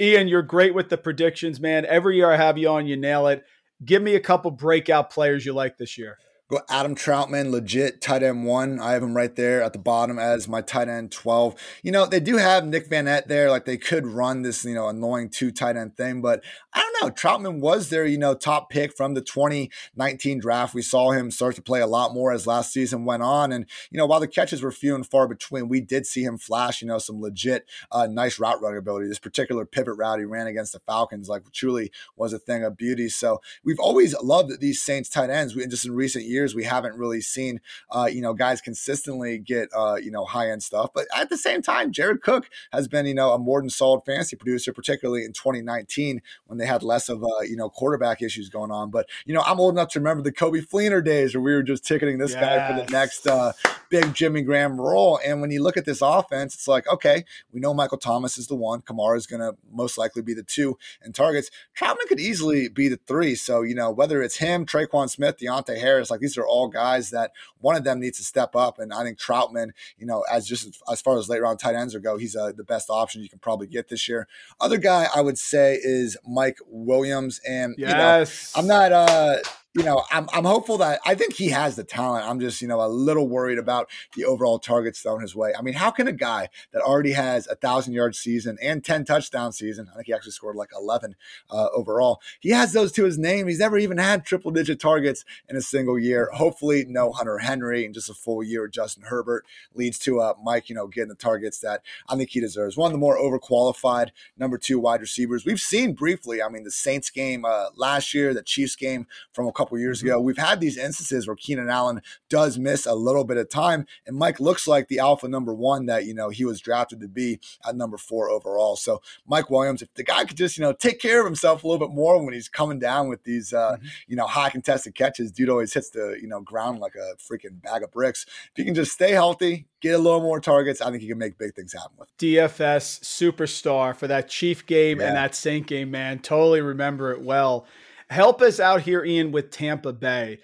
Ian, 0.00 0.26
you're 0.26 0.42
great 0.42 0.74
with 0.74 0.88
the 0.88 0.98
predictions, 0.98 1.60
man. 1.60 1.86
Every 1.86 2.16
year 2.16 2.30
I 2.30 2.36
have 2.36 2.58
you 2.58 2.68
on, 2.68 2.86
you 2.86 2.96
nail 2.96 3.28
it. 3.28 3.44
Give 3.84 4.02
me 4.02 4.14
a 4.16 4.20
couple 4.20 4.50
breakout 4.50 5.10
players 5.10 5.46
you 5.46 5.52
like 5.52 5.76
this 5.76 5.96
year. 5.98 6.18
Go 6.50 6.60
Adam 6.70 6.94
Trautman, 6.94 7.50
legit 7.50 8.00
tight 8.00 8.22
end 8.22 8.46
one. 8.46 8.80
I 8.80 8.92
have 8.92 9.02
him 9.02 9.14
right 9.14 9.36
there 9.36 9.62
at 9.62 9.74
the 9.74 9.78
bottom 9.78 10.18
as 10.18 10.48
my 10.48 10.62
tight 10.62 10.88
end 10.88 11.12
12. 11.12 11.54
You 11.82 11.92
know, 11.92 12.06
they 12.06 12.20
do 12.20 12.38
have 12.38 12.66
Nick 12.66 12.88
Vannett 12.88 13.26
there. 13.26 13.50
Like 13.50 13.66
they 13.66 13.76
could 13.76 14.06
run 14.06 14.40
this, 14.40 14.64
you 14.64 14.74
know, 14.74 14.88
annoying 14.88 15.28
two 15.28 15.50
tight 15.50 15.76
end 15.76 15.98
thing, 15.98 16.22
but 16.22 16.42
I 16.72 16.80
don't 16.80 17.02
know. 17.02 17.14
Trautman 17.14 17.60
was 17.60 17.90
their, 17.90 18.06
you 18.06 18.16
know, 18.16 18.32
top 18.32 18.70
pick 18.70 18.96
from 18.96 19.12
the 19.12 19.20
2019 19.20 20.40
draft. 20.40 20.72
We 20.72 20.80
saw 20.80 21.10
him 21.10 21.30
start 21.30 21.54
to 21.56 21.62
play 21.62 21.82
a 21.82 21.86
lot 21.86 22.14
more 22.14 22.32
as 22.32 22.46
last 22.46 22.72
season 22.72 23.04
went 23.04 23.22
on. 23.22 23.52
And, 23.52 23.66
you 23.90 23.98
know, 23.98 24.06
while 24.06 24.20
the 24.20 24.26
catches 24.26 24.62
were 24.62 24.72
few 24.72 24.94
and 24.94 25.06
far 25.06 25.28
between, 25.28 25.68
we 25.68 25.82
did 25.82 26.06
see 26.06 26.22
him 26.22 26.38
flash, 26.38 26.80
you 26.80 26.88
know, 26.88 26.98
some 26.98 27.20
legit 27.20 27.66
uh, 27.92 28.06
nice 28.06 28.38
route 28.38 28.62
running 28.62 28.78
ability. 28.78 29.06
This 29.08 29.18
particular 29.18 29.66
pivot 29.66 29.98
route 29.98 30.18
he 30.18 30.24
ran 30.24 30.46
against 30.46 30.72
the 30.72 30.80
Falcons, 30.80 31.28
like 31.28 31.50
truly 31.52 31.92
was 32.16 32.32
a 32.32 32.38
thing 32.38 32.64
of 32.64 32.78
beauty. 32.78 33.10
So 33.10 33.42
we've 33.64 33.80
always 33.80 34.18
loved 34.22 34.60
these 34.60 34.80
Saints 34.80 35.10
tight 35.10 35.28
ends. 35.28 35.54
We 35.54 35.66
just 35.66 35.84
in 35.84 35.92
recent 35.92 36.24
years, 36.24 36.37
years 36.38 36.54
we 36.54 36.64
haven't 36.64 36.96
really 36.96 37.20
seen 37.20 37.60
uh, 37.90 38.08
you 38.10 38.20
know 38.20 38.34
guys 38.34 38.60
consistently 38.60 39.38
get 39.38 39.68
uh, 39.76 39.96
you 39.96 40.10
know 40.10 40.24
high 40.24 40.50
end 40.50 40.62
stuff. 40.62 40.90
But 40.94 41.06
at 41.16 41.28
the 41.28 41.36
same 41.36 41.62
time, 41.62 41.92
Jared 41.92 42.22
Cook 42.22 42.48
has 42.72 42.88
been 42.88 43.06
you 43.06 43.14
know 43.14 43.32
a 43.32 43.38
more 43.38 43.60
than 43.60 43.70
solid 43.70 44.02
fantasy 44.04 44.36
producer, 44.36 44.72
particularly 44.72 45.24
in 45.24 45.32
2019 45.32 46.22
when 46.46 46.58
they 46.58 46.66
had 46.66 46.82
less 46.82 47.08
of 47.08 47.22
uh, 47.22 47.42
you 47.42 47.56
know 47.56 47.68
quarterback 47.68 48.22
issues 48.22 48.48
going 48.48 48.70
on. 48.70 48.90
But 48.90 49.08
you 49.26 49.34
know 49.34 49.42
I'm 49.42 49.60
old 49.60 49.74
enough 49.74 49.88
to 49.90 50.00
remember 50.00 50.22
the 50.22 50.32
Coby 50.32 50.66
Fleener 50.66 51.04
days 51.04 51.34
where 51.34 51.42
we 51.42 51.54
were 51.54 51.62
just 51.62 51.84
ticketing 51.84 52.18
this 52.18 52.32
yes. 52.32 52.40
guy 52.40 52.68
for 52.68 52.84
the 52.84 52.90
next 52.90 53.26
uh, 53.26 53.52
big 53.88 54.14
Jimmy 54.14 54.42
Graham 54.42 54.80
role. 54.80 55.18
And 55.24 55.40
when 55.40 55.50
you 55.50 55.62
look 55.62 55.76
at 55.76 55.84
this 55.84 56.02
offense, 56.02 56.54
it's 56.54 56.68
like 56.68 56.86
okay, 56.88 57.24
we 57.52 57.60
know 57.60 57.74
Michael 57.74 57.98
Thomas 57.98 58.38
is 58.38 58.46
the 58.46 58.54
one, 58.54 58.82
Kamara 58.82 59.16
is 59.16 59.26
going 59.26 59.40
to 59.40 59.56
most 59.72 59.98
likely 59.98 60.22
be 60.22 60.34
the 60.34 60.42
two 60.42 60.78
in 61.04 61.12
targets. 61.12 61.50
Trautman 61.78 62.06
could 62.08 62.20
easily 62.20 62.68
be 62.68 62.88
the 62.88 62.98
three. 63.06 63.34
So 63.34 63.62
you 63.62 63.74
know 63.74 63.90
whether 63.90 64.22
it's 64.22 64.36
him, 64.36 64.66
Tre'Quan 64.66 65.08
Smith, 65.10 65.38
Deonte 65.38 65.78
Harris, 65.78 66.10
like 66.10 66.20
these 66.20 66.27
are 66.36 66.46
all 66.46 66.68
guys 66.68 67.10
that 67.10 67.32
one 67.60 67.76
of 67.76 67.84
them 67.84 68.00
needs 68.00 68.18
to 68.18 68.24
step 68.24 68.54
up. 68.56 68.78
And 68.78 68.92
I 68.92 69.04
think 69.04 69.18
Trautman, 69.18 69.70
you 69.96 70.06
know, 70.06 70.24
as 70.30 70.46
just 70.46 70.78
as 70.90 71.00
far 71.00 71.16
as 71.16 71.28
late 71.28 71.40
round 71.40 71.60
tight 71.60 71.74
ends 71.74 71.94
are 71.94 72.00
go, 72.00 72.18
he's 72.18 72.36
uh, 72.36 72.52
the 72.56 72.64
best 72.64 72.90
option 72.90 73.22
you 73.22 73.28
can 73.28 73.38
probably 73.38 73.68
get 73.68 73.88
this 73.88 74.08
year. 74.08 74.26
Other 74.60 74.78
guy 74.78 75.06
I 75.14 75.20
would 75.20 75.38
say 75.38 75.78
is 75.80 76.16
Mike 76.26 76.58
Williams. 76.66 77.40
And, 77.48 77.74
yes. 77.78 78.52
you 78.54 78.62
know, 78.62 78.62
I'm 78.62 78.66
not, 78.68 78.92
uh, 78.92 79.36
you 79.74 79.84
know, 79.84 80.02
I'm, 80.10 80.28
I'm 80.32 80.44
hopeful 80.44 80.78
that 80.78 81.00
I 81.04 81.14
think 81.14 81.34
he 81.34 81.50
has 81.50 81.76
the 81.76 81.84
talent. 81.84 82.26
I'm 82.26 82.40
just, 82.40 82.62
you 82.62 82.68
know, 82.68 82.80
a 82.80 82.88
little 82.88 83.28
worried 83.28 83.58
about 83.58 83.88
the 84.16 84.24
overall 84.24 84.58
targets 84.58 85.00
thrown 85.00 85.20
his 85.20 85.36
way. 85.36 85.52
I 85.56 85.62
mean, 85.62 85.74
how 85.74 85.90
can 85.90 86.08
a 86.08 86.12
guy 86.12 86.48
that 86.72 86.80
already 86.80 87.12
has 87.12 87.46
a 87.46 87.54
thousand 87.54 87.92
yard 87.92 88.16
season 88.16 88.56
and 88.62 88.82
10 88.82 89.04
touchdown 89.04 89.52
season, 89.52 89.88
I 89.92 89.96
think 89.96 90.06
he 90.06 90.14
actually 90.14 90.32
scored 90.32 90.56
like 90.56 90.70
11 90.74 91.16
uh, 91.50 91.68
overall, 91.74 92.20
he 92.40 92.50
has 92.50 92.72
those 92.72 92.92
to 92.92 93.04
his 93.04 93.18
name. 93.18 93.46
He's 93.46 93.58
never 93.58 93.76
even 93.76 93.98
had 93.98 94.24
triple 94.24 94.50
digit 94.50 94.80
targets 94.80 95.24
in 95.48 95.56
a 95.56 95.60
single 95.60 95.98
year. 95.98 96.30
Hopefully, 96.32 96.86
no 96.88 97.12
Hunter 97.12 97.38
Henry 97.38 97.84
and 97.84 97.94
just 97.94 98.10
a 98.10 98.14
full 98.14 98.42
year 98.42 98.64
of 98.64 98.72
Justin 98.72 99.04
Herbert 99.04 99.44
leads 99.74 99.98
to 100.00 100.20
uh, 100.20 100.34
Mike, 100.42 100.70
you 100.70 100.74
know, 100.74 100.86
getting 100.86 101.08
the 101.08 101.14
targets 101.14 101.58
that 101.60 101.82
I 102.08 102.16
think 102.16 102.30
he 102.30 102.40
deserves. 102.40 102.76
One 102.76 102.88
of 102.88 102.92
the 102.92 102.98
more 102.98 103.18
overqualified 103.18 104.10
number 104.36 104.56
two 104.56 104.78
wide 104.78 105.02
receivers. 105.02 105.44
We've 105.44 105.60
seen 105.60 105.92
briefly, 105.92 106.42
I 106.42 106.48
mean, 106.48 106.64
the 106.64 106.70
Saints 106.70 107.10
game 107.10 107.44
uh, 107.44 107.66
last 107.76 108.14
year, 108.14 108.32
the 108.32 108.42
Chiefs 108.42 108.74
game 108.74 109.06
from 109.32 109.46
a 109.46 109.52
couple 109.58 109.76
years 109.78 110.02
ago. 110.02 110.20
We've 110.20 110.38
had 110.38 110.60
these 110.60 110.78
instances 110.78 111.26
where 111.26 111.34
Keenan 111.34 111.68
Allen 111.68 112.00
does 112.30 112.58
miss 112.58 112.86
a 112.86 112.94
little 112.94 113.24
bit 113.24 113.36
of 113.36 113.50
time, 113.50 113.86
and 114.06 114.16
Mike 114.16 114.38
looks 114.38 114.68
like 114.68 114.86
the 114.86 115.00
alpha 115.00 115.26
number 115.26 115.52
one 115.52 115.86
that 115.86 116.06
you 116.06 116.14
know 116.14 116.28
he 116.28 116.44
was 116.44 116.60
drafted 116.60 117.00
to 117.00 117.08
be 117.08 117.40
at 117.68 117.74
number 117.74 117.98
four 117.98 118.30
overall. 118.30 118.76
So 118.76 119.02
Mike 119.26 119.50
Williams, 119.50 119.82
if 119.82 119.92
the 119.94 120.04
guy 120.04 120.24
could 120.24 120.36
just 120.36 120.56
you 120.56 120.62
know 120.62 120.72
take 120.72 121.00
care 121.00 121.20
of 121.20 121.26
himself 121.26 121.64
a 121.64 121.66
little 121.66 121.84
bit 121.84 121.94
more 121.94 122.24
when 122.24 122.32
he's 122.32 122.48
coming 122.48 122.78
down 122.78 123.08
with 123.08 123.24
these 123.24 123.52
uh, 123.52 123.72
mm-hmm. 123.72 123.86
you 124.06 124.16
know 124.16 124.26
high 124.26 124.50
contested 124.50 124.94
catches, 124.94 125.32
dude 125.32 125.50
always 125.50 125.74
hits 125.74 125.90
the 125.90 126.16
you 126.22 126.28
know 126.28 126.40
ground 126.40 126.78
like 126.78 126.94
a 126.94 127.16
freaking 127.16 127.60
bag 127.60 127.82
of 127.82 127.90
bricks. 127.90 128.26
If 128.28 128.52
he 128.54 128.64
can 128.64 128.76
just 128.76 128.92
stay 128.92 129.10
healthy, 129.10 129.66
get 129.80 129.94
a 129.94 129.98
little 129.98 130.20
more 130.20 130.40
targets, 130.40 130.80
I 130.80 130.90
think 130.90 131.02
he 131.02 131.08
can 131.08 131.18
make 131.18 131.36
big 131.36 131.54
things 131.54 131.72
happen 131.72 131.96
with. 131.98 132.08
DFS 132.18 133.00
superstar 133.00 133.96
for 133.96 134.06
that 134.06 134.28
Chief 134.28 134.64
game 134.66 135.00
yeah. 135.00 135.08
and 135.08 135.16
that 135.16 135.34
Saint 135.34 135.66
game, 135.66 135.90
man. 135.90 136.20
Totally 136.20 136.60
remember 136.60 137.10
it 137.10 137.22
well. 137.22 137.66
Help 138.10 138.40
us 138.40 138.58
out 138.58 138.82
here, 138.82 139.04
Ian, 139.04 139.32
with 139.32 139.50
Tampa 139.50 139.92
Bay. 139.92 140.38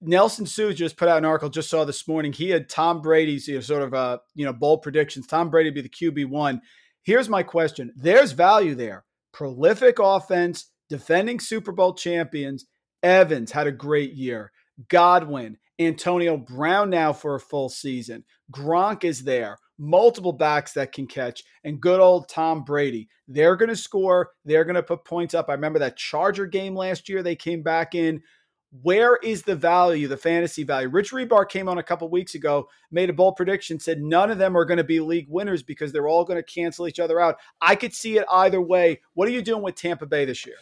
Nelson 0.00 0.46
Sue 0.46 0.74
just 0.74 0.96
put 0.96 1.08
out 1.08 1.18
an 1.18 1.24
article. 1.24 1.48
Just 1.48 1.70
saw 1.70 1.84
this 1.84 2.06
morning. 2.06 2.32
He 2.32 2.50
had 2.50 2.68
Tom 2.68 3.00
Brady's 3.00 3.48
you 3.48 3.54
know, 3.54 3.60
sort 3.60 3.82
of 3.82 3.94
uh, 3.94 4.18
you 4.34 4.44
know 4.44 4.52
bold 4.52 4.82
predictions. 4.82 5.26
Tom 5.26 5.50
Brady 5.50 5.70
be 5.70 5.80
the 5.80 5.88
QB 5.88 6.26
one. 6.26 6.60
Here's 7.02 7.28
my 7.28 7.42
question: 7.42 7.92
There's 7.96 8.32
value 8.32 8.74
there. 8.74 9.04
Prolific 9.32 9.98
offense, 9.98 10.70
defending 10.88 11.40
Super 11.40 11.72
Bowl 11.72 11.94
champions. 11.94 12.66
Evans 13.02 13.52
had 13.52 13.66
a 13.66 13.72
great 13.72 14.14
year. 14.14 14.50
Godwin, 14.88 15.58
Antonio 15.78 16.36
Brown 16.36 16.90
now 16.90 17.12
for 17.12 17.34
a 17.34 17.40
full 17.40 17.68
season. 17.68 18.24
Gronk 18.52 19.04
is 19.04 19.24
there 19.24 19.58
multiple 19.78 20.32
backs 20.32 20.72
that 20.72 20.92
can 20.92 21.06
catch, 21.06 21.42
and 21.64 21.80
good 21.80 22.00
old 22.00 22.28
Tom 22.28 22.64
Brady. 22.64 23.08
They're 23.28 23.56
going 23.56 23.68
to 23.68 23.76
score. 23.76 24.30
They're 24.44 24.64
going 24.64 24.76
to 24.76 24.82
put 24.82 25.04
points 25.04 25.34
up. 25.34 25.48
I 25.48 25.54
remember 25.54 25.78
that 25.80 25.96
Charger 25.96 26.46
game 26.46 26.74
last 26.74 27.08
year. 27.08 27.22
They 27.22 27.36
came 27.36 27.62
back 27.62 27.94
in. 27.94 28.22
Where 28.82 29.16
is 29.16 29.42
the 29.42 29.56
value, 29.56 30.06
the 30.06 30.16
fantasy 30.16 30.62
value? 30.62 30.88
Rich 30.88 31.12
Hribar 31.12 31.48
came 31.48 31.68
on 31.68 31.78
a 31.78 31.82
couple 31.82 32.10
weeks 32.10 32.34
ago, 32.34 32.68
made 32.90 33.08
a 33.08 33.12
bold 33.12 33.36
prediction, 33.36 33.80
said 33.80 34.02
none 34.02 34.30
of 34.30 34.38
them 34.38 34.56
are 34.56 34.64
going 34.66 34.76
to 34.78 34.84
be 34.84 35.00
league 35.00 35.28
winners 35.30 35.62
because 35.62 35.92
they're 35.92 36.08
all 36.08 36.24
going 36.24 36.38
to 36.38 36.42
cancel 36.42 36.86
each 36.86 36.98
other 36.98 37.18
out. 37.18 37.36
I 37.60 37.74
could 37.74 37.94
see 37.94 38.18
it 38.18 38.26
either 38.30 38.60
way. 38.60 39.00
What 39.14 39.28
are 39.28 39.32
you 39.32 39.40
doing 39.40 39.62
with 39.62 39.76
Tampa 39.76 40.04
Bay 40.04 40.24
this 40.24 40.44
year? 40.44 40.56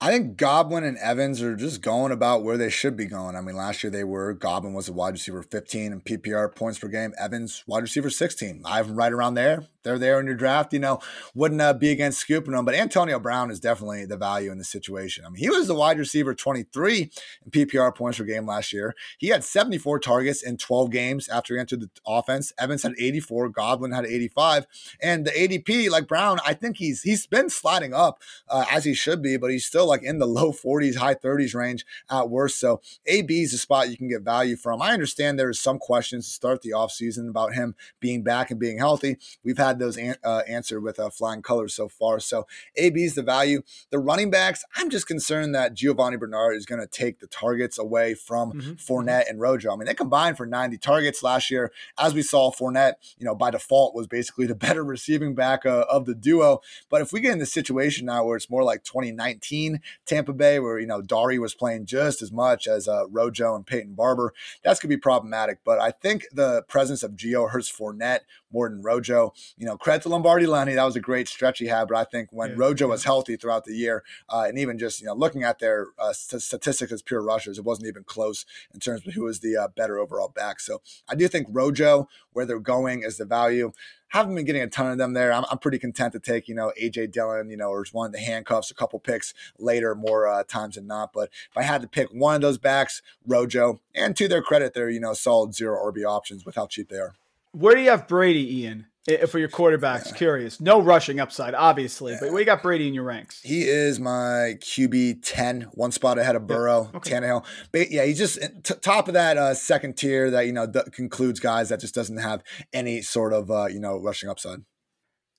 I 0.00 0.10
think 0.10 0.36
Godwin 0.36 0.84
and 0.84 0.98
Evans 0.98 1.40
are 1.40 1.56
just 1.56 1.80
going 1.80 2.12
about 2.12 2.42
where 2.42 2.58
they 2.58 2.68
should 2.68 2.96
be 2.96 3.06
going. 3.06 3.36
I 3.36 3.40
mean, 3.40 3.56
last 3.56 3.82
year 3.82 3.90
they 3.90 4.04
were. 4.04 4.34
Godwin 4.34 4.74
was 4.74 4.88
a 4.88 4.92
wide 4.92 5.14
receiver 5.14 5.42
15 5.42 5.92
in 5.92 6.00
PPR 6.00 6.54
points 6.54 6.78
per 6.78 6.88
game. 6.88 7.14
Evans, 7.18 7.64
wide 7.66 7.82
receiver 7.82 8.10
16. 8.10 8.62
I 8.64 8.76
have 8.76 8.88
them 8.88 8.96
right 8.96 9.12
around 9.12 9.34
there. 9.34 9.66
They're 9.84 9.98
there 9.98 10.18
in 10.18 10.26
your 10.26 10.34
draft. 10.34 10.72
You 10.72 10.80
know, 10.80 11.00
wouldn't 11.34 11.60
uh, 11.60 11.74
be 11.74 11.90
against 11.90 12.18
scooping 12.18 12.52
them. 12.52 12.64
But 12.64 12.74
Antonio 12.74 13.18
Brown 13.18 13.50
is 13.50 13.60
definitely 13.60 14.06
the 14.06 14.16
value 14.16 14.50
in 14.50 14.58
the 14.58 14.64
situation. 14.64 15.24
I 15.24 15.28
mean, 15.28 15.42
he 15.42 15.50
was 15.50 15.66
the 15.66 15.74
wide 15.74 15.98
receiver 15.98 16.34
23 16.34 17.10
in 17.44 17.50
PPR 17.50 17.94
points 17.94 18.18
per 18.18 18.24
game 18.24 18.46
last 18.46 18.72
year. 18.72 18.94
He 19.18 19.28
had 19.28 19.44
74 19.44 20.00
targets 20.00 20.42
in 20.42 20.56
12 20.56 20.90
games 20.90 21.28
after 21.28 21.54
he 21.54 21.60
entered 21.60 21.80
the 21.80 21.90
offense. 22.06 22.52
Evans 22.58 22.82
had 22.82 22.92
84. 22.98 23.50
Godwin 23.50 23.92
had 23.92 24.06
85. 24.06 24.66
And 25.02 25.26
the 25.26 25.30
ADP, 25.30 25.90
like 25.90 26.08
Brown, 26.08 26.38
I 26.44 26.54
think 26.54 26.78
he's 26.78 27.02
he's 27.02 27.26
been 27.26 27.50
sliding 27.50 27.94
up 27.94 28.22
uh, 28.48 28.64
as 28.70 28.84
he 28.84 28.94
should 28.94 29.22
be, 29.22 29.36
but 29.36 29.50
he's 29.50 29.64
still 29.64 29.86
like 29.86 30.02
in 30.02 30.18
the 30.18 30.26
low 30.26 30.52
40s, 30.52 30.96
high 30.96 31.14
30s 31.14 31.54
range 31.54 31.84
at 32.10 32.30
worst. 32.30 32.58
So 32.58 32.80
AB 33.06 33.42
is 33.42 33.52
a 33.52 33.58
spot 33.58 33.90
you 33.90 33.96
can 33.96 34.08
get 34.08 34.22
value 34.22 34.56
from. 34.56 34.82
I 34.82 34.92
understand 34.92 35.38
there 35.38 35.50
is 35.50 35.60
some 35.60 35.78
questions 35.78 36.26
to 36.26 36.32
start 36.32 36.62
the 36.62 36.70
offseason 36.70 37.28
about 37.28 37.54
him 37.54 37.74
being 38.00 38.22
back 38.22 38.50
and 38.50 38.58
being 38.58 38.78
healthy. 38.78 39.18
We've 39.42 39.58
had 39.58 39.73
those 39.78 39.96
an- 39.96 40.16
uh, 40.24 40.42
answered 40.48 40.80
with 40.82 40.98
uh, 40.98 41.10
flying 41.10 41.42
colors 41.42 41.74
so 41.74 41.88
far. 41.88 42.20
So 42.20 42.46
AB 42.76 43.02
is 43.02 43.14
the 43.14 43.22
value. 43.22 43.62
The 43.90 43.98
running 43.98 44.30
backs, 44.30 44.64
I'm 44.76 44.90
just 44.90 45.06
concerned 45.06 45.54
that 45.54 45.74
Giovani 45.74 46.16
Bernard 46.18 46.56
is 46.56 46.66
going 46.66 46.80
to 46.80 46.86
take 46.86 47.20
the 47.20 47.26
targets 47.26 47.78
away 47.78 48.14
from 48.14 48.52
mm-hmm. 48.52 48.72
Fournette 48.72 49.28
and 49.28 49.40
Rojo. 49.40 49.72
I 49.72 49.76
mean, 49.76 49.86
they 49.86 49.94
combined 49.94 50.36
for 50.36 50.46
90 50.46 50.78
targets 50.78 51.22
last 51.22 51.50
year. 51.50 51.72
As 51.98 52.14
we 52.14 52.22
saw, 52.22 52.50
Fournette, 52.50 52.94
you 53.18 53.24
know, 53.24 53.34
by 53.34 53.50
default 53.50 53.94
was 53.94 54.06
basically 54.06 54.46
the 54.54 54.54
better 54.54 54.84
receiving 54.84 55.34
back 55.34 55.66
uh, 55.66 55.84
of 55.88 56.06
the 56.06 56.14
duo. 56.14 56.60
But 56.90 57.02
if 57.02 57.12
we 57.12 57.20
get 57.20 57.32
in 57.32 57.38
the 57.38 57.46
situation 57.46 58.06
now 58.06 58.24
where 58.24 58.36
it's 58.36 58.50
more 58.50 58.64
like 58.64 58.84
2019 58.84 59.80
Tampa 60.06 60.32
Bay, 60.32 60.58
where, 60.58 60.78
you 60.78 60.86
know, 60.86 61.02
Dare 61.02 61.40
was 61.40 61.54
playing 61.54 61.86
just 61.86 62.22
as 62.22 62.32
much 62.32 62.66
as 62.66 62.88
uh, 62.88 63.08
Rojo 63.08 63.54
and 63.54 63.66
Peyton 63.66 63.94
Barber, 63.94 64.32
that's 64.62 64.80
going 64.80 64.90
to 64.90 64.96
be 64.96 65.00
problematic. 65.00 65.58
But 65.64 65.78
I 65.78 65.90
think 65.90 66.26
the 66.32 66.62
presence 66.68 67.02
of 67.02 67.12
Gio 67.12 67.50
hurts 67.50 67.70
Fournette 67.70 68.20
more 68.52 68.68
than 68.68 68.82
Rojo. 68.82 69.34
You 69.56 69.63
know, 69.64 69.76
credit 69.76 70.02
to 70.02 70.08
Lombardi 70.08 70.46
Lenny. 70.46 70.74
That 70.74 70.84
was 70.84 70.96
a 70.96 71.00
great 71.00 71.28
stretch 71.28 71.58
he 71.58 71.66
had. 71.66 71.88
But 71.88 71.96
I 71.96 72.04
think 72.04 72.28
when 72.32 72.50
yeah, 72.50 72.56
Rojo 72.58 72.86
yeah. 72.86 72.90
was 72.90 73.04
healthy 73.04 73.36
throughout 73.36 73.64
the 73.64 73.74
year, 73.74 74.02
uh, 74.28 74.44
and 74.48 74.58
even 74.58 74.78
just, 74.78 75.00
you 75.00 75.06
know, 75.06 75.14
looking 75.14 75.42
at 75.42 75.58
their 75.58 75.88
uh, 75.98 76.12
statistics 76.12 76.92
as 76.92 77.02
pure 77.02 77.22
rushers, 77.22 77.58
it 77.58 77.64
wasn't 77.64 77.88
even 77.88 78.04
close 78.04 78.46
in 78.72 78.80
terms 78.80 79.06
of 79.06 79.14
who 79.14 79.24
was 79.24 79.40
the 79.40 79.56
uh, 79.56 79.68
better 79.68 79.98
overall 79.98 80.28
back. 80.28 80.60
So 80.60 80.82
I 81.08 81.14
do 81.14 81.28
think 81.28 81.48
Rojo, 81.50 82.08
where 82.32 82.46
they're 82.46 82.58
going, 82.58 83.02
is 83.02 83.16
the 83.16 83.24
value 83.24 83.72
haven't 84.14 84.36
been 84.36 84.44
getting 84.44 84.62
a 84.62 84.68
ton 84.68 84.92
of 84.92 84.96
them 84.96 85.12
there. 85.12 85.32
I'm, 85.32 85.44
I'm 85.50 85.58
pretty 85.58 85.78
content 85.78 86.12
to 86.12 86.20
take, 86.20 86.46
you 86.46 86.54
know, 86.54 86.72
AJ 86.80 87.10
Dillon, 87.10 87.50
you 87.50 87.56
know, 87.56 87.68
or 87.70 87.84
one 87.90 88.06
of 88.06 88.12
the 88.12 88.20
handcuffs 88.20 88.70
a 88.70 88.74
couple 88.74 89.00
picks 89.00 89.34
later, 89.58 89.96
more 89.96 90.28
uh, 90.28 90.44
times 90.44 90.76
than 90.76 90.86
not. 90.86 91.12
But 91.12 91.30
if 91.50 91.56
I 91.56 91.62
had 91.62 91.82
to 91.82 91.88
pick 91.88 92.10
one 92.10 92.36
of 92.36 92.40
those 92.40 92.56
backs, 92.56 93.02
Rojo, 93.26 93.80
and 93.92 94.16
to 94.16 94.28
their 94.28 94.40
credit, 94.40 94.72
they're, 94.72 94.88
you 94.88 95.00
know, 95.00 95.14
solid 95.14 95.52
zero 95.52 95.90
RB 95.90 96.04
options 96.04 96.46
with 96.46 96.54
how 96.54 96.68
cheap 96.68 96.90
they 96.90 96.98
are. 96.98 97.14
Where 97.50 97.74
do 97.74 97.82
you 97.82 97.90
have 97.90 98.06
Brady, 98.06 98.62
Ian? 98.62 98.86
For 99.28 99.38
your 99.38 99.48
quarterbacks. 99.48 100.06
Yeah. 100.06 100.16
Curious. 100.16 100.60
No 100.60 100.80
rushing 100.80 101.20
upside, 101.20 101.54
obviously, 101.54 102.12
yeah. 102.12 102.18
but 102.20 102.32
we 102.32 102.44
got 102.44 102.62
Brady 102.62 102.88
in 102.88 102.94
your 102.94 103.04
ranks. 103.04 103.40
He 103.42 103.62
is 103.62 104.00
my 104.00 104.56
QB 104.60 105.20
10, 105.22 105.62
one 105.72 105.92
spot 105.92 106.18
ahead 106.18 106.36
of 106.36 106.46
Burrow, 106.46 106.88
yeah. 106.90 106.96
okay. 106.96 107.10
Tannehill. 107.10 107.44
But 107.72 107.90
yeah, 107.90 108.04
he's 108.04 108.18
just 108.18 108.40
t- 108.62 108.74
top 108.80 109.08
of 109.08 109.14
that 109.14 109.36
uh, 109.36 109.54
second 109.54 109.96
tier 109.96 110.30
that, 110.30 110.46
you 110.46 110.52
know, 110.52 110.66
concludes 110.92 111.40
guys 111.40 111.68
that 111.68 111.80
just 111.80 111.94
doesn't 111.94 112.18
have 112.18 112.42
any 112.72 113.02
sort 113.02 113.32
of, 113.32 113.50
uh, 113.50 113.66
you 113.66 113.80
know, 113.80 113.98
rushing 113.98 114.28
upside. 114.28 114.60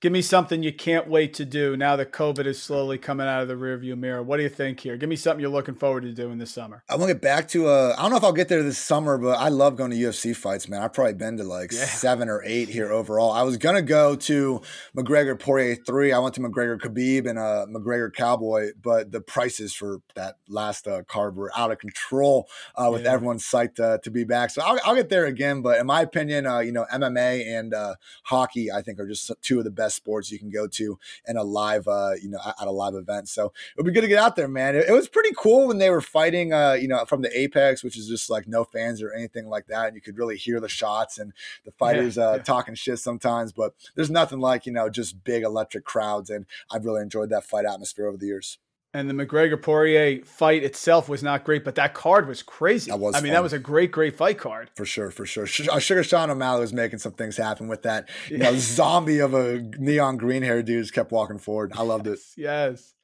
Give 0.02 0.12
me 0.12 0.20
something 0.20 0.62
you 0.62 0.74
can't 0.74 1.08
wait 1.08 1.32
to 1.34 1.46
do 1.46 1.74
now 1.74 1.96
that 1.96 2.12
COVID 2.12 2.44
is 2.44 2.62
slowly 2.62 2.98
coming 2.98 3.26
out 3.26 3.40
of 3.40 3.48
the 3.48 3.54
rearview 3.54 3.96
mirror. 3.96 4.22
What 4.22 4.36
do 4.36 4.42
you 4.42 4.50
think 4.50 4.80
here? 4.80 4.98
Give 4.98 5.08
me 5.08 5.16
something 5.16 5.40
you're 5.40 5.48
looking 5.48 5.74
forward 5.74 6.02
to 6.02 6.12
doing 6.12 6.36
this 6.36 6.50
summer. 6.50 6.82
I 6.86 6.96
want 6.96 7.08
to 7.08 7.14
get 7.14 7.22
back 7.22 7.48
to. 7.48 7.68
Uh, 7.68 7.94
I 7.96 8.02
don't 8.02 8.10
know 8.10 8.18
if 8.18 8.24
I'll 8.24 8.34
get 8.34 8.48
there 8.48 8.62
this 8.62 8.76
summer, 8.76 9.16
but 9.16 9.38
I 9.38 9.48
love 9.48 9.74
going 9.74 9.90
to 9.92 9.96
UFC 9.96 10.36
fights, 10.36 10.68
man. 10.68 10.82
I've 10.82 10.92
probably 10.92 11.14
been 11.14 11.38
to 11.38 11.44
like 11.44 11.72
yeah. 11.72 11.86
seven 11.86 12.28
or 12.28 12.42
eight 12.44 12.68
here 12.68 12.92
overall. 12.92 13.32
I 13.32 13.42
was 13.42 13.56
gonna 13.56 13.80
go 13.80 14.16
to 14.16 14.60
McGregor 14.94 15.38
Poirier 15.40 15.76
three. 15.76 16.12
I 16.12 16.18
went 16.18 16.34
to 16.34 16.42
McGregor 16.42 16.78
Khabib 16.78 17.26
and 17.26 17.38
uh, 17.38 17.64
McGregor 17.66 18.12
Cowboy, 18.12 18.72
but 18.82 19.12
the 19.12 19.22
prices 19.22 19.72
for 19.72 20.00
that 20.14 20.36
last 20.46 20.86
uh, 20.86 21.04
card 21.04 21.36
were 21.36 21.50
out 21.56 21.70
of 21.70 21.78
control 21.78 22.50
uh, 22.74 22.90
with 22.92 23.04
yeah. 23.04 23.12
everyone 23.12 23.38
psyched 23.38 23.80
uh, 23.80 23.96
to 24.04 24.10
be 24.10 24.24
back. 24.24 24.50
So 24.50 24.60
I'll, 24.62 24.78
I'll, 24.84 24.94
get 24.94 25.08
there 25.08 25.24
again. 25.24 25.62
But 25.62 25.80
in 25.80 25.86
my 25.86 26.02
opinion, 26.02 26.46
uh, 26.46 26.58
you 26.58 26.72
know, 26.72 26.84
MMA 26.92 27.46
and 27.58 27.72
uh, 27.72 27.94
hockey, 28.24 28.70
I 28.70 28.82
think, 28.82 29.00
are 29.00 29.08
just 29.08 29.32
two 29.40 29.58
of 29.58 29.64
the 29.64 29.70
best 29.70 29.85
best 29.86 29.96
sports 29.96 30.32
you 30.32 30.38
can 30.38 30.50
go 30.50 30.66
to 30.66 30.98
in 31.28 31.36
a 31.36 31.44
live, 31.44 31.86
uh, 31.86 32.12
you 32.20 32.28
know, 32.28 32.40
at 32.44 32.66
a 32.66 32.70
live 32.70 32.94
event. 32.94 33.28
So 33.28 33.46
it 33.46 33.76
would 33.76 33.86
be 33.86 33.92
good 33.92 34.00
to 34.00 34.08
get 34.08 34.18
out 34.18 34.34
there, 34.34 34.48
man. 34.48 34.74
It, 34.74 34.88
it 34.88 34.92
was 34.92 35.08
pretty 35.08 35.30
cool 35.36 35.68
when 35.68 35.78
they 35.78 35.90
were 35.90 36.00
fighting, 36.00 36.52
uh, 36.52 36.72
you 36.72 36.88
know, 36.88 37.04
from 37.04 37.22
the 37.22 37.38
Apex, 37.38 37.84
which 37.84 37.96
is 37.96 38.08
just 38.08 38.28
like 38.28 38.48
no 38.48 38.64
fans 38.64 39.00
or 39.00 39.12
anything 39.12 39.48
like 39.48 39.66
that. 39.68 39.86
And 39.86 39.94
you 39.94 40.02
could 40.02 40.18
really 40.18 40.36
hear 40.36 40.58
the 40.58 40.68
shots 40.68 41.18
and 41.18 41.32
the 41.64 41.70
fighters 41.72 42.16
yeah, 42.16 42.30
uh, 42.30 42.36
yeah. 42.36 42.42
talking 42.42 42.74
shit 42.74 42.98
sometimes. 42.98 43.52
But 43.52 43.74
there's 43.94 44.10
nothing 44.10 44.40
like, 44.40 44.66
you 44.66 44.72
know, 44.72 44.88
just 44.88 45.22
big 45.22 45.44
electric 45.44 45.84
crowds. 45.84 46.30
And 46.30 46.46
I've 46.70 46.84
really 46.84 47.02
enjoyed 47.02 47.30
that 47.30 47.44
fight 47.44 47.64
atmosphere 47.64 48.08
over 48.08 48.16
the 48.16 48.26
years. 48.26 48.58
And 48.96 49.10
the 49.10 49.14
McGregor 49.14 49.60
Poirier 49.60 50.24
fight 50.24 50.64
itself 50.64 51.06
was 51.06 51.22
not 51.22 51.44
great, 51.44 51.64
but 51.64 51.74
that 51.74 51.92
card 51.92 52.26
was 52.26 52.42
crazy. 52.42 52.90
That 52.90 52.98
was 52.98 53.14
I 53.14 53.18
mean, 53.18 53.26
fun. 53.26 53.34
that 53.34 53.42
was 53.42 53.52
a 53.52 53.58
great, 53.58 53.92
great 53.92 54.16
fight 54.16 54.38
card. 54.38 54.70
For 54.74 54.86
sure, 54.86 55.10
for 55.10 55.26
sure. 55.26 55.46
Uh, 55.70 55.78
Sugar 55.78 56.02
Sean 56.02 56.30
O'Malley 56.30 56.62
was 56.62 56.72
making 56.72 57.00
some 57.00 57.12
things 57.12 57.36
happen 57.36 57.68
with 57.68 57.82
that. 57.82 58.08
You 58.30 58.38
know, 58.38 58.54
zombie 58.56 59.18
of 59.18 59.34
a 59.34 59.58
neon 59.76 60.16
green 60.16 60.42
hair 60.42 60.62
dude 60.62 60.82
just 60.82 60.94
kept 60.94 61.12
walking 61.12 61.36
forward. 61.36 61.72
I 61.76 61.82
loved 61.82 62.06
it. 62.06 62.20
Yes. 62.38 62.94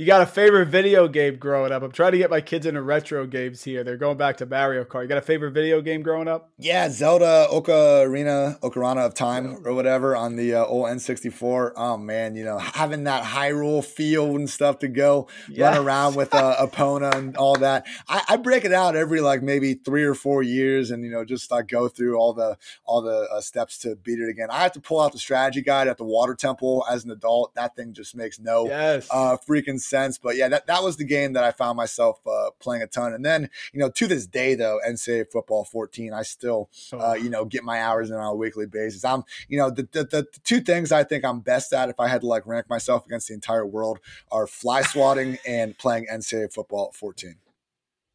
You 0.00 0.06
got 0.06 0.22
a 0.22 0.26
favorite 0.26 0.66
video 0.66 1.08
game 1.08 1.38
growing 1.38 1.72
up? 1.72 1.82
I'm 1.82 1.90
trying 1.90 2.12
to 2.12 2.18
get 2.18 2.30
my 2.30 2.40
kids 2.40 2.66
into 2.66 2.80
retro 2.80 3.26
games 3.26 3.64
here. 3.64 3.82
They're 3.82 3.96
going 3.96 4.16
back 4.16 4.36
to 4.36 4.46
Mario 4.46 4.84
Kart. 4.84 5.02
You 5.02 5.08
got 5.08 5.18
a 5.18 5.22
favorite 5.22 5.50
video 5.50 5.80
game 5.80 6.02
growing 6.02 6.28
up? 6.28 6.52
Yeah, 6.56 6.88
Zelda 6.88 7.48
Ocarina, 7.50 8.60
Ocarina 8.60 9.04
of 9.04 9.14
Time 9.14 9.66
or 9.66 9.74
whatever 9.74 10.14
on 10.14 10.36
the 10.36 10.54
uh, 10.54 10.64
old 10.64 10.86
N64. 10.86 11.72
Oh 11.74 11.96
man, 11.96 12.36
you 12.36 12.44
know 12.44 12.58
having 12.58 13.02
that 13.04 13.24
Hyrule 13.24 13.84
field 13.84 14.36
and 14.36 14.48
stuff 14.48 14.78
to 14.80 14.88
go 14.88 15.26
yes. 15.48 15.58
run 15.58 15.84
around 15.84 16.14
with 16.14 16.32
uh, 16.32 16.54
Epona 16.64 17.12
and 17.16 17.36
all 17.36 17.56
that. 17.56 17.84
I, 18.08 18.22
I, 18.28 18.36
break 18.36 18.64
it 18.64 18.72
out 18.72 18.94
every 18.94 19.20
like 19.20 19.42
maybe 19.42 19.74
three 19.74 20.04
or 20.04 20.14
four 20.14 20.44
years, 20.44 20.92
and 20.92 21.02
you 21.02 21.10
know 21.10 21.24
just 21.24 21.50
like 21.50 21.66
go 21.66 21.88
through 21.88 22.16
all 22.16 22.32
the 22.32 22.56
all 22.84 23.02
the 23.02 23.28
uh, 23.32 23.40
steps 23.40 23.78
to 23.78 23.96
beat 23.96 24.20
it 24.20 24.28
again. 24.28 24.46
I 24.48 24.60
have 24.60 24.72
to 24.74 24.80
pull 24.80 25.00
out 25.00 25.10
the 25.10 25.18
strategy 25.18 25.60
guide 25.60 25.88
at 25.88 25.98
the 25.98 26.04
Water 26.04 26.36
Temple 26.36 26.84
as 26.88 27.04
an 27.04 27.10
adult. 27.10 27.56
That 27.56 27.74
thing 27.74 27.94
just 27.94 28.14
makes 28.14 28.38
no 28.38 28.66
yes. 28.68 29.08
uh, 29.10 29.36
freaking 29.38 29.80
sense. 29.88 30.18
But 30.18 30.36
yeah, 30.36 30.48
that, 30.48 30.66
that 30.66 30.82
was 30.82 30.96
the 30.96 31.04
game 31.04 31.32
that 31.34 31.44
I 31.44 31.50
found 31.50 31.76
myself 31.76 32.20
uh, 32.26 32.50
playing 32.60 32.82
a 32.82 32.86
ton. 32.86 33.12
And 33.12 33.24
then, 33.24 33.50
you 33.72 33.80
know, 33.80 33.90
to 33.90 34.06
this 34.06 34.26
day, 34.26 34.54
though, 34.54 34.80
NCAA 34.86 35.30
football 35.30 35.64
14, 35.64 36.12
I 36.12 36.22
still, 36.22 36.70
uh, 36.92 36.96
oh. 37.00 37.14
you 37.14 37.30
know, 37.30 37.44
get 37.44 37.64
my 37.64 37.80
hours 37.80 38.10
in 38.10 38.16
on 38.16 38.24
a 38.24 38.34
weekly 38.34 38.66
basis. 38.66 39.04
I'm, 39.04 39.24
you 39.48 39.58
know, 39.58 39.70
the, 39.70 39.88
the, 39.92 40.04
the, 40.04 40.26
two 40.44 40.60
things 40.60 40.92
I 40.92 41.04
think 41.04 41.24
I'm 41.24 41.40
best 41.40 41.72
at 41.72 41.88
if 41.88 41.98
I 41.98 42.08
had 42.08 42.22
to 42.22 42.26
like 42.26 42.46
rank 42.46 42.68
myself 42.68 43.06
against 43.06 43.28
the 43.28 43.34
entire 43.34 43.66
world 43.66 43.98
are 44.30 44.46
fly 44.46 44.82
swatting 44.82 45.38
and 45.46 45.76
playing 45.78 46.06
NCAA 46.10 46.52
football 46.52 46.92
14 46.94 47.36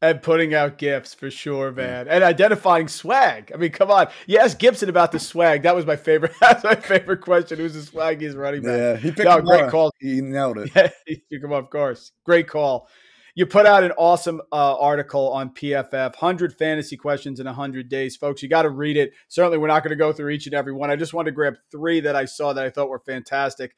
and 0.04 0.20
putting 0.20 0.52
out 0.52 0.76
gifts 0.76 1.14
for 1.14 1.30
sure, 1.30 1.72
man, 1.72 2.08
and 2.08 2.22
identifying 2.22 2.88
swag. 2.88 3.50
I 3.54 3.56
mean, 3.56 3.72
come 3.72 3.90
on. 3.90 4.08
You 4.26 4.36
asked 4.38 4.58
Gibson 4.58 4.90
about 4.90 5.12
the 5.12 5.18
swag. 5.18 5.62
That 5.62 5.74
was 5.74 5.86
my 5.86 5.96
favorite. 5.96 6.32
That's 6.40 6.62
my 6.62 6.74
favorite 6.74 7.22
question. 7.22 7.58
Who's 7.58 7.72
the 7.72 7.90
swaggiest 7.90 8.36
running 8.36 8.62
back? 8.62 8.76
Yeah, 8.76 8.96
he 8.96 9.12
picked 9.12 9.24
no, 9.24 9.40
great 9.40 9.70
call. 9.70 9.92
He 9.98 10.20
nailed 10.20 10.58
it. 10.58 10.70
Yeah, 10.74 10.90
he 11.06 11.22
picked 11.30 11.44
him 11.44 11.52
up, 11.52 11.64
of 11.64 11.70
course. 11.70 12.12
Great 12.24 12.48
call. 12.48 12.88
You 13.34 13.46
put 13.46 13.64
out 13.64 13.82
an 13.82 13.92
awesome 13.92 14.42
uh, 14.52 14.76
article 14.78 15.32
on 15.32 15.50
PFF, 15.50 16.10
100 16.10 16.56
fantasy 16.56 16.96
questions 16.96 17.40
in 17.40 17.46
100 17.46 17.88
days. 17.88 18.16
Folks, 18.16 18.42
you 18.42 18.48
got 18.48 18.62
to 18.62 18.70
read 18.70 18.96
it. 18.96 19.12
Certainly, 19.28 19.58
we're 19.58 19.68
not 19.68 19.82
going 19.82 19.90
to 19.90 19.96
go 19.96 20.12
through 20.12 20.30
each 20.30 20.46
and 20.46 20.54
every 20.54 20.72
one. 20.72 20.90
I 20.90 20.96
just 20.96 21.14
wanted 21.14 21.30
to 21.30 21.34
grab 21.34 21.54
three 21.70 22.00
that 22.00 22.14
I 22.14 22.26
saw 22.26 22.52
that 22.52 22.64
I 22.64 22.70
thought 22.70 22.90
were 22.90 23.00
fantastic. 23.00 23.74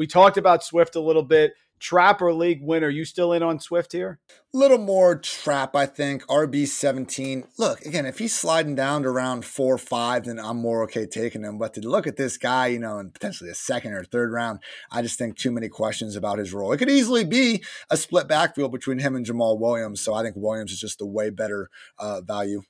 We 0.00 0.06
talked 0.06 0.38
about 0.38 0.64
Swift 0.64 0.96
a 0.96 1.00
little 1.00 1.22
bit 1.22 1.52
trapper 1.78 2.32
league 2.32 2.62
winner. 2.62 2.88
You 2.88 3.04
still 3.04 3.34
in 3.34 3.42
on 3.42 3.60
Swift 3.60 3.92
here? 3.92 4.18
A 4.54 4.56
little 4.56 4.78
more 4.78 5.14
trap, 5.14 5.76
I 5.76 5.84
think. 5.84 6.26
RB 6.26 6.66
seventeen. 6.68 7.44
Look 7.58 7.82
again, 7.82 8.06
if 8.06 8.18
he's 8.18 8.34
sliding 8.34 8.74
down 8.74 9.02
to 9.02 9.10
around 9.10 9.44
four 9.44 9.74
or 9.74 9.76
five, 9.76 10.24
then 10.24 10.40
I'm 10.40 10.56
more 10.56 10.82
okay 10.84 11.04
taking 11.04 11.44
him. 11.44 11.58
But 11.58 11.74
to 11.74 11.82
look 11.82 12.06
at 12.06 12.16
this 12.16 12.38
guy, 12.38 12.68
you 12.68 12.78
know, 12.78 12.98
in 12.98 13.10
potentially 13.10 13.50
a 13.50 13.54
second 13.54 13.92
or 13.92 14.02
third 14.02 14.32
round, 14.32 14.60
I 14.90 15.02
just 15.02 15.18
think 15.18 15.36
too 15.36 15.50
many 15.50 15.68
questions 15.68 16.16
about 16.16 16.38
his 16.38 16.54
role. 16.54 16.72
It 16.72 16.78
could 16.78 16.88
easily 16.88 17.24
be 17.24 17.62
a 17.90 17.98
split 17.98 18.26
backfield 18.26 18.72
between 18.72 19.00
him 19.00 19.14
and 19.14 19.26
Jamaal 19.26 19.60
Williams. 19.60 20.00
So 20.00 20.14
I 20.14 20.22
think 20.22 20.34
Williams 20.34 20.72
is 20.72 20.80
just 20.80 21.02
a 21.02 21.06
way 21.06 21.28
better 21.28 21.68
uh, 21.98 22.22
value. 22.22 22.62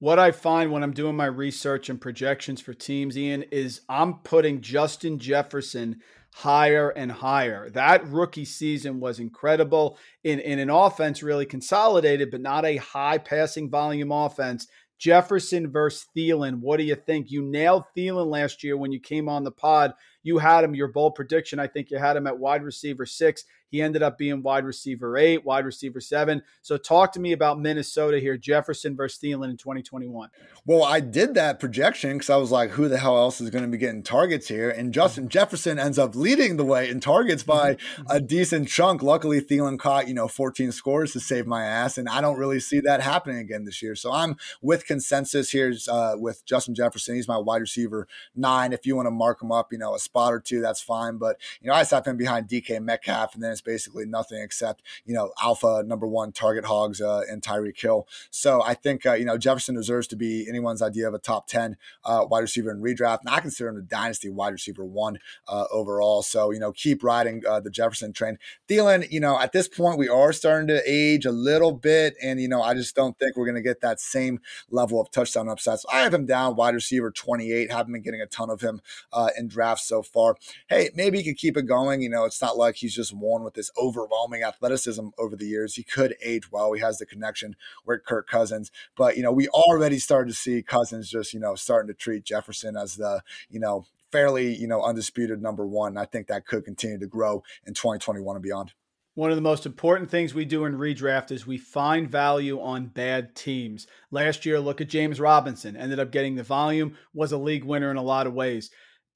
What 0.00 0.18
I 0.18 0.32
find 0.32 0.72
when 0.72 0.82
I'm 0.82 0.94
doing 0.94 1.14
my 1.14 1.26
research 1.26 1.88
and 1.88 2.00
projections 2.00 2.60
for 2.60 2.74
teams, 2.74 3.16
Ian, 3.16 3.44
is 3.52 3.82
I'm 3.88 4.14
putting 4.14 4.60
Justin 4.60 5.20
Jefferson 5.20 6.00
higher 6.34 6.90
and 6.90 7.12
higher. 7.12 7.70
That 7.70 8.06
rookie 8.08 8.44
season 8.44 9.00
was 9.00 9.18
incredible 9.18 9.98
in, 10.24 10.40
in 10.40 10.58
an 10.58 10.70
offense 10.70 11.22
really 11.22 11.46
consolidated, 11.46 12.30
but 12.30 12.40
not 12.40 12.64
a 12.64 12.76
high 12.76 13.18
passing 13.18 13.70
volume 13.70 14.10
offense. 14.10 14.66
Jefferson 14.98 15.70
versus 15.70 16.06
Thielen. 16.16 16.60
What 16.60 16.76
do 16.76 16.84
you 16.84 16.94
think? 16.94 17.30
You 17.30 17.42
nailed 17.42 17.84
Thielen 17.96 18.30
last 18.30 18.62
year 18.62 18.76
when 18.76 18.92
you 18.92 19.00
came 19.00 19.28
on 19.28 19.42
the 19.42 19.50
pod. 19.50 19.94
You 20.22 20.38
had 20.38 20.62
him, 20.62 20.76
your 20.76 20.88
bold 20.88 21.16
prediction. 21.16 21.58
I 21.58 21.66
think 21.66 21.90
you 21.90 21.98
had 21.98 22.16
him 22.16 22.28
at 22.28 22.38
wide 22.38 22.62
receiver 22.62 23.04
six. 23.04 23.44
He 23.72 23.80
ended 23.80 24.02
up 24.02 24.18
being 24.18 24.42
wide 24.42 24.66
receiver 24.66 25.16
eight, 25.16 25.46
wide 25.46 25.64
receiver 25.64 25.98
seven. 25.98 26.42
So 26.60 26.76
talk 26.76 27.12
to 27.12 27.20
me 27.20 27.32
about 27.32 27.58
Minnesota 27.58 28.20
here, 28.20 28.36
Jefferson 28.36 28.94
versus 28.94 29.18
Thielen 29.18 29.48
in 29.48 29.56
2021. 29.56 30.28
Well, 30.66 30.84
I 30.84 31.00
did 31.00 31.34
that 31.34 31.58
projection 31.58 32.12
because 32.12 32.28
I 32.28 32.36
was 32.36 32.50
like, 32.50 32.70
who 32.70 32.86
the 32.88 32.98
hell 32.98 33.16
else 33.16 33.40
is 33.40 33.48
going 33.48 33.64
to 33.64 33.70
be 33.70 33.78
getting 33.78 34.02
targets 34.02 34.46
here? 34.46 34.68
And 34.68 34.92
Justin 34.92 35.30
Jefferson 35.30 35.78
ends 35.78 35.98
up 35.98 36.14
leading 36.14 36.58
the 36.58 36.66
way 36.66 36.90
in 36.90 37.00
targets 37.00 37.42
by 37.42 37.74
mm-hmm. 37.76 38.02
a 38.10 38.20
decent 38.20 38.68
chunk. 38.68 39.02
Luckily, 39.02 39.40
Thielen 39.40 39.78
caught, 39.78 40.06
you 40.06 40.12
know, 40.12 40.28
14 40.28 40.70
scores 40.70 41.14
to 41.14 41.20
save 41.20 41.46
my 41.46 41.64
ass. 41.64 41.96
And 41.96 42.10
I 42.10 42.20
don't 42.20 42.38
really 42.38 42.60
see 42.60 42.80
that 42.80 43.00
happening 43.00 43.38
again 43.38 43.64
this 43.64 43.80
year. 43.80 43.96
So 43.96 44.12
I'm 44.12 44.36
with 44.60 44.86
consensus 44.86 45.50
here 45.50 45.72
uh, 45.88 46.16
with 46.16 46.44
Justin 46.44 46.74
Jefferson. 46.74 47.14
He's 47.14 47.26
my 47.26 47.38
wide 47.38 47.62
receiver 47.62 48.06
nine. 48.36 48.74
If 48.74 48.84
you 48.84 48.96
want 48.96 49.06
to 49.06 49.10
mark 49.10 49.42
him 49.42 49.50
up, 49.50 49.72
you 49.72 49.78
know, 49.78 49.94
a 49.94 49.98
spot 49.98 50.34
or 50.34 50.40
two, 50.40 50.60
that's 50.60 50.82
fine. 50.82 51.16
But, 51.16 51.38
you 51.62 51.68
know, 51.68 51.74
I 51.74 51.80
just 51.80 51.92
have 51.92 52.06
him 52.06 52.18
behind 52.18 52.48
DK 52.48 52.82
Metcalf. 52.82 53.34
And 53.34 53.42
then 53.42 53.52
it's 53.52 53.61
basically 53.64 54.04
nothing 54.06 54.40
except 54.42 54.82
you 55.04 55.14
know 55.14 55.32
alpha 55.42 55.82
number 55.86 56.06
one 56.06 56.32
target 56.32 56.64
hogs 56.64 57.00
uh, 57.00 57.22
and 57.30 57.42
Tyreek 57.42 57.80
Hill. 57.80 58.06
So 58.30 58.62
I 58.62 58.74
think 58.74 59.06
uh, 59.06 59.14
you 59.14 59.24
know 59.24 59.38
Jefferson 59.38 59.74
deserves 59.74 60.06
to 60.08 60.16
be 60.16 60.46
anyone's 60.48 60.82
idea 60.82 61.08
of 61.08 61.14
a 61.14 61.18
top 61.18 61.46
ten 61.46 61.76
uh, 62.04 62.26
wide 62.28 62.40
receiver 62.40 62.70
in 62.70 62.80
redraft, 62.80 63.20
and 63.20 63.30
I 63.30 63.40
consider 63.40 63.70
him 63.70 63.76
a 63.76 63.82
dynasty 63.82 64.28
wide 64.28 64.52
receiver 64.52 64.84
one 64.84 65.18
uh, 65.48 65.64
overall. 65.70 66.22
So 66.22 66.50
you 66.50 66.60
know 66.60 66.72
keep 66.72 67.02
riding 67.02 67.42
uh, 67.48 67.60
the 67.60 67.70
Jefferson 67.70 68.12
train. 68.12 68.38
Thielen, 68.68 69.10
you 69.10 69.20
know 69.20 69.38
at 69.38 69.52
this 69.52 69.68
point 69.68 69.98
we 69.98 70.08
are 70.08 70.32
starting 70.32 70.68
to 70.68 70.82
age 70.86 71.26
a 71.26 71.32
little 71.32 71.72
bit, 71.72 72.14
and 72.22 72.40
you 72.40 72.48
know 72.48 72.62
I 72.62 72.74
just 72.74 72.94
don't 72.94 73.18
think 73.18 73.36
we're 73.36 73.46
going 73.46 73.56
to 73.56 73.62
get 73.62 73.80
that 73.80 74.00
same 74.00 74.40
level 74.70 75.00
of 75.00 75.10
touchdown 75.10 75.48
upside. 75.48 75.78
So 75.78 75.88
I 75.92 76.00
have 76.00 76.14
him 76.14 76.26
down 76.26 76.56
wide 76.56 76.74
receiver 76.74 77.10
28. 77.10 77.70
Haven't 77.70 77.92
been 77.92 78.02
getting 78.02 78.20
a 78.20 78.26
ton 78.26 78.50
of 78.50 78.60
him 78.60 78.80
uh, 79.12 79.30
in 79.38 79.48
drafts 79.48 79.86
so 79.86 80.02
far. 80.02 80.36
Hey, 80.68 80.90
maybe 80.94 81.18
he 81.18 81.24
could 81.24 81.36
keep 81.38 81.56
it 81.56 81.66
going. 81.66 82.02
You 82.02 82.08
know, 82.08 82.24
it's 82.24 82.40
not 82.40 82.56
like 82.56 82.76
he's 82.76 82.94
just 82.94 83.14
won 83.14 83.42
with 83.42 83.51
with 83.52 83.66
this 83.66 83.70
overwhelming 83.78 84.42
athleticism 84.42 85.08
over 85.18 85.36
the 85.36 85.46
years. 85.46 85.74
He 85.74 85.82
could 85.82 86.16
age 86.22 86.50
well. 86.50 86.72
He 86.72 86.80
has 86.80 86.98
the 86.98 87.06
connection 87.06 87.56
with 87.84 88.04
Kirk 88.04 88.28
Cousins, 88.28 88.70
but 88.96 89.16
you 89.16 89.22
know 89.22 89.32
we 89.32 89.48
already 89.48 89.98
started 89.98 90.30
to 90.30 90.36
see 90.36 90.62
Cousins 90.62 91.10
just 91.10 91.34
you 91.34 91.40
know 91.40 91.54
starting 91.54 91.88
to 91.88 91.94
treat 91.94 92.24
Jefferson 92.24 92.76
as 92.76 92.96
the 92.96 93.22
you 93.50 93.60
know 93.60 93.86
fairly 94.10 94.54
you 94.54 94.66
know 94.66 94.82
undisputed 94.82 95.42
number 95.42 95.66
one. 95.66 95.96
I 95.96 96.06
think 96.06 96.26
that 96.28 96.46
could 96.46 96.64
continue 96.64 96.98
to 96.98 97.06
grow 97.06 97.42
in 97.66 97.74
2021 97.74 98.36
and 98.36 98.42
beyond. 98.42 98.72
One 99.14 99.28
of 99.28 99.36
the 99.36 99.42
most 99.42 99.66
important 99.66 100.10
things 100.10 100.32
we 100.32 100.46
do 100.46 100.64
in 100.64 100.78
redraft 100.78 101.30
is 101.30 101.46
we 101.46 101.58
find 101.58 102.10
value 102.10 102.58
on 102.62 102.86
bad 102.86 103.34
teams. 103.34 103.86
Last 104.10 104.46
year, 104.46 104.58
look 104.58 104.80
at 104.80 104.88
James 104.88 105.20
Robinson, 105.20 105.76
ended 105.76 105.98
up 105.98 106.10
getting 106.10 106.36
the 106.36 106.42
volume, 106.42 106.96
was 107.12 107.30
a 107.30 107.36
league 107.36 107.64
winner 107.64 107.90
in 107.90 107.98
a 107.98 108.02
lot 108.02 108.26
of 108.26 108.32
ways 108.32 108.70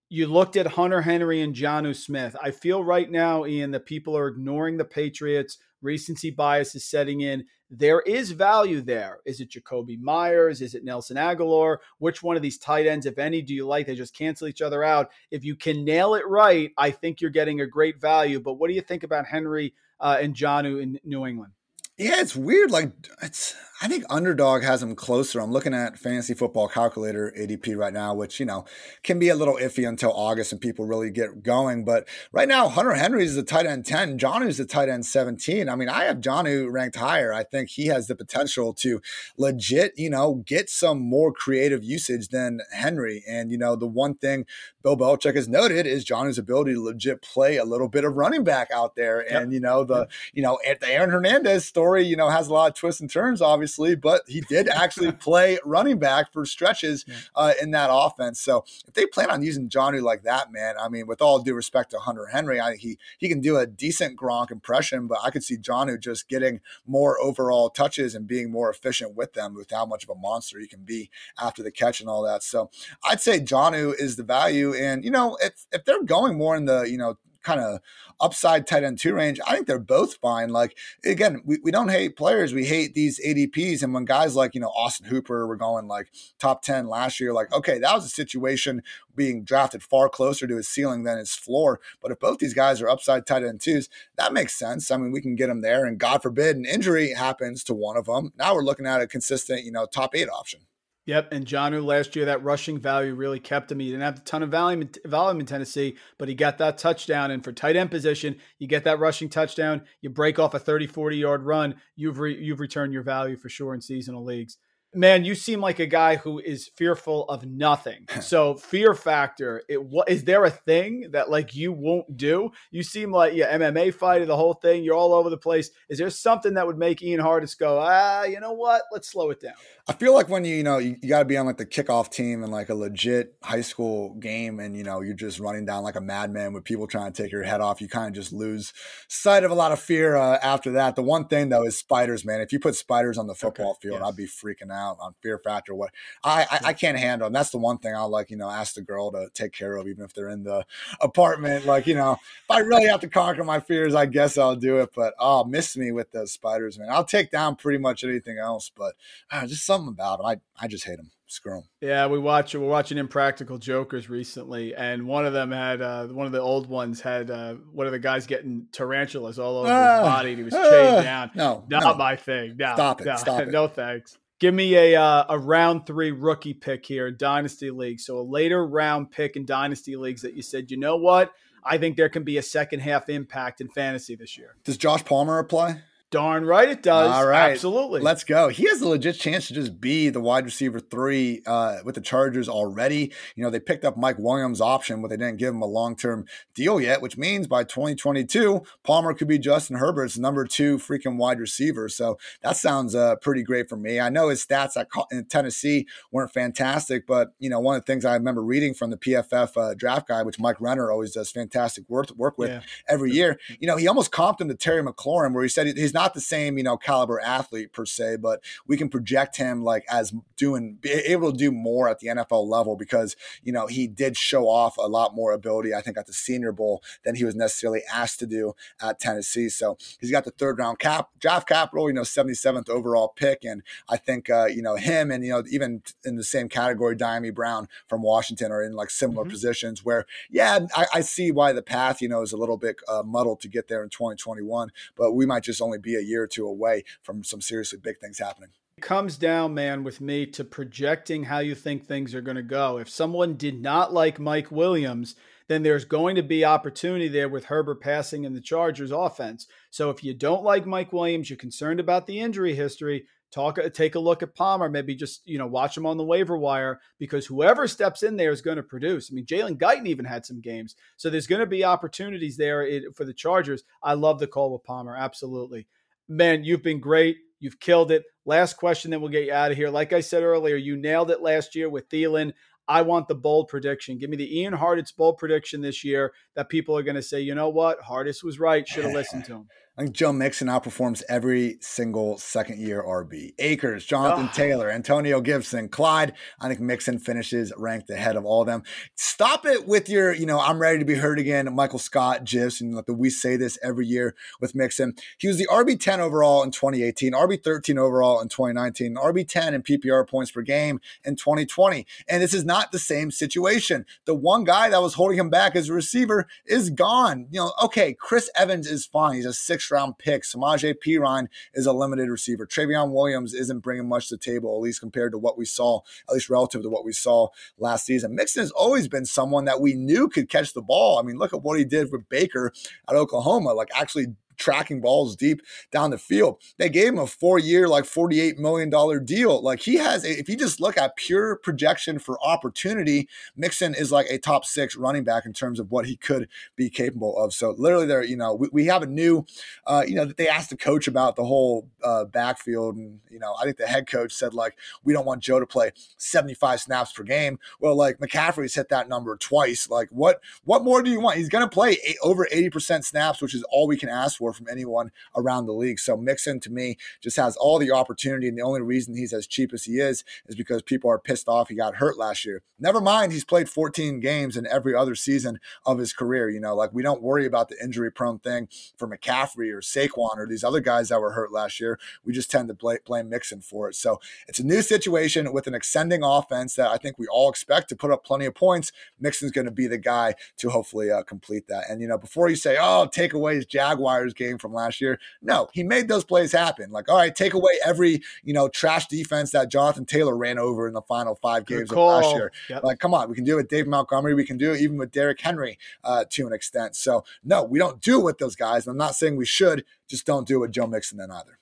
you 0.09 0.27
looked 0.27 0.57
at 0.57 0.67
Hunter 0.67 1.03
Henry 1.03 1.41
and 1.41 1.55
Jonnu 1.55 1.95
Smith. 1.95 2.37
I 2.41 2.53
feel 2.53 2.85
right 2.85 3.11
now, 3.11 3.45
Ian, 3.45 3.73
that 3.73 3.87
people 3.87 4.17
are 4.17 4.29
ignoring 4.29 4.77
the 4.77 4.85
Patriots. 4.85 5.59
Recency 5.83 6.31
bias 6.31 6.75
is 6.75 6.89
setting 6.89 7.21
in. 7.21 7.45
There 7.71 8.01
is 8.03 8.31
value 8.31 8.81
there. 8.81 9.19
Is 9.27 9.41
it 9.41 9.51
Jakobi 9.51 9.99
Meyers? 9.99 10.63
Is 10.63 10.75
it 10.75 10.85
Nelson 10.85 11.17
Agholor? 11.17 11.79
Which 11.99 12.23
one 12.23 12.37
of 12.37 12.43
these 12.43 12.59
tight 12.59 12.87
ends, 12.87 13.07
if 13.07 13.19
any, 13.19 13.43
do 13.43 13.53
you 13.53 13.67
like? 13.67 13.87
They 13.87 13.97
just 13.97 14.17
cancel 14.17 14.47
each 14.47 14.63
other 14.63 14.85
out. 14.85 15.11
If 15.33 15.45
you 15.45 15.57
can 15.57 15.85
nail 15.85 16.15
it 16.15 16.27
right, 16.29 16.71
I 16.79 16.93
think 16.93 17.21
you're 17.21 17.31
getting 17.31 17.61
a 17.61 17.67
great 17.67 18.01
value. 18.01 18.39
But 18.39 18.55
what 18.55 18.69
do 18.69 18.75
you 18.75 18.83
think 18.83 19.03
about 19.03 19.27
Henry 19.27 19.75
uh, 19.99 20.19
and 20.21 20.35
Jonnu 20.35 20.81
in 20.81 21.01
New 21.05 21.27
England? 21.27 21.53
Yeah, 21.99 22.21
it's 22.21 22.37
weird. 22.37 22.71
Like 22.71 22.93
it's 23.23 23.55
I 23.83 23.89
think 23.89 24.05
underdog 24.09 24.63
has 24.63 24.83
him 24.83 24.95
closer. 24.95 25.39
I'm 25.39 25.53
looking 25.53 25.75
at 25.75 25.99
fantasy 25.99 26.33
football 26.33 26.67
calculator 26.67 27.33
ADP 27.39 27.77
right 27.77 27.93
now, 27.93 28.15
which, 28.15 28.41
you 28.41 28.47
know, 28.47 28.65
can 29.03 29.19
be 29.19 29.29
a 29.29 29.35
little 29.35 29.57
iffy 29.57 29.87
until 29.87 30.13
August 30.15 30.51
and 30.53 30.61
people 30.61 30.87
really 30.87 31.11
get 31.11 31.43
going. 31.43 31.85
But 31.85 32.09
right 32.33 32.49
now, 32.49 32.69
Hunter 32.69 32.95
Henry 32.95 33.25
is 33.25 33.35
the 33.35 33.43
tight 33.43 33.67
end 33.67 33.85
10. 33.85 34.19
Jonnu's 34.19 34.57
the 34.57 34.65
tight 34.65 34.89
end 34.89 35.05
17. 35.05 35.69
I 35.69 35.77
mean, 35.77 35.91
I 35.91 36.05
have 36.05 36.23
Jonnu 36.23 36.73
ranked 36.73 36.97
higher. 36.97 37.35
I 37.35 37.45
think 37.45 37.69
he 37.69 37.89
has 37.89 38.07
the 38.07 38.15
potential 38.15 38.73
to 38.75 39.03
legit, 39.37 39.93
you 39.99 40.09
know, 40.09 40.43
get 40.47 40.71
some 40.71 40.99
more 40.99 41.31
creative 41.31 41.85
usage 41.85 42.29
than 42.29 42.61
Henry. 42.73 43.23
And, 43.29 43.51
you 43.51 43.59
know, 43.59 43.77
the 43.77 43.87
one 43.87 44.15
thing 44.15 44.47
Bill 44.83 44.97
Belichick 44.97 45.37
has 45.37 45.49
noted 45.49 45.87
is 45.87 46.07
Jonnu's 46.07 46.39
ability 46.39 46.73
to 46.73 46.83
legit 46.83 47.21
play 47.21 47.59
a 47.59 47.65
little 47.65 47.89
bit 47.89 48.05
of 48.05 48.15
running 48.15 48.43
back 48.43 48.71
out 48.71 48.97
there. 48.97 49.21
And, 49.21 49.53
yep. 49.53 49.55
you 49.55 49.61
know, 49.61 49.85
the, 49.85 49.99
yep. 49.99 50.11
you 50.33 50.43
know, 50.43 50.59
at 50.67 50.81
the 50.81 50.89
Aaron 50.89 51.11
Hernandez 51.11 51.67
story, 51.67 51.86
you 51.95 52.17
know, 52.17 52.29
has 52.29 52.49
a 52.49 52.53
lot 52.53 52.69
of 52.71 52.75
twists 52.75 53.01
and 53.01 53.11
turns, 53.11 53.41
obviously 53.43 53.97
but 53.97 54.23
he 54.27 54.41
did 54.43 54.69
actually 54.69 55.13
play 55.27 55.59
running 55.65 55.99
back 55.99 56.33
for 56.33 56.47
stretches 56.47 57.05
uh, 57.35 57.53
in 57.61 57.71
that 57.73 57.89
offense. 57.93 58.41
So 58.41 58.65
if 58.87 58.95
they 58.95 59.07
plan 59.07 59.31
on 59.31 59.43
using 59.43 59.69
Jonnu 59.69 60.03
like 60.03 60.23
that, 60.23 60.53
man, 60.53 60.75
I 60.81 60.89
mean, 60.89 61.07
with 61.07 61.21
all 61.21 61.41
due 61.41 61.55
respect 61.55 61.91
to 61.91 61.99
Hunter 61.99 62.27
Henry, 62.27 62.61
I, 62.61 62.77
he 62.77 62.99
he 63.19 63.29
can 63.29 63.41
do 63.41 63.57
a 63.57 63.67
decent 63.67 64.19
Gronk 64.19 64.51
impression, 64.51 65.07
but 65.07 65.19
I 65.23 65.31
could 65.31 65.45
see 65.45 65.57
Jonnu 65.57 66.01
just 66.01 66.29
getting 66.29 66.61
more 66.87 67.19
overall 67.21 67.71
touches 67.71 68.15
and 68.15 68.27
being 68.27 68.51
more 68.51 68.71
efficient 68.71 69.15
with 69.15 69.33
them 69.33 69.55
with 69.55 69.71
how 69.71 69.87
much 69.87 70.05
of 70.05 70.11
a 70.11 70.15
monster 70.15 70.59
he 70.59 70.67
can 70.67 70.85
be 70.85 71.11
after 71.41 71.63
the 71.63 71.71
catch 71.71 72.01
and 72.01 72.09
all 72.09 72.23
that. 72.23 72.43
So 72.43 72.71
I'd 73.05 73.21
say 73.21 73.41
Jonnu 73.41 73.95
is 73.99 74.17
the 74.17 74.23
value, 74.23 74.75
and 74.75 75.05
you 75.05 75.11
know, 75.11 75.37
if 75.43 75.67
if 75.73 75.85
they're 75.85 76.03
going 76.03 76.37
more 76.39 76.57
in 76.57 76.67
the 76.67 76.83
you 76.83 76.99
know 76.99 77.19
kind 77.47 77.61
of 77.61 77.81
upside 78.21 78.67
tight 78.67 78.83
end 78.83 78.99
two 78.99 79.15
range, 79.15 79.39
I 79.47 79.55
think 79.55 79.69
they're 79.69 79.79
both 79.79 80.17
fine. 80.17 80.51
Like 80.51 80.77
again, 81.05 81.43
we, 81.45 81.59
we 81.63 81.71
don't 81.71 81.89
hate 81.89 82.17
players, 82.17 82.53
we 82.53 82.67
hate 82.67 82.95
these 82.95 83.21
ADPs. 83.25 83.83
And 83.83 83.95
when 83.95 84.05
guys 84.05 84.35
like, 84.35 84.55
you 84.55 84.61
know, 84.61 84.73
Austin 84.77 85.07
Hooper 85.07 85.47
were 85.47 85.57
going 85.57 85.87
like 85.87 86.11
top 86.41 86.63
10 86.63 86.89
last 86.89 87.21
year, 87.21 87.33
like, 87.33 87.53
okay, 87.53 87.79
that 87.79 87.95
was 87.95 88.05
a 88.05 88.09
situation 88.09 88.83
being 89.15 89.45
drafted 89.45 89.83
far 89.83 90.09
closer 90.09 90.47
to 90.47 90.57
his 90.57 90.69
ceiling 90.69 91.05
than 91.05 91.19
his 91.19 91.35
floor. 91.35 91.81
But 92.03 92.11
if 92.11 92.19
both 92.19 92.39
these 92.39 92.55
guys 92.55 92.83
are 92.83 92.89
upside 92.89 93.27
tight 93.27 93.45
end 93.45 93.61
twos, 93.61 93.89
that 94.17 94.33
makes 94.33 94.59
sense. 94.59 94.91
I 94.91 94.97
mean, 94.97 95.13
we 95.13 95.23
can 95.23 95.37
get 95.37 95.47
them 95.47 95.61
there. 95.61 95.85
And 95.85 95.99
God 95.99 96.23
forbid 96.23 96.57
an 96.57 96.65
injury 96.65 97.13
happens 97.13 97.63
to 97.65 97.75
one 97.75 97.97
of 97.97 98.07
them. 98.07 98.33
Now 98.37 98.55
we're 98.55 98.65
looking 98.65 98.87
at 98.87 99.01
a 99.01 99.07
consistent, 99.07 99.65
you 99.65 99.73
know, 99.73 99.87
top 99.87 100.15
eight 100.15 100.29
option. 100.29 100.61
Yep, 101.07 101.29
and 101.33 101.47
Jonnu 101.47 101.85
last 101.85 102.17
year, 102.17 102.25
that 102.25 102.43
rushing 102.43 102.79
value 102.79 103.15
really 103.15 103.39
kept 103.39 103.71
him. 103.71 103.79
He 103.79 103.87
didn't 103.87 104.03
have 104.03 104.19
a 104.19 104.23
ton 104.23 104.43
of 104.43 104.51
volume, 104.51 104.91
volume 105.05 105.39
in 105.39 105.47
Tennessee, 105.47 105.97
but 106.19 106.29
he 106.29 106.35
got 106.35 106.59
that 106.59 106.79
touchdown. 106.79 107.31
And 107.31 107.45
for 107.45 107.53
tight 107.53 107.77
end 107.77 107.93
position, 107.93 108.37
you 108.59 108.67
get 108.67 108.85
that 108.85 108.99
rushing 108.99 109.29
touchdown, 109.29 109.83
you 110.01 110.11
break 110.11 110.41
off 110.41 110.55
a 110.55 110.59
30, 110.59 110.89
40 110.89 111.17
yard 111.17 111.43
run, 111.45 111.77
you've, 111.95 112.19
re- 112.19 112.37
you've 112.37 112.61
returned 112.61 112.93
your 112.93 113.05
value 113.05 113.37
for 113.37 113.49
sure 113.49 113.73
in 113.73 113.81
seasonal 113.81 114.25
leagues 114.25 114.59
man, 114.97 115.25
you 115.25 115.35
seem 115.35 115.61
like 115.61 115.79
a 115.79 115.87
guy 115.87 116.17
who 116.17 116.39
is 116.39 116.71
fearful 116.77 117.29
of 117.29 117.45
nothing. 117.47 118.07
So 118.27 118.55
fear 118.55 118.95
factor, 118.95 119.63
it 119.69 119.81
what 119.81 120.09
is 120.09 120.25
there 120.25 120.45
a 120.45 120.51
thing 120.51 121.11
that 121.13 121.31
like 121.31 121.55
you 121.55 121.71
won't 121.71 122.17
do? 122.17 122.51
You 122.73 122.83
seem 122.83 123.13
like 123.13 123.35
yeah, 123.35 123.57
MMA 123.57 123.95
fighter, 123.95 124.25
the 124.25 124.37
whole 124.37 124.55
thing. 124.55 124.83
You're 124.83 124.97
all 124.97 125.15
over 125.15 125.31
the 125.31 125.37
place. 125.37 125.71
Is 125.89 125.99
there 125.99 126.11
something 126.11 126.55
that 126.55 126.67
would 126.67 126.79
make 126.79 127.03
Ian 127.03 127.21
Hartitz 127.21 127.57
go, 127.57 127.79
ah, 127.81 128.25
you 128.25 128.41
know 128.41 128.55
what? 128.55 128.83
Let's 128.91 129.09
slow 129.09 129.31
it 129.31 129.41
down. 129.41 129.55
I 129.89 129.93
feel 129.93 130.15
like 130.15 130.29
when 130.29 130.45
you 130.45 130.57
you 130.57 130.65
know 130.65 130.79
you, 130.79 130.97
you 131.01 131.09
got 131.09 131.21
to 131.21 131.25
be 131.25 131.37
on 131.37 131.47
like 131.47 131.59
the 131.59 131.67
kickoff 131.67 132.11
team 132.11 132.43
in 132.43 132.51
like 132.51 132.71
a 132.71 132.75
legit 132.75 133.37
high 133.41 133.61
school 133.61 134.15
game, 134.15 134.59
and 134.59 134.77
you 134.77 134.83
know 134.83 135.01
you're 135.01 135.15
just 135.15 135.39
running 135.39 135.65
down 135.65 135.85
like 135.85 135.95
a 135.95 136.01
madman 136.01 136.53
with 136.53 136.65
people 136.65 136.89
trying 136.89 137.13
to 137.13 137.23
take 137.23 137.31
your 137.31 137.45
head 137.45 137.61
off. 137.61 137.81
You 137.81 137.89
kind 137.89 138.09
of 138.09 138.13
just 138.13 138.33
lose 138.33 138.73
sight 139.07 139.45
of 139.45 139.53
a 139.53 139.55
lot 139.55 139.71
of 139.71 139.79
fear 139.79 140.17
uh, 140.17 140.39
after 140.43 140.73
that. 140.73 140.97
The 140.97 141.05
one 141.05 141.29
thing 141.29 141.51
though 141.51 141.65
is 141.65 141.79
spiders, 141.79 142.25
man. 142.25 142.41
If 142.41 142.53
you 142.53 142.59
put 142.59 142.75
spiders 142.75 143.17
on 143.17 143.29
the 143.29 143.35
football 143.37 143.73
okay, 143.73 143.89
field, 143.89 144.01
yes. 144.01 144.09
I'd 144.09 144.17
be 144.17 144.27
freaking 144.27 144.73
out 144.73 144.97
on 145.01 145.15
fear 145.23 145.39
factor. 145.39 145.73
What 145.73 145.93
I, 146.25 146.47
I, 146.51 146.61
I 146.65 146.73
can't 146.73 146.99
handle, 146.99 147.29
and 147.29 147.37
that's 147.37 147.51
the 147.51 147.59
one 147.59 147.79
thing 147.79 147.95
I'll 147.95 148.09
like 148.09 148.31
you 148.31 148.37
know 148.37 148.51
ask 148.51 148.75
the 148.75 148.83
girl 148.83 149.13
to 149.13 149.29
take 149.35 149.53
care 149.53 149.77
of, 149.77 149.87
even 149.87 150.05
if 150.05 150.13
they're 150.13 150.31
in 150.31 150.43
the 150.43 150.67
apartment. 151.01 151.65
Like 151.65 151.87
you 151.87 151.95
know, 151.95 152.15
if 152.15 152.51
I 152.51 152.59
really 152.59 152.89
have 152.89 153.01
to 153.03 153.09
conquer 153.09 153.45
my 153.45 153.61
fears, 153.61 153.95
I 153.95 154.07
guess 154.07 154.37
I'll 154.37 154.57
do 154.57 154.79
it. 154.79 154.91
But 154.97 155.15
oh, 155.21 155.45
miss 155.45 155.77
me 155.77 155.93
with 155.93 156.11
those 156.11 156.33
spiders, 156.33 156.77
man. 156.77 156.89
I'll 156.91 157.05
take 157.05 157.31
down 157.31 157.55
pretty 157.55 157.79
much 157.79 158.03
anything 158.03 158.39
else, 158.39 158.69
but 158.75 158.97
uh, 159.31 159.47
just 159.47 159.65
something 159.77 159.93
about 159.93 160.19
them. 160.19 160.27
I 160.27 160.37
I 160.59 160.69
just 160.69 160.85
hate 160.85 160.97
them. 160.97 161.11
Screw 161.29 161.55
them. 161.55 161.65
Yeah, 161.81 162.07
we 162.07 162.19
watch. 162.19 162.55
We're 162.55 162.61
watching 162.61 162.99
Impractical 162.99 163.59
Jokers 163.59 164.09
recently, 164.09 164.75
and 164.75 165.07
one 165.07 165.27
of 165.27 165.33
them 165.33 165.51
had 165.51 165.83
uh, 165.83 166.07
one 166.07 166.27
of 166.27 166.33
the 166.33 166.41
old 166.41 166.69
ones 166.69 167.01
had 167.01 167.31
uh, 167.31 167.55
one 167.73 167.87
of 167.87 167.93
the 167.93 167.99
guys 167.99 168.27
getting 168.27 168.67
tarantulas 168.71 169.39
all 169.39 169.59
over 169.59 169.69
his 169.69 169.75
body. 169.75 170.31
And 170.31 170.39
he 170.39 170.45
was 170.45 170.55
chained 170.55 171.05
down. 171.05 171.31
No, 171.35 171.65
not 171.69 171.83
no. 171.83 171.95
my 171.95 172.17
thing. 172.17 172.57
No, 172.57 172.75
stop 172.75 173.01
it. 173.01 173.07
No, 173.07 173.17
stop 173.17 173.41
it. 173.41 173.49
no 173.51 173.67
thanks. 173.67 174.17
Give 174.39 174.55
me 174.55 174.77
a 174.77 175.01
uh, 175.01 175.25
a 175.29 175.39
round 175.39 175.87
three 175.87 176.13
rookie 176.13 176.55
pick 176.55 176.87
here 176.87 177.09
in 177.09 177.17
dynasty 177.17 177.71
leagues. 177.71 178.07
So 178.07 178.19
a 178.19 178.23
later 178.23 178.65
round 178.65 179.11
pick 179.11 179.35
in 179.35 179.47
dynasty 179.47 179.97
leagues 179.97 180.23
that 180.23 180.35
you 180.35 180.43
said, 180.43 180.71
you 180.71 180.77
know 180.77 180.97
what? 180.97 181.33
I 181.65 181.79
think 181.79 181.97
there 181.97 182.09
can 182.09 182.23
be 182.23 182.39
a 182.39 182.43
second 182.43 182.81
half 182.81 183.09
impact 183.09 183.61
in 183.61 183.69
fantasy 183.69 184.15
this 184.15 184.39
year. 184.39 184.55
Does 184.63 184.77
Josh 184.77 185.05
Palmer 185.05 185.39
apply? 185.39 185.83
Darn 186.13 186.45
right 186.45 186.69
it 186.69 186.85
does. 186.85 187.11
All 187.11 187.27
right. 187.27 187.51
Absolutely. 187.51 188.01
Let's 188.01 188.23
go. 188.23 188.49
He 188.49 188.69
has 188.69 188.81
a 188.81 188.89
legit 188.89 189.19
chance 189.19 189.49
to 189.49 189.55
just 189.55 189.81
be 189.81 190.09
the 190.09 190.21
wide 190.21 190.45
receiver 190.45 190.79
three 190.79 191.43
uh, 191.47 191.79
with 191.85 191.97
the 191.97 192.01
Chargers 192.01 192.49
already. 192.49 193.13
You 193.35 193.43
know, 193.43 193.51
they 193.51 193.59
picked 193.59 193.85
up 193.85 193.97
Mike 193.97 194.17
Williams' 194.17 194.61
option, 194.61 195.03
but 195.03 195.09
they 195.09 195.17
didn't 195.17 195.39
give 195.39 195.53
him 195.53 195.63
a 195.63 195.67
long 195.67 195.97
term 195.97 196.25
deal 196.55 196.81
yet, 196.81 197.03
which 197.03 197.19
means 197.19 197.49
by 197.49 197.65
2022, 197.65 198.63
Palmer 198.85 199.15
could 199.15 199.27
be 199.27 199.37
Justin 199.37 199.79
Herbert's 199.79 200.17
number 200.17 200.45
two 200.45 200.79
freaking 200.79 201.17
wide 201.17 201.41
receiver. 201.41 201.89
So 201.89 202.19
that 202.41 202.57
sounds 202.57 202.95
uh, 202.95 203.17
pretty 203.17 203.43
great 203.43 203.69
for 203.69 203.77
me. 203.77 203.99
I 203.99 204.09
know 204.09 204.29
his 204.29 204.47
stats 204.47 204.77
at, 204.77 204.87
in 205.11 205.25
Tennessee 205.25 205.89
weren't 206.13 206.33
fantastic, 206.33 207.05
but, 207.09 207.33
you 207.41 207.51
know, 207.51 207.59
one 207.59 207.75
of 207.75 207.83
the 207.85 207.93
things 207.93 208.05
I 208.05 208.15
remember 208.15 208.45
reading 208.45 208.75
from 208.75 208.91
the 208.91 208.97
PFF 208.97 209.57
uh, 209.57 209.75
draft 209.75 210.07
guy, 210.07 210.23
which 210.23 210.39
Mike 210.39 210.61
Renner 210.61 210.93
always 210.93 211.15
does 211.15 211.33
fantastic 211.33 211.85
work, 211.89 212.11
work 212.17 212.39
with 212.39 212.51
yeah. 212.51 212.61
every 212.89 213.11
year, 213.11 213.41
you 213.59 213.67
know, 213.67 213.77
he 213.77 213.89
almost 213.89 214.13
comped 214.13 214.41
him 214.41 214.47
to 214.47 214.55
Terry 214.55 214.85
McLaurin, 214.85 215.35
where 215.35 215.43
he 215.43 215.49
said 215.49 215.67
he's 215.67 215.96
not 215.97 216.13
the 216.13 216.21
same, 216.21 216.59
you 216.59 216.63
know, 216.63 216.77
caliber 216.77 217.19
athlete 217.21 217.73
per 217.73 217.87
se, 217.87 218.17
but 218.17 218.41
we 218.67 218.77
can 218.77 218.91
project 218.91 219.39
him 219.39 219.65
like 219.65 219.83
as 219.91 220.13
doing 220.37 220.75
be 220.75 220.91
able 220.91 221.33
to 221.33 221.39
do 221.39 221.51
more 221.51 221.89
at 221.89 222.01
the 222.01 222.09
NFL 222.09 222.47
level 222.47 222.77
because 222.77 223.17
you 223.43 223.51
know 223.51 223.67
he 223.67 223.87
did 223.87 224.15
show 224.15 224.47
off 224.47 224.77
a 224.77 224.83
lot 224.83 225.15
more 225.15 225.33
ability. 225.33 225.75
I 225.75 225.81
think 225.81 225.97
at 225.97 226.07
the 226.07 226.13
Senior 226.13 226.53
Bowl 226.53 226.83
than 227.03 227.15
he 227.15 227.25
was 227.25 227.35
necessarily 227.35 227.81
asked 227.91 228.19
to 228.21 228.27
do 228.27 228.55
at 228.81 229.01
Tennessee. 229.01 229.49
So 229.49 229.79
he's 229.99 230.11
got 230.11 230.25
the 230.25 230.31
third 230.33 230.59
round 230.59 230.79
cap 230.79 231.09
draft 231.19 231.49
capital, 231.49 231.89
you 231.89 231.95
know, 231.95 232.03
77th 232.03 232.69
overall 232.69 233.09
pick, 233.09 233.43
and 233.43 233.63
I 233.89 233.97
think 233.97 234.29
uh, 234.29 234.47
you 234.47 234.61
know 234.61 234.77
him 234.77 235.11
and 235.11 235.25
you 235.25 235.31
know 235.31 235.43
even 235.51 235.83
in 236.05 236.17
the 236.17 236.25
same 236.25 236.51
category, 236.51 236.95
Dyami 236.95 237.35
Brown 237.35 237.69
from 237.89 238.03
Washington 238.03 238.53
are 238.53 238.63
in 238.63 238.75
like 238.75 238.91
similar 238.91 239.23
mm-hmm. 239.23 239.31
positions 239.31 239.83
where 239.83 240.05
yeah, 240.31 240.59
I, 240.77 240.87
I, 240.95 241.01
see 241.01 241.31
why 241.31 241.53
the 241.53 241.63
path 241.63 242.03
you 242.03 242.09
know 242.09 242.21
is 242.21 242.33
a 242.33 242.37
little 242.37 242.59
bit 242.59 242.77
uh, 242.87 243.03
muddled 243.03 243.41
to 243.41 243.49
get 243.49 243.69
there 243.69 243.83
in 243.83 243.89
2021, 243.89 244.71
but 244.95 245.13
we 245.13 245.25
might 245.25 245.43
just 245.43 245.63
only 245.63 245.79
be 245.87 245.95
a 245.95 246.01
year 246.01 246.25
or 246.25 246.27
two 246.27 246.47
away 246.47 246.85
from 247.03 247.25
some 247.25 247.41
seriously 247.41 247.79
big 247.83 247.99
things 247.99 248.19
happening. 248.19 248.51
It 248.77 248.83
comes 248.83 249.17
down, 249.17 249.55
man, 249.55 249.85
with 249.85 250.03
me 250.03 250.27
to 250.27 250.45
projecting 250.45 251.25
how 251.25 251.39
you 251.39 251.55
think 251.55 251.87
things 251.87 252.15
are 252.15 252.21
going 252.21 252.37
to 252.37 252.43
go. 252.43 252.77
If 252.77 252.91
someone 252.91 253.37
did 253.37 253.63
not 253.63 253.95
like 253.95 254.19
Mike 254.19 254.51
Williams, 254.51 255.15
then 255.49 255.63
there's 255.63 255.85
going 255.85 256.17
to 256.17 256.23
be 256.23 256.45
opportunity 256.45 257.09
there 257.09 257.29
with 257.29 257.47
Herbert 257.47 257.81
passing 257.81 258.25
in 258.25 258.35
the 258.35 258.41
Chargers 258.41 258.91
offense. 258.91 259.47
So 259.71 259.89
if 259.91 260.03
you 260.05 260.13
don't 260.13 260.43
like 260.43 260.67
Mike 260.67 260.93
Williams, 260.93 261.31
you're 261.31 261.39
concerned 261.39 261.81
about 261.81 262.07
the 262.07 262.19
injury 262.21 262.55
history, 262.55 263.07
talk 263.33 263.59
uh, 263.59 263.69
take 263.69 263.95
a 263.95 264.01
look 264.01 264.23
at 264.23 264.35
Palmer, 264.35 264.69
maybe 264.69 264.95
just, 264.95 265.23
you 265.27 265.39
know, 265.39 265.47
watch 265.47 265.77
him 265.77 265.87
on 265.87 265.97
the 265.97 266.05
waiver 266.05 266.37
wire 266.37 266.81
because 266.99 267.27
whoever 267.27 267.67
steps 267.69 268.03
in 268.03 268.17
there 268.17 268.31
is 268.31 268.43
going 268.43 268.57
to 268.57 268.63
produce. 268.63 269.11
I 269.11 269.15
mean, 269.15 269.27
Jalen 269.27 269.59
Guyton 269.59 269.87
even 269.87 270.05
had 270.05 270.27
some 270.27 270.41
games. 270.41 270.75
So 270.97 271.11
there's 271.11 271.27
going 271.27 271.41
to 271.41 271.47
be 271.47 271.65
opportunities 271.65 272.37
there 272.37 272.69
for 272.95 273.05
the 273.05 273.15
Chargers. 273.15 273.65
I 273.83 273.95
love 273.95 274.19
the 274.19 274.27
call 274.27 274.53
with 274.53 274.65
Palmer, 274.65 274.97
absolutely 274.97 275.67
man, 276.09 276.45
you've 276.45 276.63
been 276.63 276.81
great. 276.81 277.19
You've 277.39 277.61
killed 277.61 277.91
it. 277.91 278.05
Last 278.25 278.55
question, 278.55 278.91
then 278.91 279.01
we'll 279.01 279.11
get 279.11 279.27
you 279.27 279.33
out 279.33 279.51
of 279.51 279.57
here. 279.57 279.71
Like 279.71 279.93
I 279.93 280.01
said 280.01 280.23
earlier, 280.23 280.57
you 280.57 280.77
nailed 280.77 281.11
it 281.11 281.21
last 281.21 281.55
year 281.55 281.69
with 281.69 281.89
Thielen. 281.89 282.33
I 282.69 282.83
want 282.83 283.07
the 283.07 283.15
bold 283.15 283.49
prediction. 283.49 283.99
Give 283.99 284.11
me 284.11 284.17
the 284.17 284.41
Ian 284.41 284.55
Hartitz 284.55 284.95
bold 284.97 285.19
prediction 285.19 285.61
this 285.61 285.85
year 285.85 286.13
that 286.35 286.49
people 286.49 286.77
are 286.77 286.83
going 286.83 286.97
to 286.97 287.03
say, 287.03 287.21
you 287.21 287.35
know 287.35 287.49
what? 287.49 287.81
Hartitz 287.81 288.25
was 288.25 288.41
right. 288.41 288.67
Should 288.67 288.85
have 288.85 288.95
listened 288.95 289.25
to 289.27 289.35
him. 289.35 289.49
I 289.79 289.83
think 289.83 289.95
Joe 289.95 290.11
Mixon 290.11 290.49
outperforms 290.49 291.03
every 291.07 291.59
single 291.61 292.17
second 292.17 292.59
year 292.61 292.83
RB. 292.83 293.35
Akers, 293.39 293.85
Jonathan 293.85 294.31
oh. 294.31 294.35
Taylor, 294.35 294.71
Antonio 294.71 295.21
Gibson, 295.21 295.69
Clyde. 295.69 296.15
I 296.41 296.49
think 296.49 296.61
Mixon 296.61 296.99
finishes 296.99 297.53
ranked 297.59 297.91
ahead 297.91 298.17
of 298.17 298.25
all 298.25 298.41
of 298.41 298.47
them. 298.47 298.63
Stop 298.95 299.45
it 299.45 299.69
with 299.69 299.91
your, 299.91 300.15
you 300.15 300.25
know, 300.25 300.41
I'm 300.41 300.61
ready 300.61 300.79
to 300.79 300.87
be 300.87 300.95
hurt 300.95 301.19
again. 301.19 301.55
Michael 301.55 301.79
Scott 301.79 302.25
gifs, 302.25 302.63
and 302.63 302.75
like 302.75 302.87
we 302.89 303.11
say 303.11 303.37
this 303.37 303.59
every 303.63 303.87
year 303.87 304.15
with 304.41 304.55
Mixon. 304.55 304.95
He 305.19 305.29
was 305.29 305.37
the 305.37 305.47
RB 305.49 305.79
10 305.79 306.01
overall 306.01 306.43
in 306.43 306.53
2018, 306.53 307.13
RB 307.13 307.45
13 307.45 307.79
overall 307.79 308.23
in 308.23 308.29
2019, 308.29 308.95
RB 308.95 309.29
10 309.29 309.53
in 309.53 309.63
PPR 309.63 310.09
points 310.09 310.31
per 310.31 310.41
game 310.41 310.81
in 311.05 311.17
2020. 311.17 311.87
And 312.09 312.23
this 312.23 312.33
is 312.33 312.47
not 312.47 312.73
the 312.73 312.79
same 312.79 313.11
situation. 313.11 313.85
The 314.07 314.15
one 314.15 314.45
guy 314.45 314.71
that 314.71 314.81
was 314.81 314.95
holding 314.95 315.19
him 315.19 315.29
back 315.29 315.55
as 315.55 315.69
a 315.69 315.75
receiver 315.75 316.27
is 316.47 316.71
gone. 316.71 317.27
You 317.31 317.41
know, 317.41 317.53
okay, 317.63 317.93
Chris 317.93 318.31
Evans 318.39 318.67
is 318.67 318.87
fine. 318.87 319.17
He's 319.17 319.27
a 319.27 319.35
six 319.35 319.66
round 319.71 319.99
pick. 319.99 320.23
Samaje 320.23 320.75
Perine 320.85 321.29
is 321.55 321.67
a 321.67 321.73
limited 321.73 322.09
receiver. 322.09 322.47
Trayveon 322.47 322.93
Williams 322.93 323.35
isn't 323.35 323.61
bringing 323.61 323.89
much 323.89 324.09
to 324.09 324.17
the 324.17 324.23
table, 324.23 324.55
at 324.55 324.63
least 324.63 324.81
compared 324.81 325.13
to 325.13 325.19
what 325.19 325.39
we 325.39 325.45
saw, 325.45 325.81
at 326.09 326.15
least 326.15 326.31
relative 326.31 326.63
to 326.63 326.71
what 326.71 326.85
we 326.85 326.93
saw 326.93 327.29
last 327.59 327.87
season. 327.87 328.15
Mixon 328.15 328.43
has 328.43 328.51
always 328.53 328.89
been 328.89 329.05
someone 329.05 329.45
that 329.47 329.61
we 329.61 329.75
knew 329.75 330.09
could 330.09 330.29
catch 330.29 330.53
the 330.53 330.63
ball. 330.63 330.99
I 330.99 331.03
mean, 331.03 331.19
look 331.19 331.33
at 331.33 331.43
what 331.43 331.59
he 331.59 331.65
did 331.65 331.91
with 331.93 332.09
Baker 332.09 332.53
at 332.89 332.97
Oklahoma, 332.97 333.53
like 333.53 333.69
actually 333.75 334.07
tracking 334.37 334.81
balls 334.81 335.17
deep 335.17 335.43
down 335.71 335.91
the 335.91 335.99
field. 335.99 336.41
They 336.59 336.69
gave 336.69 336.89
him 336.89 336.99
a 336.99 337.07
four 337.07 337.39
year, 337.39 337.69
like 337.69 337.85
$48 337.85 338.39
million 338.39 338.71
deal. 339.05 339.43
Like 339.43 339.61
he 339.61 339.77
has, 339.77 340.05
if 340.05 340.29
you 340.29 340.37
just 340.37 340.61
look 340.61 340.77
at 340.77 340.97
pure 340.97 341.37
projection 341.37 341.99
for 341.99 342.19
opportunity, 342.25 343.09
Mixon 343.37 343.75
is 343.75 343.93
like 343.93 344.07
a 344.11 344.19
top 344.19 344.45
six 344.45 344.77
running 344.77 345.05
back 345.05 345.27
in 345.27 345.33
terms 345.33 345.61
of 345.61 345.71
what 345.71 345.87
he 345.87 345.97
could 345.97 346.29
be 346.57 346.71
capable 346.71 347.17
of. 347.19 347.33
So 347.33 347.55
literally 347.57 347.87
there, 347.87 348.05
you 348.05 348.17
know, 348.17 348.35
we, 348.35 348.49
we 348.53 348.67
have 348.67 348.83
a 348.83 348.87
new, 348.87 349.25
uh, 349.67 349.85
you 349.87 349.95
know, 349.95 350.05
that 350.05 350.17
they 350.17 350.29
asked 350.29 350.51
the 350.51 350.57
coach 350.57 350.87
about 350.87 351.17
the 351.17 351.25
whole 351.25 351.69
uh, 351.83 352.05
backfield. 352.05 352.77
And, 352.77 353.01
you 353.11 353.19
know, 353.19 353.35
I 353.41 353.45
think 353.45 353.57
the 353.57 353.67
head 353.67 353.87
coach 353.87 354.13
said 354.13 354.35
like, 354.35 354.57
we 354.85 354.93
don't 354.93 355.07
want 355.07 355.23
Joe 355.23 355.41
to 355.41 355.47
play 355.47 355.73
75 355.97 356.61
snaps 356.61 356.93
per 356.93 357.03
game. 357.03 357.39
Well, 357.61 357.77
like 357.77 357.99
McCaffrey's 357.99 358.55
hit 358.55 358.69
that 358.69 358.89
number 358.89 359.17
twice. 359.17 359.69
Like 359.69 359.89
what, 359.91 360.21
what 360.45 360.65
more 360.65 360.83
do 360.83 360.91
you 360.91 361.01
want? 361.01 361.17
He's 361.17 361.29
going 361.29 361.45
to 361.45 361.53
play 361.53 361.79
eight, 361.87 361.97
over 362.03 362.27
80% 362.33 362.85
snaps, 362.85 363.21
which 363.21 363.35
is 363.35 363.45
all 363.51 363.67
we 363.67 363.77
can 363.77 363.89
ask 363.89 364.19
for 364.19 364.26
for 364.27 364.37
from 364.37 364.49
anyone 364.51 364.91
around 365.17 365.47
the 365.47 365.53
league. 365.53 365.79
So 365.79 365.97
Mixon 365.97 366.41
to 366.41 366.51
me 366.51 366.77
just 367.01 367.17
has 367.17 367.37
all 367.37 367.59
the 367.59 367.71
opportunity, 367.71 368.29
and 368.29 368.37
the 368.37 368.43
only 368.43 368.61
reason 368.61 368.97
he's 368.97 369.13
as 369.13 369.27
cheap 369.27 369.53
as 369.53 369.65
he 369.65 369.75
is 369.75 370.05
is 370.27 370.35
because 370.35 370.63
people 370.63 370.91
are 370.91 370.99
pissed 370.99 371.29
off 371.29 371.49
he 371.49 371.55
got 371.55 371.77
hurt 371.77 371.97
last 371.97 372.25
year. 372.25 372.43
Never 372.59 372.81
mind, 372.81 373.13
he's 373.13 373.25
played 373.25 373.49
14 373.49 374.01
games 374.01 374.37
in 374.37 374.47
every 374.47 374.75
other 374.75 374.95
season 374.95 375.39
of 375.65 375.79
his 375.79 375.93
career. 375.93 376.29
You 376.29 376.41
know, 376.41 376.55
like 376.55 376.73
we 376.73 376.83
don't 376.83 377.03
worry 377.03 377.27
about 377.27 377.49
the 377.49 377.57
injury 377.63 377.93
prone 377.93 378.19
thing 378.19 378.49
for 378.77 378.89
McCaffrey 378.89 379.53
or 379.53 379.61
Saquon 379.61 380.17
or 380.17 380.27
these 380.27 380.45
other 380.45 380.61
guys 380.61 380.89
that 380.89 381.01
were 381.01 381.13
hurt 381.13 381.33
last 381.33 381.61
year. 381.61 381.79
We 382.05 382.13
just 382.13 382.31
tend 382.31 382.49
to 382.49 382.55
blame, 382.55 382.79
blame 382.85 383.09
Mixon 383.09 383.41
for 383.41 383.69
it. 383.69 383.75
So 383.75 384.01
it's 384.27 384.39
a 384.39 384.45
new 384.45 384.63
situation 384.63 385.33
with 385.33 385.47
an 385.47 385.55
extending 385.55 386.03
offense 386.03 386.55
that 386.57 386.71
I 386.71 386.79
think 386.79 386.99
we 386.99 387.07
all 387.07 387.29
expect 387.29 387.69
to 387.69 387.77
put 387.77 387.91
up 387.91 388.05
plenty 388.05 388.27
of 388.27 388.35
points. 388.35 388.73
Mixon's 388.99 389.33
going 389.33 389.45
to 389.45 389.51
be 389.51 389.67
the 389.67 389.79
guy 389.79 390.15
to 390.39 390.51
hopefully 390.51 390.91
uh, 390.91 391.03
complete 391.03 391.47
that. 391.49 391.65
And 391.69 391.81
you 391.81 391.89
know, 391.89 391.99
before 391.99 392.29
you 392.29 392.37
say, 392.37 392.57
"Oh, 392.59 392.89
take 392.91 393.13
away 393.13 393.37
his 393.37 393.47
Jaguars 393.47 394.15
game 394.17 394.39
from 394.39 394.53
last 394.53 394.81
year," 394.81 394.99
no, 395.23 395.49
he 395.53 395.63
made 395.63 395.89
those 395.89 396.05
plays 396.05 396.33
happen. 396.33 396.71
Like, 396.71 396.89
all 396.89 396.97
right, 396.97 397.15
take 397.15 397.35
away 397.35 397.53
every 397.65 398.03
you 398.25 398.33
know 398.33 398.49
trash 398.49 398.87
defense 398.87 399.31
that 399.33 399.51
Jonathan 399.51 399.85
Taylor 399.85 400.17
ran 400.17 400.39
over 400.39 400.67
in 400.67 400.75
the 400.75 400.83
final 400.83 401.15
five 401.17 401.47
games 401.47 401.71
of 401.71 401.77
last 401.77 402.15
year. 402.15 402.33
Yep. 402.49 402.65
Like, 402.65 402.79
come 402.79 402.95
on, 402.95 403.09
we 403.09 403.15
can 403.15 403.25
do 403.25 403.35
it 403.35 403.37
with 403.37 403.49
Dave 403.49 403.67
Montgomery. 403.67 404.15
We 404.15 404.25
can 404.25 404.37
do 404.37 404.53
it 404.53 404.61
even 404.61 404.77
with 404.77 404.91
Derrick 404.91 405.21
Henry 405.21 405.59
uh, 405.85 406.05
to 406.11 406.27
an 406.27 406.33
extent. 406.33 406.77
So, 406.77 407.05
no, 407.25 407.43
we 407.45 407.59
don't 407.59 407.81
do 407.81 408.01
it 408.01 408.05
with 408.05 408.19
those 408.19 408.37
guys. 408.37 408.67
I'm 408.67 408.77
not 408.77 408.95
saying 408.95 409.17
we 409.17 409.27
should, 409.27 409.65
just 409.89 410.07
don't 410.07 410.27
do 410.27 410.37
it 410.37 410.41
with 410.41 410.53
Joe 410.53 410.67
Mixon 410.67 410.99
then 410.99 411.11
either. 411.11 411.39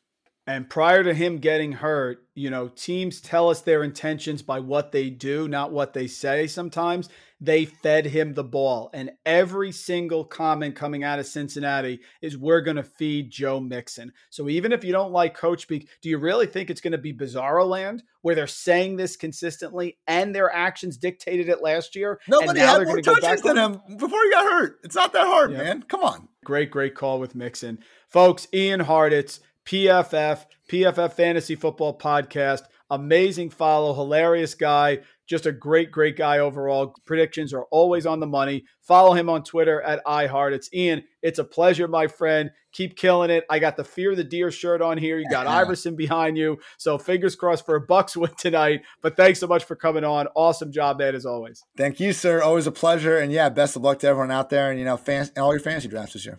And 0.46 0.68
prior 0.68 1.02
to 1.02 1.14
him 1.14 1.38
getting 1.38 1.72
hurt, 1.72 2.26
you 2.34 2.50
know, 2.50 2.68
teams 2.68 3.20
tell 3.20 3.48
us 3.48 3.62
their 3.62 3.82
intentions 3.82 4.42
by 4.42 4.60
what 4.60 4.92
they 4.92 5.08
do, 5.08 5.48
not 5.48 5.72
what 5.72 5.94
they 5.94 6.06
say 6.06 6.46
sometimes 6.46 7.08
they 7.44 7.64
fed 7.64 8.06
him 8.06 8.34
the 8.34 8.44
ball. 8.44 8.90
And 8.92 9.12
every 9.26 9.72
single 9.72 10.24
comment 10.24 10.76
coming 10.76 11.04
out 11.04 11.18
of 11.18 11.26
Cincinnati 11.26 12.00
is 12.22 12.38
we're 12.38 12.60
going 12.60 12.76
to 12.76 12.82
feed 12.82 13.30
Joe 13.30 13.60
Mixon. 13.60 14.12
So 14.30 14.48
even 14.48 14.72
if 14.72 14.84
you 14.84 14.92
don't 14.92 15.12
like 15.12 15.36
Coach 15.36 15.62
Speak, 15.62 15.88
do 16.00 16.08
you 16.08 16.18
really 16.18 16.46
think 16.46 16.70
it's 16.70 16.80
going 16.80 16.92
to 16.92 16.98
be 16.98 17.12
Bizarro 17.12 17.66
land 17.66 18.02
where 18.22 18.34
they're 18.34 18.46
saying 18.46 18.96
this 18.96 19.16
consistently 19.16 19.98
and 20.06 20.34
their 20.34 20.52
actions 20.52 20.96
dictated 20.96 21.48
it 21.48 21.62
last 21.62 21.96
year? 21.96 22.20
Nobody 22.28 22.60
had 22.60 22.84
more 22.84 23.00
touches 23.00 23.42
than 23.42 23.56
him 23.56 23.80
before 23.96 24.22
he 24.24 24.30
got 24.30 24.50
hurt. 24.50 24.78
It's 24.84 24.96
not 24.96 25.12
that 25.12 25.26
hard, 25.26 25.52
man. 25.52 25.82
Come 25.82 26.02
on. 26.02 26.28
Great, 26.44 26.70
great 26.70 26.94
call 26.94 27.20
with 27.20 27.34
Mixon. 27.34 27.78
Folks, 28.08 28.46
Ian 28.52 28.80
Hartitz, 28.80 29.40
PFF, 29.66 30.44
PFF 30.70 31.12
Fantasy 31.12 31.54
Football 31.54 31.98
Podcast. 31.98 32.62
Amazing 32.90 33.50
follow, 33.50 33.94
hilarious 33.94 34.54
guy. 34.54 35.00
Just 35.26 35.46
a 35.46 35.52
great, 35.52 35.90
great 35.90 36.16
guy 36.16 36.38
overall. 36.38 36.94
Predictions 37.06 37.54
are 37.54 37.64
always 37.70 38.04
on 38.04 38.20
the 38.20 38.26
money. 38.26 38.64
Follow 38.82 39.14
him 39.14 39.30
on 39.30 39.42
Twitter 39.42 39.80
at 39.80 40.04
iHeart. 40.04 40.52
It's 40.52 40.72
Ian. 40.74 41.02
It's 41.22 41.38
a 41.38 41.44
pleasure, 41.44 41.88
my 41.88 42.08
friend. 42.08 42.50
Keep 42.72 42.96
killing 42.96 43.30
it. 43.30 43.44
I 43.48 43.58
got 43.58 43.78
the 43.78 43.84
Fear 43.84 44.14
the 44.14 44.24
Deer 44.24 44.50
shirt 44.50 44.82
on 44.82 44.98
here. 44.98 45.18
You 45.18 45.26
got 45.30 45.46
Iverson 45.62 45.96
behind 45.96 46.36
you. 46.36 46.58
So 46.76 46.98
fingers 46.98 47.36
crossed 47.36 47.64
for 47.64 47.76
a 47.76 47.80
Bucks 47.80 48.16
win 48.16 48.32
tonight. 48.36 48.82
But 49.00 49.16
thanks 49.16 49.40
so 49.40 49.46
much 49.46 49.64
for 49.64 49.76
coming 49.76 50.04
on. 50.04 50.26
Awesome 50.36 50.70
job, 50.70 50.98
man, 50.98 51.14
as 51.14 51.24
always. 51.24 51.64
Thank 51.78 52.00
you, 52.00 52.12
sir. 52.12 52.42
Always 52.42 52.66
a 52.66 52.72
pleasure. 52.72 53.16
And 53.16 53.32
yeah, 53.32 53.48
best 53.48 53.76
of 53.76 53.82
luck 53.82 54.00
to 54.00 54.08
everyone 54.08 54.30
out 54.30 54.50
there 54.50 54.70
and, 54.70 54.78
you 54.78 54.84
know, 54.84 54.98
fans, 54.98 55.32
all 55.38 55.52
your 55.52 55.60
fantasy 55.60 55.88
drafts 55.88 56.12
this 56.12 56.26
year. 56.26 56.38